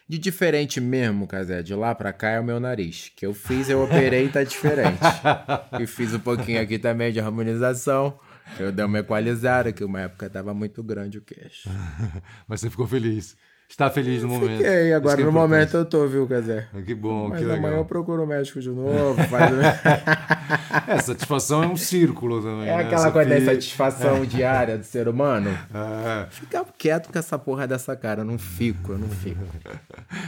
de 0.07 0.17
diferente 0.17 0.79
mesmo, 0.79 1.27
Casé, 1.27 1.63
de 1.63 1.73
lá 1.73 1.95
pra 1.95 2.13
cá 2.13 2.29
é 2.29 2.39
o 2.39 2.43
meu 2.43 2.59
nariz. 2.59 3.11
Que 3.15 3.25
eu 3.25 3.33
fiz, 3.33 3.69
eu 3.69 3.83
operei 3.83 4.25
e 4.25 4.29
tá 4.29 4.43
diferente. 4.43 4.99
e 5.81 5.87
fiz 5.87 6.13
um 6.13 6.19
pouquinho 6.19 6.61
aqui 6.61 6.77
também 6.77 7.11
de 7.11 7.19
harmonização. 7.19 8.19
Eu 8.59 8.71
dei 8.71 8.85
uma 8.85 8.99
equalizada, 8.99 9.71
que 9.71 9.83
uma 9.83 10.01
época 10.01 10.29
tava 10.29 10.53
muito 10.53 10.83
grande 10.83 11.17
o 11.17 11.21
queixo. 11.21 11.69
Mas 12.47 12.61
você 12.61 12.69
ficou 12.69 12.87
feliz 12.87 13.35
está 13.69 13.89
feliz 13.89 14.23
no 14.23 14.29
momento. 14.29 14.57
Fiquei, 14.57 14.93
agora 14.93 15.21
é 15.21 15.25
no 15.25 15.31
momento 15.31 15.77
eu 15.77 15.85
tô, 15.85 16.07
viu, 16.07 16.27
Casé? 16.27 16.67
Ah, 16.73 16.81
que 16.81 16.93
bom, 16.93 17.29
Mas 17.29 17.39
que 17.39 17.45
legal. 17.45 17.59
amanhã 17.59 17.77
eu 17.77 17.85
procuro 17.85 18.23
o 18.23 18.27
médico 18.27 18.59
de 18.59 18.69
novo. 18.69 19.21
Faz... 19.23 19.51
é, 20.87 21.01
satisfação 21.01 21.63
é 21.63 21.67
um 21.67 21.75
círculo 21.75 22.41
também. 22.41 22.69
É 22.69 22.77
né? 22.77 22.83
aquela 22.83 23.11
coisa 23.11 23.29
da 23.29 23.45
satisfação 23.45 24.17
é. 24.17 24.25
diária 24.27 24.77
do 24.77 24.83
ser 24.83 25.07
humano. 25.07 25.49
É. 25.49 26.27
Fica 26.29 26.65
quieto 26.77 27.11
com 27.11 27.19
essa 27.19 27.37
porra 27.37 27.67
dessa 27.67 27.95
cara, 27.95 28.21
eu 28.21 28.25
não 28.25 28.37
fico, 28.37 28.93
eu 28.93 28.97
não 28.97 29.09
fico. 29.09 29.43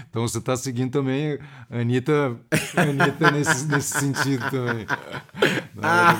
Então 0.09 0.27
você 0.27 0.39
está 0.39 0.55
seguindo 0.55 0.91
também 0.91 1.37
a 1.69 1.79
Anitta, 1.79 2.35
Anitta 2.75 3.31
nesse, 3.31 3.67
nesse 3.67 3.99
sentido 3.99 4.49
também. 4.49 4.85
Ah, 5.81 6.15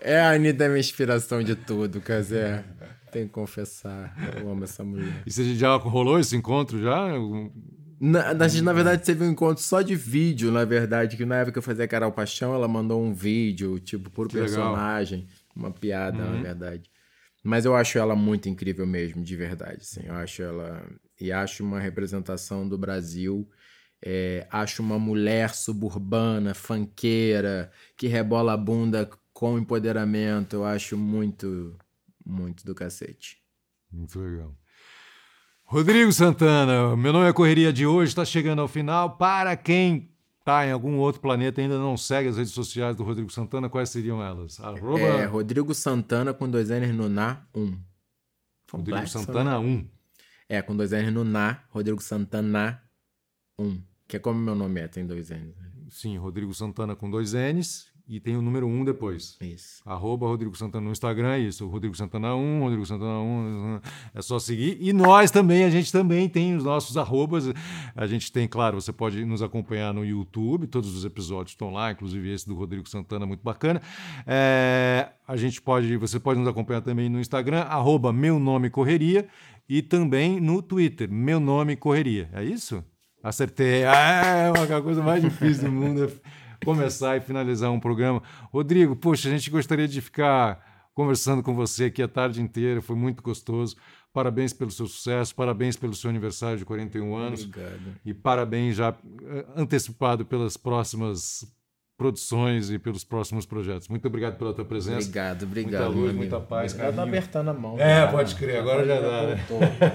é 0.00 0.20
a 0.20 0.32
Anitta 0.32 0.64
é 0.64 0.68
minha 0.68 0.80
inspiração 0.80 1.42
de 1.42 1.54
tudo, 1.54 2.00
Casé. 2.00 2.64
Tenho 3.14 3.26
que 3.26 3.32
confessar, 3.32 4.14
eu 4.36 4.50
amo 4.50 4.64
essa 4.64 4.84
mulher. 4.84 5.22
E 5.24 5.32
você 5.32 5.54
já 5.54 5.74
rolou 5.76 6.18
esse 6.18 6.36
encontro 6.36 6.82
já? 6.82 7.08
Na, 7.98 8.34
na, 8.34 8.46
na 8.48 8.72
verdade, 8.72 9.02
teve 9.02 9.24
um 9.24 9.30
encontro 9.30 9.62
só 9.62 9.80
de 9.80 9.94
vídeo, 9.96 10.52
na 10.52 10.64
verdade, 10.64 11.16
que 11.16 11.24
na 11.24 11.36
época 11.36 11.52
que 11.52 11.58
eu 11.58 11.62
fazia 11.62 11.88
Carol 11.88 12.12
Paixão, 12.12 12.52
ela 12.52 12.68
mandou 12.68 13.02
um 13.02 13.14
vídeo, 13.14 13.80
tipo, 13.80 14.10
por 14.10 14.28
que 14.28 14.36
personagem, 14.36 15.20
legal. 15.20 15.34
uma 15.56 15.70
piada, 15.70 16.22
uhum. 16.22 16.34
na 16.34 16.42
verdade. 16.42 16.90
Mas 17.42 17.64
eu 17.64 17.74
acho 17.74 17.96
ela 17.96 18.14
muito 18.14 18.48
incrível 18.48 18.86
mesmo, 18.86 19.22
de 19.22 19.36
verdade, 19.36 19.78
assim. 19.80 20.02
Eu 20.04 20.14
acho 20.14 20.42
ela... 20.42 20.86
E 21.20 21.32
acho 21.32 21.64
uma 21.64 21.80
representação 21.80 22.68
do 22.68 22.76
Brasil... 22.76 23.48
É, 24.06 24.46
acho 24.50 24.82
uma 24.82 24.98
mulher 24.98 25.54
suburbana, 25.54 26.52
fanqueira, 26.52 27.70
que 27.96 28.06
rebola 28.06 28.52
a 28.52 28.56
bunda 28.56 29.08
com 29.32 29.58
empoderamento. 29.58 30.56
Eu 30.56 30.64
acho 30.66 30.94
muito 30.94 31.74
muito 32.24 32.64
do 32.64 32.74
cacete. 32.74 33.38
Muito 33.92 34.18
legal. 34.18 34.56
Rodrigo 35.64 36.12
Santana, 36.12 36.94
meu 36.96 37.12
nome 37.12 37.28
é 37.28 37.32
Correria 37.32 37.72
de 37.72 37.86
hoje, 37.86 38.10
está 38.10 38.24
chegando 38.24 38.60
ao 38.60 38.68
final. 38.68 39.16
Para 39.16 39.56
quem 39.56 40.14
está 40.38 40.66
em 40.66 40.70
algum 40.70 40.98
outro 40.98 41.22
planeta 41.22 41.60
e 41.60 41.64
ainda 41.64 41.78
não 41.78 41.96
segue 41.96 42.28
as 42.28 42.36
redes 42.36 42.52
sociais 42.52 42.94
do 42.96 43.02
Rodrigo 43.02 43.30
Santana, 43.32 43.68
quais 43.70 43.88
seriam 43.88 44.22
elas? 44.22 44.60
Arroba... 44.60 45.00
É, 45.00 45.24
Rodrigo 45.24 45.74
Santana 45.74 46.34
com 46.34 46.48
dois 46.48 46.68
N's 46.68 46.94
no 46.94 47.08
Na 47.08 47.46
1. 47.54 47.62
Um. 47.62 47.80
Rodrigo 48.70 49.06
Santana 49.06 49.58
1. 49.58 49.66
Um. 49.66 49.88
É, 50.48 50.60
com 50.60 50.76
dois 50.76 50.90
N's 50.90 51.12
no 51.12 51.24
Na, 51.24 51.64
Rodrigo 51.70 52.02
Santana 52.02 52.82
1. 53.58 53.82
Que 54.06 54.16
é 54.16 54.18
como 54.20 54.38
meu 54.38 54.54
nome 54.54 54.80
é, 54.82 54.86
tem 54.86 55.06
dois 55.06 55.30
N's. 55.30 55.54
Sim, 55.88 56.18
Rodrigo 56.18 56.52
Santana 56.52 56.94
com 56.94 57.10
dois 57.10 57.32
N's 57.32 57.93
e 58.06 58.20
tem 58.20 58.36
o 58.36 58.42
número 58.42 58.66
1 58.66 58.80
um 58.80 58.84
depois. 58.84 59.36
Isso. 59.40 59.82
Arroba 59.86 60.26
Rodrigo 60.26 60.54
Santana 60.56 60.84
no 60.84 60.92
Instagram, 60.92 61.32
é 61.32 61.38
isso. 61.38 61.66
Rodrigo 61.66 61.96
Santana 61.96 62.34
1, 62.34 62.60
Rodrigo 62.60 62.84
Santana 62.84 63.18
1, 63.18 63.80
é 64.14 64.20
só 64.20 64.38
seguir. 64.38 64.76
E 64.78 64.92
nós 64.92 65.30
também, 65.30 65.64
a 65.64 65.70
gente 65.70 65.90
também 65.90 66.28
tem 66.28 66.54
os 66.54 66.64
nossos 66.64 66.98
arrobas. 66.98 67.50
A 67.96 68.06
gente 68.06 68.30
tem, 68.30 68.46
claro, 68.46 68.80
você 68.80 68.92
pode 68.92 69.24
nos 69.24 69.42
acompanhar 69.42 69.94
no 69.94 70.04
YouTube, 70.04 70.66
todos 70.66 70.94
os 70.94 71.04
episódios 71.04 71.52
estão 71.52 71.70
lá, 71.70 71.92
inclusive 71.92 72.30
esse 72.30 72.46
do 72.46 72.54
Rodrigo 72.54 72.86
Santana, 72.88 73.24
muito 73.24 73.42
bacana. 73.42 73.80
É, 74.26 75.08
a 75.26 75.36
gente 75.36 75.62
pode, 75.62 75.96
você 75.96 76.20
pode 76.20 76.38
nos 76.38 76.48
acompanhar 76.48 76.82
também 76.82 77.08
no 77.08 77.18
Instagram, 77.18 77.60
arroba 77.62 78.12
Meu 78.12 78.38
Nome 78.38 78.68
Correria, 78.68 79.26
e 79.66 79.80
também 79.80 80.38
no 80.40 80.60
Twitter, 80.60 81.10
Meu 81.10 81.40
Nome 81.40 81.74
Correria. 81.74 82.28
É 82.34 82.44
isso? 82.44 82.84
Acertei. 83.22 83.86
Ah, 83.86 84.52
é 84.54 84.74
a 84.74 84.82
coisa 84.82 85.02
mais 85.02 85.22
difícil 85.22 85.64
do 85.64 85.72
mundo. 85.72 86.12
Começar 86.64 87.16
e 87.16 87.20
finalizar 87.20 87.70
um 87.70 87.80
programa. 87.80 88.22
Rodrigo, 88.52 88.96
poxa, 88.96 89.28
a 89.28 89.32
gente 89.32 89.50
gostaria 89.50 89.88
de 89.88 90.00
ficar 90.00 90.74
conversando 90.94 91.42
com 91.42 91.54
você 91.54 91.86
aqui 91.86 92.02
a 92.02 92.08
tarde 92.08 92.40
inteira, 92.40 92.80
foi 92.80 92.96
muito 92.96 93.22
gostoso. 93.22 93.76
Parabéns 94.12 94.52
pelo 94.52 94.70
seu 94.70 94.86
sucesso, 94.86 95.34
parabéns 95.34 95.76
pelo 95.76 95.92
seu 95.92 96.08
aniversário 96.08 96.56
de 96.56 96.64
41 96.64 97.16
anos. 97.16 97.44
Obrigado. 97.44 97.96
E 98.04 98.14
parabéns 98.14 98.76
já 98.76 98.94
eh, 99.24 99.44
antecipado 99.56 100.24
pelas 100.24 100.56
próximas 100.56 101.44
produções 101.96 102.70
e 102.70 102.78
pelos 102.78 103.02
próximos 103.02 103.44
projetos. 103.44 103.88
Muito 103.88 104.06
obrigado 104.06 104.36
pela 104.36 104.52
tua 104.52 104.64
presença. 104.64 105.08
Obrigado, 105.08 105.42
obrigado. 105.44 105.84
Muita 105.84 106.00
luz, 106.00 106.14
muita 106.14 106.40
paz. 106.40 106.72
Já 106.72 106.92
tá 106.92 107.02
apertando 107.02 107.48
a 107.48 107.54
mão. 107.54 107.78
É, 107.78 108.06
pode 108.06 108.34
crer, 108.36 108.60
agora, 108.60 108.86
já 108.86 109.00
dá. 109.00 109.22
Né? 109.22 109.44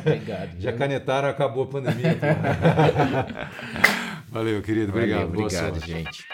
Obrigado. 0.02 0.60
Já 0.60 0.74
canetaram, 0.74 1.30
acabou 1.30 1.64
a 1.64 1.68
pandemia. 1.68 2.18
Valeu, 4.30 4.62
querido. 4.62 4.92
Obrigado. 4.92 5.30
Valeu, 5.30 5.46
obrigado, 5.46 5.86
gente. 5.86 6.26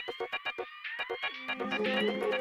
Thank 1.77 2.23
you. 2.23 2.34